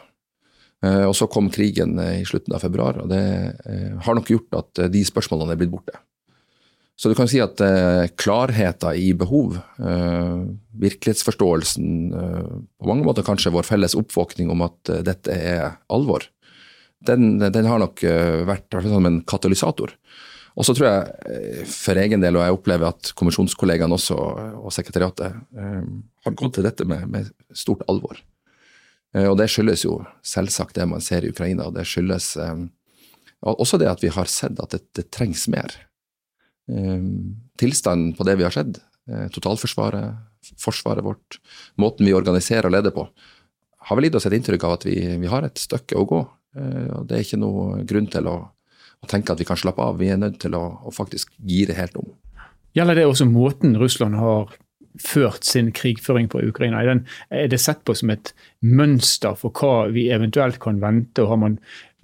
Eh, 0.84 1.03
og 1.08 1.15
så 1.15 1.29
kom 1.32 1.51
krigen 1.53 1.95
eh, 2.01 2.21
i 2.21 2.25
slutten 2.27 2.56
av 2.56 2.63
februar, 2.63 2.99
og 3.03 3.12
det 3.12 3.21
eh, 3.69 3.93
har 4.03 4.17
nok 4.17 4.32
gjort 4.34 4.60
at 4.60 4.84
de 4.91 5.03
spørsmålene 5.08 5.56
er 5.56 5.62
blitt 5.62 5.71
borte. 5.73 5.95
Så 6.99 7.10
du 7.10 7.15
kan 7.17 7.27
si 7.27 7.39
at 7.41 7.58
klarheten 8.21 8.99
i 9.01 9.08
behov, 9.17 9.56
virkelighetsforståelsen, 10.77 11.88
på 12.13 12.86
mange 12.86 13.01
måter 13.08 13.25
kanskje 13.25 13.49
vår 13.56 13.65
felles 13.65 13.95
oppvåkning 13.97 14.51
om 14.53 14.62
at 14.62 14.91
dette 15.01 15.34
er 15.34 15.71
alvor, 15.89 16.27
den, 17.10 17.41
den 17.41 17.65
har 17.65 17.82
nok 17.82 18.03
vært 18.45 18.77
som 18.86 19.10
en 19.10 19.17
katalysator. 19.25 19.95
Og 20.53 20.69
så 20.69 20.77
tror 20.77 20.86
jeg 20.91 21.65
for 21.73 21.97
egen 21.97 22.21
del, 22.21 22.38
og 22.38 22.45
jeg 22.45 22.60
opplever 22.60 22.93
at 22.93 23.10
kommisjonskollegaene 23.17 23.97
også, 23.97 24.19
og 24.62 24.69
sekretariatet, 24.77 25.41
har 25.58 26.38
gått 26.38 26.60
til 26.60 26.69
dette 26.69 26.86
med, 26.86 27.10
med 27.10 27.34
stort 27.58 27.82
alvor. 27.89 28.21
Eh, 29.13 29.28
og 29.30 29.38
det 29.39 29.49
skyldes 29.52 29.86
jo 29.86 29.99
selvsagt 30.26 30.78
det 30.78 30.88
man 30.89 31.04
ser 31.04 31.26
i 31.26 31.32
Ukraina, 31.34 31.67
og 31.69 31.78
det 31.78 31.86
skyldes 31.89 32.34
um, 32.41 32.67
også 33.43 33.80
det 33.82 33.91
at 33.91 34.04
vi 34.04 34.12
har 34.13 34.30
sett 34.32 34.60
at 34.63 34.76
det, 34.76 34.84
det 34.97 35.10
trengs 35.13 35.45
mer. 35.52 35.73
Um, 36.67 37.43
tilstanden 37.60 38.13
på 38.17 38.26
det 38.28 38.38
vi 38.39 38.47
har 38.47 38.56
sett, 38.56 38.80
totalforsvaret, 39.36 40.15
forsvaret 40.63 41.04
vårt, 41.04 41.41
måten 41.76 42.08
vi 42.08 42.15
organiserer 42.15 42.69
og 42.69 42.71
leder 42.71 42.93
på, 42.95 43.04
har 43.84 43.99
vel 43.99 44.08
gitt 44.08 44.15
oss 44.15 44.28
et 44.30 44.36
inntrykk 44.38 44.63
av 44.63 44.78
at 44.78 44.86
vi, 44.88 44.95
vi 45.19 45.28
har 45.28 45.43
et 45.43 45.60
stykke 45.60 45.97
å 45.99 46.06
gå. 46.08 46.21
Og 46.56 47.04
Det 47.10 47.17
er 47.17 47.26
ikke 47.26 47.41
noe 47.41 47.82
grunn 47.84 48.08
til 48.08 48.30
å, 48.32 48.38
å, 48.47 49.10
tenke 49.12 49.36
at 49.36 49.41
vi 49.43 49.47
kan 49.49 49.60
slappe 49.60 49.84
av. 49.84 49.99
Vi 49.99 50.08
er 50.13 50.21
nødt 50.21 50.39
til 50.39 50.56
å, 50.56 50.62
å 50.88 50.93
faktisk 50.95 51.34
gire 51.36 51.76
helt 51.76 51.99
om. 51.99 52.08
Gjelder 52.80 53.02
det 53.02 53.10
også 53.10 53.28
måten 53.28 53.76
Russland 53.82 54.15
har 54.15 54.56
ført 55.01 55.45
sin 55.47 55.71
krigføring 55.75 56.29
på 56.29 56.41
Ukraina? 56.47 56.82
Er, 56.82 56.91
den, 56.91 57.06
er, 57.29 57.47
det 57.51 57.62
sett 57.62 57.84
på 57.86 57.95
som 57.97 58.12
et 58.13 58.34
mønster 58.62 59.38
for 59.39 59.56
hva 59.56 59.89
vi 59.93 60.10
eventuelt 60.13 60.60
kan 60.63 60.82
vente? 60.84 61.23
og 61.23 61.34
Har 61.34 61.41
man, 61.41 61.58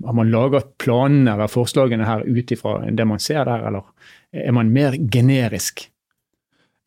har 0.05 0.17
man 0.17 0.31
laget 0.33 0.73
planene 0.81 1.35
eller 1.35 1.51
forslagene 1.51 2.07
her 2.07 2.25
ut 2.25 2.55
ifra 2.55 2.79
det 2.85 3.07
man 3.07 3.23
ser 3.23 3.43
der, 3.49 3.67
eller 3.69 3.87
er 4.33 4.55
man 4.55 4.73
mer 4.73 4.97
generisk? 5.11 5.87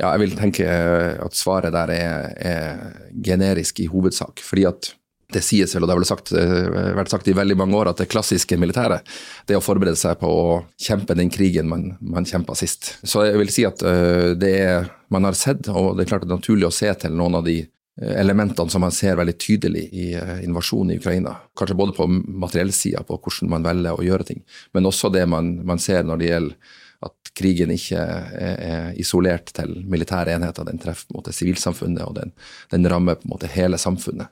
Ja, 0.01 0.11
jeg 0.15 0.23
vil 0.25 0.35
tenke 0.39 0.67
at 0.67 1.37
svaret 1.37 1.75
der 1.75 1.93
er, 1.95 2.33
er 2.37 2.79
generisk 3.25 3.81
i 3.81 3.87
hovedsak. 3.87 4.41
fordi 4.43 4.65
at 4.65 4.95
det 5.35 5.43
sies 5.45 5.75
vel, 5.75 5.85
og 5.85 5.89
det 5.89 5.95
har 5.95 6.01
vel 6.01 6.09
sagt, 6.09 6.33
eh, 6.37 6.95
vært 6.97 7.13
sagt 7.13 7.29
i 7.29 7.37
veldig 7.37 7.57
mange 7.59 7.77
år, 7.79 7.91
at 7.93 8.01
det 8.03 8.11
klassiske 8.13 8.59
militæret 8.61 9.07
det 9.47 9.57
er 9.57 9.61
å 9.61 9.65
forberede 9.65 9.99
seg 9.99 10.19
på 10.21 10.29
å 10.29 10.57
kjempe 10.81 11.17
den 11.19 11.31
krigen 11.33 11.69
man, 11.71 11.93
man 12.01 12.29
kjempa 12.29 12.57
sist. 12.59 12.97
Så 13.03 13.27
jeg 13.27 13.39
vil 13.41 13.53
si 13.53 13.67
at 13.69 13.83
uh, 13.85 14.33
det 14.39 14.53
er, 14.61 14.91
man 15.13 15.29
har 15.29 15.39
sett, 15.39 15.69
og 15.69 15.97
det 15.97 16.05
er 16.05 16.13
klart 16.13 16.27
det 16.27 16.33
er 16.33 16.41
naturlig 16.41 16.69
å 16.69 16.75
se 16.75 16.91
til 17.03 17.17
noen 17.17 17.41
av 17.41 17.47
de 17.47 17.59
eh, 17.63 18.15
elementene 18.21 18.73
som 18.73 18.85
man 18.85 18.95
ser 18.95 19.19
veldig 19.21 19.39
tydelig 19.41 19.89
i 19.93 20.13
invasjonen 20.45 20.95
i 20.95 21.01
Ukraina. 21.01 21.35
Kanskje 21.59 21.79
både 21.79 21.97
på 21.97 22.09
materiellsida, 22.13 23.05
på 23.09 23.19
hvordan 23.19 23.53
man 23.53 23.67
velger 23.67 23.99
å 23.99 24.07
gjøre 24.07 24.29
ting, 24.33 24.45
men 24.77 24.89
også 24.89 25.13
det 25.13 25.27
man, 25.31 25.59
man 25.69 25.83
ser 25.83 26.07
når 26.07 26.23
det 26.23 26.31
gjelder 26.31 26.79
at 27.03 27.33
krigen 27.35 27.73
ikke 27.75 27.99
er 27.99 28.93
isolert 29.03 29.49
til 29.57 29.73
militære 29.91 30.37
enheter. 30.37 30.69
Den 30.69 30.79
treffer 30.79 31.09
på 31.09 31.17
en 31.17 31.19
måte 31.19 31.33
sivilsamfunnet, 31.35 32.05
og 32.07 32.15
den, 32.21 32.31
den 32.71 32.87
rammer 32.87 33.19
på 33.19 33.27
en 33.27 33.33
måte 33.33 33.51
hele 33.51 33.81
samfunnet 33.81 34.31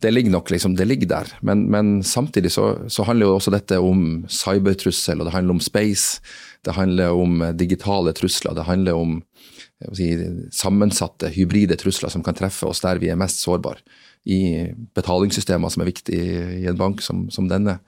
det 0.00 0.10
ligger 0.10 0.32
nok 0.32 0.50
liksom, 0.50 0.74
det 0.76 0.86
ligger 0.88 1.08
der. 1.10 1.32
Men, 1.44 1.66
men 1.70 2.02
samtidig 2.06 2.52
så, 2.52 2.72
så, 2.88 3.04
handler 3.04 3.28
jo 3.28 3.36
også 3.36 3.52
dette 3.52 3.78
om 3.78 4.24
cybertrussel, 4.28 5.20
og 5.20 5.28
det 5.28 5.34
handler 5.34 5.58
om 5.58 5.64
space. 5.64 6.22
Det 6.64 6.76
handler 6.76 7.16
om 7.16 7.42
digitale 7.56 8.12
trusler. 8.16 8.56
Det 8.56 8.64
handler 8.68 8.96
om 8.96 9.18
si, 9.96 10.12
sammensatte, 10.52 11.30
hybride 11.34 11.76
trusler 11.80 12.12
som 12.12 12.24
kan 12.24 12.36
treffe 12.36 12.68
oss 12.68 12.82
der 12.84 13.00
vi 13.00 13.10
er 13.12 13.18
mest 13.20 13.42
sårbare. 13.44 13.80
I 14.28 14.68
betalingssystemer 14.96 15.72
som 15.72 15.80
er 15.80 15.88
viktige 15.88 16.48
i 16.58 16.66
en 16.68 16.76
bank 16.76 17.00
som, 17.04 17.24
som 17.32 17.48
denne. 17.48 17.78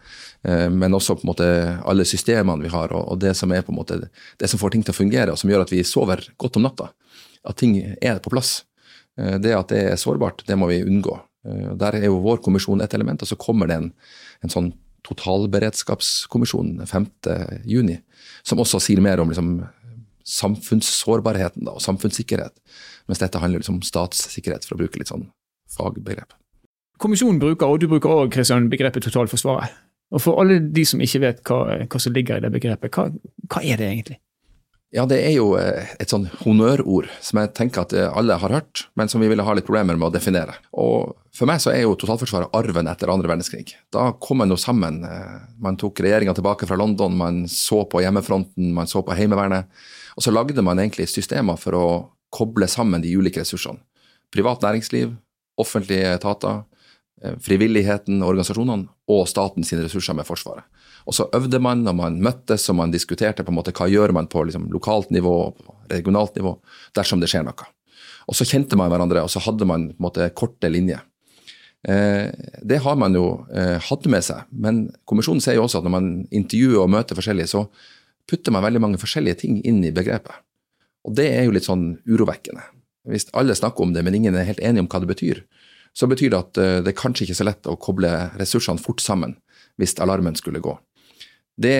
Eh, 0.48 0.68
men 0.72 0.96
også 0.96 1.18
på 1.18 1.26
en 1.26 1.32
måte 1.32 1.48
alle 1.84 2.06
systemene 2.08 2.64
vi 2.64 2.72
har, 2.72 2.94
og, 2.96 3.18
det 3.20 3.34
som 3.36 3.52
er 3.52 3.64
på 3.64 3.74
en 3.74 3.80
måte 3.80 3.98
det 4.40 4.48
som 4.48 4.60
får 4.60 4.72
ting 4.72 4.84
til 4.86 4.94
å 4.94 5.00
fungere, 5.00 5.34
og 5.34 5.40
som 5.40 5.52
gjør 5.52 5.66
at 5.66 5.74
vi 5.74 5.84
sover 5.84 6.24
godt 6.40 6.56
om 6.56 6.64
natta. 6.68 6.88
At 7.44 7.60
ting 7.60 7.76
er 8.00 8.22
på 8.24 8.32
plass. 8.32 8.62
Eh, 9.20 9.36
det 9.42 9.52
at 9.56 9.72
det 9.74 9.84
er 9.90 10.00
sårbart, 10.00 10.46
det 10.48 10.56
må 10.56 10.72
vi 10.72 10.80
unngå. 10.84 11.18
Eh, 11.48 11.72
der 11.78 11.98
er 11.98 12.08
jo 12.08 12.22
vår 12.24 12.42
kommisjon 12.44 12.82
et 12.84 12.94
element, 12.94 13.22
og 13.22 13.30
så 13.30 13.38
kommer 13.40 13.70
det 13.70 13.78
en, 13.80 13.92
en 14.42 14.52
sånn 14.52 14.72
totalberedskapskommisjon 15.06 16.76
5.6, 16.86 17.94
som 18.46 18.62
også 18.62 18.80
sier 18.82 19.02
mer 19.02 19.22
om 19.22 19.32
liksom, 19.32 19.54
samfunnssårbarheten 20.28 21.66
da, 21.66 21.74
og 21.74 21.82
samfunnssikkerhet. 21.82 22.54
Mens 23.10 23.22
dette 23.22 23.40
handler 23.42 23.62
liksom 23.62 23.80
om 23.80 23.86
statssikkerhet, 23.86 24.66
for 24.66 24.76
å 24.76 24.84
bruke 24.84 25.02
litt 25.02 25.10
sånn 25.10 25.26
fagbegrep. 25.74 26.36
Kommisjonen 27.02 27.40
bruker, 27.42 27.66
og 27.66 27.82
du 27.82 27.88
bruker 27.90 28.28
også, 28.28 28.60
begrepet 28.70 29.08
totalforsvaret. 29.08 29.80
Og 30.12 30.20
For 30.20 30.38
alle 30.42 30.58
de 30.60 30.84
som 30.84 31.00
ikke 31.00 31.22
vet 31.22 31.40
hva, 31.48 31.80
hva 31.88 31.98
som 32.02 32.12
ligger 32.12 32.38
i 32.38 32.44
det 32.44 32.52
begrepet, 32.52 32.92
hva, 32.92 33.08
hva 33.48 33.62
er 33.64 33.80
det 33.80 33.88
egentlig? 33.88 34.18
Ja, 34.92 35.06
det 35.08 35.22
er 35.24 35.32
jo 35.32 35.54
eh, 35.56 35.88
et 36.04 36.12
sånn 36.12 36.26
honnørord 36.42 37.08
som 37.24 37.40
jeg 37.40 37.54
tenker 37.56 37.86
at 37.86 37.94
eh, 37.96 38.10
alle 38.12 38.36
har 38.36 38.52
hørt, 38.52 38.84
men 38.92 39.08
som 39.08 39.24
vi 39.24 39.30
ville 39.32 39.44
ha 39.46 39.54
litt 39.56 39.64
problemer 39.64 39.96
med 39.96 40.10
å 40.10 40.12
definere. 40.12 40.58
Og 40.76 41.14
For 41.32 41.48
meg 41.48 41.62
så 41.64 41.70
er 41.72 41.86
jo 41.86 41.94
totalforsvaret 41.96 42.52
arven 42.56 42.90
etter 42.90 43.08
andre 43.08 43.30
verdenskrig. 43.30 43.72
Da 43.92 44.10
kom 44.20 44.42
man 44.42 44.52
jo 44.52 44.58
sammen. 44.60 45.00
Eh, 45.08 45.38
man 45.64 45.78
tok 45.80 46.02
regjeringa 46.04 46.34
tilbake 46.36 46.68
fra 46.68 46.76
London, 46.76 47.16
man 47.16 47.46
så 47.48 47.82
på 47.88 48.02
hjemmefronten, 48.04 48.72
man 48.76 48.90
så 48.90 49.00
på 49.06 49.16
Heimevernet. 49.16 49.70
Og 50.16 50.26
så 50.26 50.34
lagde 50.34 50.64
man 50.64 50.82
egentlig 50.82 51.08
systemer 51.08 51.56
for 51.60 51.78
å 51.78 51.86
koble 52.32 52.68
sammen 52.68 53.00
de 53.04 53.14
ulike 53.16 53.40
ressursene. 53.40 53.80
Privat 54.32 54.64
næringsliv, 54.64 55.14
offentlige 55.60 56.12
etater, 56.16 56.62
frivilligheten, 57.42 58.22
organisasjonene 58.24 58.88
og 59.12 59.26
statens 59.30 59.72
ressurser 59.76 60.16
med 60.16 60.26
Forsvaret. 60.26 60.64
Og 61.06 61.16
så 61.16 61.26
øvde 61.34 61.58
man, 61.62 61.84
og 61.88 61.96
man 61.98 62.18
møttes 62.22 62.68
og 62.70 62.78
man 62.78 62.92
diskuterte 62.94 63.44
på 63.44 63.52
en 63.52 63.58
måte 63.58 63.74
hva 63.76 63.88
gjør 63.90 64.14
man 64.16 64.28
på 64.30 64.44
liksom, 64.46 64.68
lokalt 64.74 65.10
nivå 65.14 65.32
og 65.48 65.62
regionalt 65.90 66.36
nivå 66.38 66.56
dersom 66.96 67.22
det 67.22 67.30
skjer 67.30 67.46
noe. 67.46 67.68
Og 68.30 68.38
så 68.38 68.46
kjente 68.46 68.78
man 68.78 68.90
hverandre, 68.92 69.24
og 69.24 69.30
så 69.32 69.42
hadde 69.42 69.66
man 69.66 69.88
på 69.90 69.98
en 69.98 70.06
måte 70.06 70.28
korte 70.38 70.70
linjer. 70.70 71.02
Eh, 71.88 72.30
det 72.62 72.78
har 72.78 72.96
man 72.96 73.14
jo 73.16 73.42
eh, 73.50 73.78
hatt 73.82 74.06
med 74.10 74.22
seg, 74.22 74.46
men 74.54 74.84
kommisjonen 75.08 75.42
sier 75.42 75.58
jo 75.58 75.64
også 75.66 75.80
at 75.80 75.88
når 75.88 75.96
man 75.96 76.10
intervjuer 76.30 76.84
og 76.84 76.92
møter 76.94 77.18
forskjellige, 77.18 77.50
så 77.50 77.64
putter 78.30 78.54
man 78.54 78.62
veldig 78.62 78.82
mange 78.84 79.00
forskjellige 79.02 79.40
ting 79.42 79.58
inn 79.66 79.82
i 79.84 79.94
begrepet. 79.94 80.44
Og 81.02 81.16
det 81.18 81.26
er 81.34 81.48
jo 81.48 81.56
litt 81.56 81.66
sånn 81.66 81.96
urovekkende. 82.06 82.62
Hvis 83.10 83.26
alle 83.34 83.58
snakker 83.58 83.82
om 83.82 83.96
det, 83.96 84.04
men 84.06 84.14
ingen 84.14 84.38
er 84.38 84.46
helt 84.46 84.62
enige 84.62 84.84
om 84.84 84.90
hva 84.92 85.02
det 85.02 85.10
betyr, 85.10 85.42
så 85.92 86.06
betyr 86.08 86.30
det 86.30 86.38
at 86.38 86.62
eh, 86.62 86.78
det 86.86 86.94
er 86.94 87.00
kanskje 87.02 87.26
ikke 87.26 87.40
så 87.40 87.48
lett 87.50 87.68
å 87.68 87.76
koble 87.80 88.12
ressursene 88.38 88.82
fort 88.82 89.02
sammen 89.02 89.36
hvis 89.80 89.98
alarmen 90.04 90.38
skulle 90.38 90.62
gå. 90.62 90.76
Det 91.62 91.76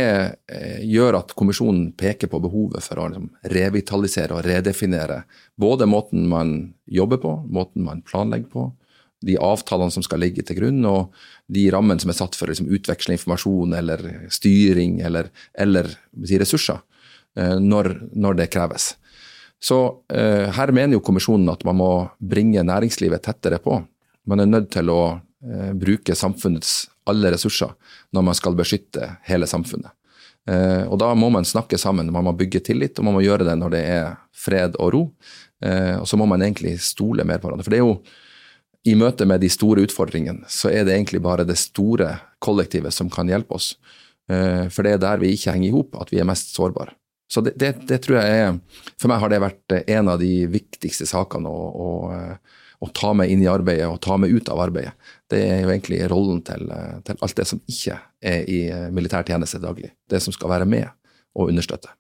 gjør 0.85 1.17
at 1.17 1.31
kommisjonen 1.33 1.95
peker 1.97 2.29
på 2.29 2.43
behovet 2.45 2.85
for 2.85 3.01
å 3.01 3.07
liksom, 3.09 3.31
revitalisere 3.49 4.37
og 4.37 4.45
redefinere 4.45 5.23
både 5.57 5.89
måten 5.89 6.27
man 6.29 6.53
jobber 6.85 7.23
på, 7.23 7.33
måten 7.49 7.87
man 7.87 8.03
planlegger 8.05 8.51
på, 8.53 8.67
de 9.27 9.37
avtalene 9.39 9.95
som 9.95 10.05
skal 10.05 10.23
ligge 10.23 10.45
til 10.47 10.59
grunn, 10.59 10.83
og 10.89 11.13
de 11.53 11.67
rammene 11.73 12.03
som 12.03 12.13
er 12.13 12.19
satt 12.19 12.37
for 12.39 12.49
å 12.49 12.53
liksom, 12.53 12.71
utveksle 12.75 13.17
informasjon 13.17 13.77
eller 13.79 14.05
styring 14.33 15.01
eller, 15.07 15.31
eller 15.59 15.91
ressurser 16.41 16.81
eh, 17.39 17.59
når, 17.61 17.95
når, 18.13 18.41
det 18.41 18.51
kreves. 18.55 18.93
Så 19.63 19.79
eh, 20.13 20.49
her 20.57 20.75
mener 20.75 20.99
jo 20.99 21.05
kommisjonen 21.07 21.51
at 21.53 21.65
man 21.69 21.79
må 21.79 21.93
bringe 22.19 22.65
næringslivet 22.67 23.25
tettere 23.27 23.61
på. 23.63 23.79
Man 24.27 24.43
er 24.43 24.51
nødt 24.51 24.73
til 24.75 24.91
å 24.91 25.03
eh, 25.15 25.73
bruke 25.79 26.17
samfunnets 26.19 26.89
alle 27.11 27.33
ressurser 27.35 27.75
når 28.15 28.27
man 28.31 28.39
skal 28.39 28.59
beskytte 28.59 29.17
hele 29.27 29.49
samfunnet. 29.51 29.91
Og 30.43 30.97
Da 30.99 31.13
må 31.15 31.29
man 31.31 31.45
snakke 31.47 31.79
sammen, 31.79 32.09
man 32.11 32.25
må 32.27 32.33
bygge 32.35 32.65
tillit, 32.67 32.99
og 32.99 33.07
man 33.07 33.15
må 33.15 33.21
gjøre 33.23 33.45
det 33.47 33.53
når 33.61 33.71
det 33.77 33.83
er 33.87 34.09
fred 34.35 34.75
og 34.83 34.89
ro. 34.91 35.03
Og 36.03 36.07
så 36.11 36.19
må 36.19 36.27
man 36.27 36.43
egentlig 36.43 36.73
stole 36.83 37.23
mer 37.23 37.39
på 37.39 37.47
hverandre. 37.47 37.63
For 37.63 37.71
det 37.71 37.79
er 37.79 37.85
jo 37.85 38.01
i 38.89 38.95
møte 38.99 39.27
med 39.29 39.43
de 39.43 39.51
store 39.53 39.85
utfordringene, 39.87 40.49
så 40.51 40.73
er 40.73 40.87
det 40.87 40.97
egentlig 40.97 41.23
bare 41.23 41.47
det 41.47 41.59
store 41.61 42.17
kollektivet 42.43 42.95
som 42.95 43.11
kan 43.13 43.31
hjelpe 43.31 43.55
oss. 43.55 43.77
Eh, 44.31 44.67
for 44.73 44.83
det 44.83 44.97
er 44.97 45.05
der 45.05 45.23
vi 45.23 45.35
ikke 45.37 45.55
henger 45.55 45.69
i 45.69 45.77
hop, 45.77 45.95
at 46.03 46.11
vi 46.11 46.19
er 46.23 46.29
mest 46.29 46.55
sårbare. 46.57 46.97
Så 47.33 47.41
det, 47.41 47.55
det, 47.57 47.87
det, 47.89 48.03
tror 48.05 48.19
jeg 48.19 48.41
er 48.43 48.57
For 49.01 49.09
meg 49.09 49.23
har 49.23 49.31
det 49.33 49.39
vært 49.41 49.75
en 49.81 50.11
av 50.13 50.19
de 50.21 50.43
viktigste 50.53 51.07
sakene 51.09 51.49
å, 51.49 51.63
å, 51.73 51.87
å 52.85 52.91
ta 52.93 53.15
med 53.17 53.33
inn 53.33 53.41
i 53.41 53.49
arbeidet 53.49 53.87
og 53.89 54.03
ta 54.05 54.19
med 54.21 54.35
ut 54.35 54.51
av 54.53 54.61
arbeidet 54.67 54.93
det 55.33 55.41
er 55.49 55.63
jo 55.63 55.71
egentlig 55.73 56.03
rollen 56.13 56.43
til, 56.45 56.69
til 57.07 57.25
alt 57.25 57.39
det 57.39 57.47
som 57.49 57.63
ikke 57.71 57.97
er 58.21 58.45
i 58.51 58.61
militærtjeneste 58.93 59.63
daglig. 59.63 59.95
Det 60.11 60.21
som 60.21 60.35
skal 60.35 60.53
være 60.53 60.69
med 60.69 60.91
og 61.39 61.49
understøtte. 61.49 61.95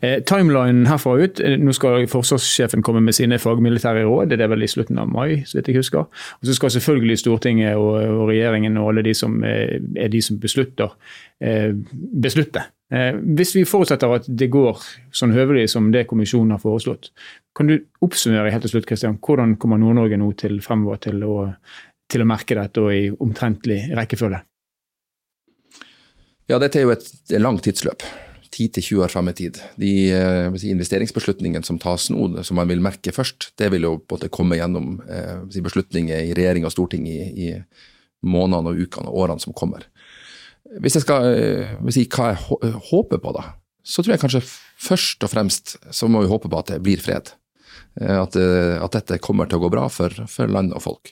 Eh, 0.00 0.18
timelinen 0.26 0.86
herfra 0.86 1.16
ut, 1.20 1.40
eh, 1.40 1.56
nå 1.58 1.72
skal 1.76 2.06
forsvarssjefen 2.10 2.82
komme 2.82 3.02
med 3.04 3.14
sine 3.14 3.38
fagmilitære 3.38 4.04
råd. 4.04 4.32
Det 4.32 4.40
er 4.40 4.50
vel 4.50 4.66
i 4.66 4.70
slutten 4.70 4.98
av 4.98 5.08
mai, 5.08 5.42
så 5.46 5.58
vidt 5.58 5.70
jeg 5.70 5.80
husker. 5.80 6.06
Og 6.08 6.44
Så 6.46 6.54
skal 6.54 6.70
selvfølgelig 6.70 7.18
Stortinget 7.18 7.76
og, 7.76 7.94
og 7.96 8.28
regjeringen 8.28 8.76
og 8.76 8.88
alle 8.90 9.06
de 9.06 9.14
som 9.14 9.42
eh, 9.44 9.80
er 9.96 10.08
de 10.08 10.22
som 10.22 10.38
beslutter, 10.38 10.90
beslutte. 12.20 12.60
Hvis 12.90 13.54
vi 13.54 13.62
forutsetter 13.64 14.12
at 14.12 14.26
det 14.28 14.50
går 14.52 14.76
sånn 15.14 15.32
høvelig 15.32 15.70
som 15.72 15.86
det 15.92 16.02
kommisjonen 16.10 16.50
har 16.52 16.60
foreslått, 16.60 17.14
kan 17.56 17.70
du 17.70 17.78
oppsummere 18.04 18.50
helt 18.52 18.66
til 18.66 18.74
slutt, 18.74 18.86
Kristian, 18.86 19.16
hvordan 19.16 19.54
kommer 19.56 19.80
Nord-Norge 19.80 20.18
nå 20.20 20.32
til 20.36 20.60
fremover 20.60 21.00
til 21.00 21.24
å 21.24 21.46
til 22.10 22.24
å 22.24 22.28
merke 22.28 22.58
dette 22.58 22.86
i 22.94 23.04
omtrentlig 23.10 23.84
rekkefølge? 23.96 24.42
Ja, 26.50 26.58
dette 26.58 26.80
er 26.80 26.88
jo 26.88 26.94
et 26.96 27.38
langt 27.38 27.62
tidsløp. 27.66 28.02
10-20 28.60 29.04
år 29.04 29.12
fram 29.12 29.30
i 29.30 29.34
tid. 29.36 29.58
De 29.80 29.92
eh, 30.12 30.64
investeringsbeslutningene 30.70 31.66
som 31.66 31.78
tas 31.80 32.08
nå, 32.12 32.28
som 32.46 32.58
man 32.60 32.68
vil 32.70 32.82
merke 32.84 33.14
først, 33.14 33.50
det 33.60 33.70
vil 33.74 33.86
jo 33.86 33.94
både 34.10 34.30
komme 34.32 34.58
gjennom 34.58 34.98
eh, 35.08 35.40
beslutninger 35.64 36.28
i 36.28 36.34
regjering 36.36 36.66
og 36.68 36.74
storting 36.74 37.08
i, 37.10 37.18
i, 37.46 37.50
månedene 38.20 38.74
og 38.74 38.80
ukene 38.84 39.08
og 39.08 39.22
årene 39.22 39.40
som 39.40 39.56
kommer. 39.56 39.86
Hvis 40.84 40.98
jeg 40.98 41.06
skal 41.06 41.28
eh, 41.32 41.76
si 41.94 42.04
hva 42.12 42.34
jeg 42.34 42.74
håper 42.90 43.22
på, 43.22 43.32
da, 43.36 43.46
så 43.80 44.04
tror 44.04 44.14
jeg 44.14 44.22
kanskje 44.26 44.44
først 44.44 45.24
og 45.24 45.32
fremst 45.32 45.78
så 45.88 46.08
må 46.10 46.20
vi 46.20 46.30
håpe 46.30 46.50
på 46.52 46.60
at 46.60 46.74
det 46.74 46.82
blir 46.84 47.00
fred. 47.00 47.32
At, 48.00 48.36
at 48.36 48.92
dette 48.94 49.16
kommer 49.24 49.48
til 49.48 49.58
å 49.58 49.64
gå 49.64 49.70
bra 49.72 49.88
for, 49.90 50.14
for 50.30 50.52
land 50.52 50.70
og 50.76 50.84
folk. 50.84 51.10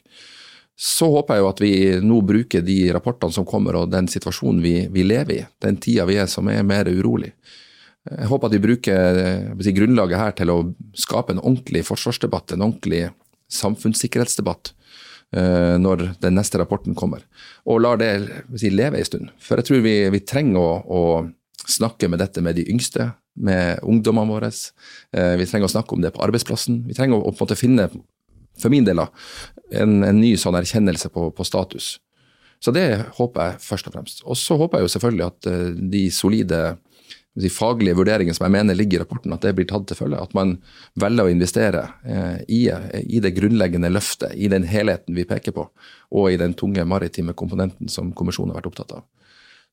Så 0.78 1.08
håper 1.10 1.34
jeg 1.34 1.42
jo 1.42 1.48
at 1.50 1.60
vi 1.62 1.72
nå 2.06 2.20
bruker 2.22 2.62
de 2.62 2.76
rapportene 2.94 3.34
som 3.34 3.46
kommer 3.48 3.80
og 3.80 3.90
den 3.90 4.06
situasjonen 4.10 4.60
vi, 4.62 4.74
vi 4.94 5.02
lever 5.02 5.34
i, 5.34 5.46
den 5.64 5.78
tida 5.82 6.06
vi 6.06 6.20
er 6.22 6.28
som 6.30 6.46
er 6.52 6.62
mer 6.66 6.86
urolig. 6.86 7.32
Jeg 8.08 8.28
håper 8.30 8.46
at 8.46 8.54
vi 8.54 8.62
bruker 8.62 9.16
si, 9.58 9.72
grunnlaget 9.74 10.20
her 10.20 10.36
til 10.38 10.52
å 10.52 10.58
skape 10.96 11.34
en 11.34 11.42
ordentlig 11.42 11.82
forsvarsdebatt, 11.88 12.54
en 12.54 12.62
ordentlig 12.68 13.08
samfunnssikkerhetsdebatt 13.52 14.70
uh, 15.36 15.74
når 15.82 16.12
den 16.22 16.38
neste 16.38 16.60
rapporten 16.62 16.94
kommer. 16.98 17.24
Og 17.66 17.82
lar 17.82 17.98
det 18.00 18.12
si, 18.54 18.70
leve 18.70 19.00
en 19.00 19.08
stund. 19.08 19.32
For 19.42 19.58
jeg 19.58 19.68
tror 19.68 19.82
vi, 19.84 19.96
vi 20.14 20.22
trenger 20.22 20.62
å, 20.62 20.70
å, 20.86 21.02
snakke 21.68 22.08
med 22.08 22.22
dette 22.22 22.40
med 22.40 22.56
de 22.56 22.64
yngste 22.70 23.10
med 23.36 23.82
ungdommene 23.84 24.30
våre. 24.30 24.48
Eh, 25.12 25.34
vi 25.36 25.44
trenger 25.46 25.68
å 25.68 25.72
snakke 25.74 25.92
om 25.92 26.00
det 26.00 26.14
på 26.14 26.22
arbeidsplassen. 26.24 26.78
Vi 26.88 26.96
trenger 26.96 27.18
å 27.18 27.26
på 27.26 27.34
en 27.34 27.42
måte 27.42 27.58
finne, 27.60 27.84
for 28.60 28.72
min 28.72 28.86
del, 28.86 29.00
en, 29.70 30.02
en 30.04 30.20
ny 30.20 30.34
sånn 30.40 30.58
erkjennelse 30.58 31.10
på, 31.14 31.28
på, 31.36 31.46
status. 31.46 31.96
Så 32.62 32.74
det 32.74 32.86
håper 33.18 33.52
jeg 33.52 33.62
først 33.62 33.88
og 33.88 33.94
fremst. 33.94 34.22
Og 34.26 34.38
så 34.38 34.56
håper 34.58 34.80
jeg 34.80 34.88
jo 34.88 34.94
selvfølgelig 34.96 35.26
at 35.28 35.50
uh, 35.50 35.82
de 35.94 36.04
solide 36.10 36.62
de 37.38 37.50
faglige 37.52 37.96
vurderingene 37.98 38.34
som 38.34 38.46
jeg 38.46 38.54
mener 38.54 38.76
ligger 38.76 38.98
i 38.98 39.02
rapporten, 39.02 39.32
at 39.34 39.44
det 39.44 39.54
blir 39.56 39.68
tatt 39.68 39.86
til 39.88 39.98
følge. 39.98 40.20
At 40.20 40.34
man 40.36 40.56
velger 40.98 41.28
å 41.28 41.32
investere 41.32 41.84
eh, 42.02 42.40
i, 42.50 42.60
i, 43.04 43.20
det 43.22 43.34
grunnleggende 43.36 43.90
løftet, 43.92 44.34
i 44.34 44.50
den 44.50 44.66
helheten 44.68 45.16
vi 45.16 45.26
peker 45.28 45.54
på, 45.54 45.68
og 46.18 46.32
i 46.32 46.40
den 46.40 46.56
tunge 46.58 46.84
maritime 46.88 47.36
komponenten 47.38 47.90
som 47.92 48.10
kommisjonen 48.16 48.54
har 48.54 48.60
vært 48.60 48.72
opptatt 48.72 48.96
av. 48.98 49.06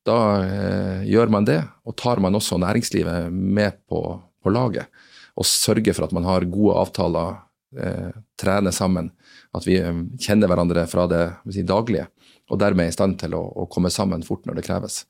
Da 0.06 0.20
eh, 0.44 1.08
gjør 1.10 1.34
man 1.34 1.48
det, 1.50 1.62
og 1.86 1.98
tar 1.98 2.22
man 2.22 2.38
også 2.38 2.60
næringslivet 2.62 3.34
med 3.34 3.82
på, 3.90 4.04
på 4.44 4.54
laget. 4.54 4.92
Og 5.36 5.48
sørger 5.50 5.98
for 5.98 6.06
at 6.06 6.14
man 6.16 6.28
har 6.28 6.46
gode 6.48 6.78
avtaler, 6.86 7.42
eh, 7.78 8.12
trener 8.40 8.72
sammen, 8.76 9.12
at 9.56 9.68
vi 9.68 9.78
eh, 9.80 10.02
kjenner 10.22 10.52
hverandre 10.52 10.86
fra 10.92 11.08
det 11.12 11.24
si, 11.52 11.64
daglige, 11.68 12.08
og 12.52 12.60
dermed 12.62 12.86
er 12.86 12.94
i 12.94 12.96
stand 12.96 13.18
til 13.22 13.36
å, 13.38 13.42
å, 13.42 13.68
komme 13.72 13.92
sammen 13.94 14.24
fort 14.26 14.46
når 14.46 14.60
det 14.60 14.68
kreves. 14.68 15.04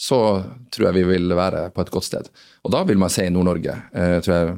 Så 0.00 0.18
tror 0.72 0.88
jeg 0.88 0.98
vi 1.00 1.06
vil 1.12 1.36
være 1.36 1.68
på 1.74 1.84
et 1.84 1.92
godt 1.92 2.08
sted. 2.08 2.30
Og 2.64 2.72
da 2.74 2.82
vil 2.88 2.98
man 2.98 3.12
se 3.12 3.26
i 3.26 3.32
Nord-Norge 3.32 3.76
eh, 3.92 4.16
tror 4.24 4.34
jeg, 4.34 4.56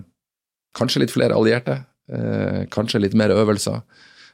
kanskje 0.78 1.02
litt 1.02 1.12
flere 1.12 1.36
allierte, 1.36 1.82
eh, 2.12 2.62
kanskje 2.72 3.02
litt 3.02 3.16
mer 3.18 3.34
øvelser. 3.34 3.82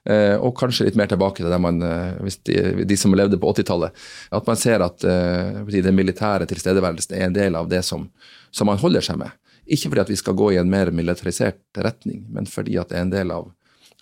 Eh, 0.08 0.36
og 0.36 0.54
kanskje 0.56 0.86
litt 0.86 0.96
mer 0.96 1.08
tilbake 1.10 1.42
til 1.42 1.56
man, 1.60 1.80
de, 2.46 2.84
de 2.86 2.96
som 2.96 3.16
levde 3.18 3.40
på 3.40 3.50
80-tallet. 3.50 4.04
At 4.36 4.46
man 4.46 4.60
ser 4.60 4.84
at 4.84 5.02
den 5.02 5.96
militære 5.96 6.46
tilstedeværelsen 6.48 7.16
er 7.18 7.26
en 7.26 7.36
del 7.36 7.58
av 7.58 7.68
det 7.72 7.82
som, 7.84 8.06
som, 8.52 8.70
man 8.70 8.80
holder 8.80 9.04
seg 9.04 9.18
med. 9.20 9.34
Ikke 9.68 9.90
fordi 9.90 10.04
at 10.04 10.10
vi 10.12 10.18
skal 10.18 10.36
gå 10.38 10.52
i 10.54 10.58
en 10.60 10.70
mer 10.70 10.90
militarisert 10.94 11.80
retning, 11.84 12.24
men 12.32 12.48
fordi 12.48 12.78
at 12.80 12.90
det 12.90 12.98
er 12.98 13.06
en 13.06 13.14
del 13.14 13.32
av, 13.34 13.50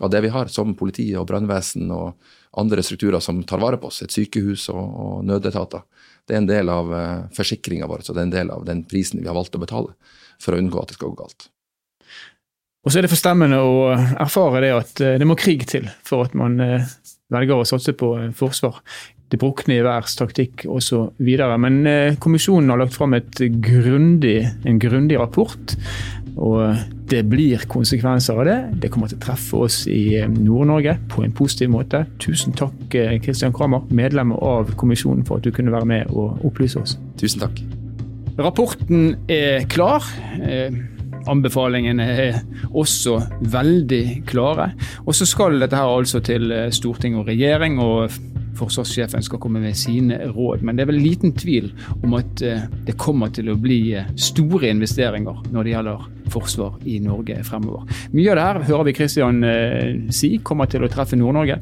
av 0.01 0.13
det 0.13 0.23
vi 0.27 0.31
har, 0.35 0.53
som 0.53 0.77
politi 0.79 1.09
og 1.19 1.27
brannvesen 1.29 1.91
og 1.95 2.15
andre 2.57 2.85
strukturer 2.87 3.21
som 3.21 3.43
tar 3.45 3.61
vare 3.63 3.81
på 3.83 3.91
oss. 3.91 4.03
Et 4.07 4.15
sykehus 4.15 4.69
og, 4.73 4.85
og 4.85 5.27
nødetater. 5.27 5.83
Det 6.27 6.37
er 6.37 6.43
en 6.43 6.49
del 6.49 6.71
av 6.73 6.89
uh, 6.91 7.27
forsikringa 7.37 7.87
vår, 7.91 8.07
så 8.07 8.15
det 8.15 8.23
er 8.23 8.31
en 8.31 8.39
del 8.39 8.55
av 8.55 8.65
den 8.67 8.87
prisen 8.89 9.21
vi 9.21 9.29
har 9.29 9.37
valgt 9.37 9.59
å 9.59 9.63
betale 9.63 9.93
for 10.43 10.55
å 10.55 10.63
unngå 10.63 10.81
at 10.81 10.91
det 10.91 10.99
skal 10.99 11.13
gå 11.13 11.23
galt. 11.23 11.51
Og 12.87 12.93
så 12.93 13.01
er 13.01 13.07
det 13.07 13.11
forstemmende 13.11 13.59
å 13.67 13.79
erfare 14.23 14.63
det 14.63 14.71
at 14.71 15.01
eh, 15.03 15.17
det 15.19 15.27
må 15.27 15.35
krig 15.39 15.65
til 15.67 15.89
for 16.07 16.29
at 16.29 16.37
man 16.39 16.55
eh, 16.63 16.87
velger 17.35 17.59
å 17.59 17.67
satse 17.67 17.97
på 17.99 18.13
eh, 18.21 18.29
forsvar. 18.37 18.79
Det 19.31 19.41
brukne 19.43 19.81
geværs 19.81 20.15
taktikk 20.19 20.67
osv. 20.71 21.31
Men 21.59 21.81
kommisjonen 22.23 22.71
har 22.71 22.79
lagt 22.79 22.95
fram 22.95 23.17
grundig, 23.65 24.39
en 24.65 24.79
grundig 24.79 25.19
rapport. 25.19 25.75
Og 26.37 26.77
det 27.09 27.23
blir 27.31 27.65
konsekvenser 27.71 28.37
av 28.37 28.47
det. 28.47 28.57
Det 28.83 28.91
kommer 28.93 29.09
til 29.11 29.19
å 29.19 29.25
treffe 29.25 29.63
oss 29.67 29.79
i 29.89 30.21
Nord-Norge 30.29 30.99
på 31.11 31.25
en 31.25 31.35
positiv 31.35 31.73
måte. 31.73 32.05
Tusen 32.23 32.55
takk, 32.57 32.93
Kristian 33.25 33.55
Kramer, 33.57 33.87
medlem 33.91 34.35
av 34.37 34.75
kommisjonen, 34.79 35.25
for 35.27 35.41
at 35.41 35.47
du 35.47 35.55
kunne 35.57 35.75
være 35.75 35.89
med 35.89 36.13
og 36.13 36.45
opplyse 36.47 36.83
oss. 36.83 36.99
Tusen 37.21 37.47
takk. 37.47 37.63
Rapporten 38.37 39.15
er 39.33 39.65
klar. 39.73 40.05
Anbefalingene 41.27 42.05
er 42.07 42.37
også 42.77 43.17
veldig 43.51 44.03
klare. 44.29 44.71
Og 45.07 45.17
så 45.17 45.27
skal 45.27 45.57
dette 45.63 45.79
her 45.79 45.91
altså 45.91 46.21
til 46.23 46.53
eh, 46.55 46.69
storting 46.75 47.17
og 47.19 47.27
regjering, 47.31 47.81
og 47.83 48.13
forsvarssjefen 48.59 49.25
skal 49.25 49.41
komme 49.43 49.63
med 49.63 49.77
sine 49.79 50.19
råd. 50.33 50.65
Men 50.67 50.77
det 50.77 50.85
er 50.85 50.91
vel 50.93 51.01
liten 51.03 51.35
tvil 51.37 51.71
om 52.03 52.17
at 52.19 52.43
eh, 52.45 52.67
det 52.87 52.97
kommer 53.01 53.33
til 53.35 53.53
å 53.53 53.59
bli 53.61 53.81
eh, 53.97 54.09
store 54.19 54.71
investeringer 54.73 55.43
når 55.53 55.67
det 55.67 55.75
gjelder 55.75 56.07
forsvar 56.33 56.81
i 56.91 56.99
Norge 57.05 57.39
fremover. 57.47 57.87
Mye 58.17 58.33
av 58.33 58.39
det 58.39 58.47
her 58.47 58.63
hører 58.71 58.89
vi 58.89 58.97
Kristian 58.99 59.45
si 60.11 60.33
kommer 60.43 60.67
til 60.71 60.83
å 60.83 60.91
treffe 60.91 61.19
Nord-Norge. 61.19 61.61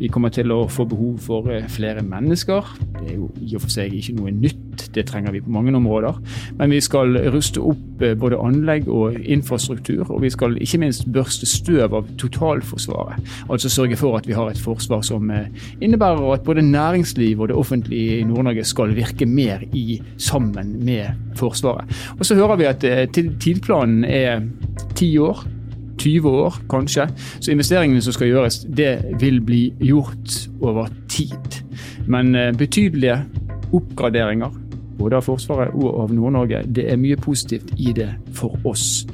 Vi 0.00 0.08
kommer 0.12 0.32
til 0.32 0.54
å 0.54 0.62
få 0.72 0.88
behov 0.88 1.18
for 1.26 1.50
flere 1.74 2.04
mennesker. 2.06 2.72
Det 2.96 3.04
er 3.12 3.18
jo 3.18 3.28
i 3.44 3.52
og 3.52 3.66
for 3.66 3.74
seg 3.74 3.92
ikke 3.98 4.16
noe 4.16 4.32
nytt 4.32 4.67
det 4.94 5.06
trenger 5.08 5.32
vi 5.32 5.40
på 5.40 5.50
mange 5.50 5.74
områder. 5.76 6.18
Men 6.58 6.70
vi 6.70 6.80
skal 6.80 7.16
ruste 7.32 7.62
opp 7.64 8.02
eh, 8.02 8.14
både 8.18 8.38
anlegg 8.42 8.88
og 8.90 9.16
infrastruktur, 9.20 10.06
og 10.10 10.22
vi 10.22 10.30
skal 10.32 10.56
ikke 10.62 10.80
minst 10.82 11.06
børste 11.12 11.48
støv 11.48 11.96
av 11.98 12.08
totalforsvaret. 12.20 13.22
Altså 13.50 13.70
sørge 13.72 13.98
for 14.00 14.18
at 14.18 14.28
vi 14.28 14.36
har 14.36 14.50
et 14.50 14.62
forsvar 14.62 15.04
som 15.06 15.30
eh, 15.34 15.50
innebærer 15.80 16.32
at 16.34 16.46
både 16.46 16.64
næringsliv 16.66 17.40
og 17.40 17.52
det 17.52 17.58
offentlige 17.58 18.20
i 18.20 18.24
Nord-Norge 18.28 18.64
skal 18.64 18.96
virke 18.96 19.26
mer 19.26 19.64
i 19.72 20.00
sammen 20.16 20.78
med 20.84 21.26
Forsvaret. 21.38 21.86
Og 22.18 22.26
så 22.26 22.34
hører 22.34 22.56
vi 22.58 22.66
at 22.66 22.84
eh, 22.84 23.06
tidplanen 23.12 24.04
er 24.04 24.42
ti 24.96 25.16
år. 25.18 25.46
20 25.98 26.30
år, 26.30 26.54
kanskje. 26.70 27.08
Så 27.40 27.50
investeringene 27.50 27.98
som 28.02 28.14
skal 28.14 28.28
gjøres, 28.30 28.60
det 28.70 29.16
vil 29.18 29.40
bli 29.42 29.64
gjort 29.82 30.36
over 30.62 30.86
tid. 31.10 31.58
Men 32.06 32.30
betydelige 32.54 33.16
oppgraderinger 33.74 34.54
både 34.98 35.18
av 35.18 35.26
Forsvaret 35.26 35.74
og 35.78 36.02
av 36.04 36.14
Nord-Norge. 36.14 36.64
Det 36.66 36.88
er 36.90 37.00
mye 37.00 37.18
positivt 37.20 37.72
i 37.78 37.94
det 37.96 38.10
for 38.36 38.58
oss. 38.68 39.06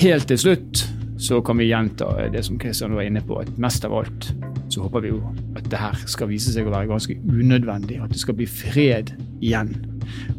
Helt 0.00 0.28
til 0.30 0.40
slutt 0.40 0.84
så 1.20 1.42
kan 1.44 1.58
vi 1.60 1.68
gjenta 1.68 2.28
det 2.32 2.44
som 2.46 2.58
Kristian 2.60 2.94
var 2.96 3.04
inne 3.04 3.20
på, 3.24 3.40
at 3.42 3.50
mest 3.60 3.84
av 3.84 3.98
alt 3.98 4.30
så 4.70 4.84
håper 4.84 5.02
vi 5.04 5.10
jo 5.10 5.20
at 5.58 5.66
det 5.70 5.80
her 5.80 5.98
skal 6.08 6.30
vise 6.30 6.52
seg 6.54 6.68
å 6.68 6.72
være 6.72 6.88
ganske 6.92 7.16
unødvendig. 7.26 7.98
At 8.00 8.14
det 8.14 8.22
skal 8.22 8.36
bli 8.38 8.46
fred 8.48 9.10
igjen. 9.42 9.74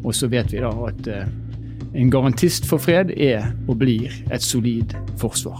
Og 0.05 0.15
så 0.15 0.29
vet 0.31 0.53
vi 0.53 0.63
da 0.63 0.71
at 0.87 1.09
eh, 1.11 1.27
en 1.99 2.11
garantist 2.11 2.65
for 2.69 2.81
fred 2.81 3.11
er 3.17 3.51
og 3.67 3.81
blir 3.83 4.13
et 4.31 4.43
solid 4.45 4.95
forsvar. 5.19 5.59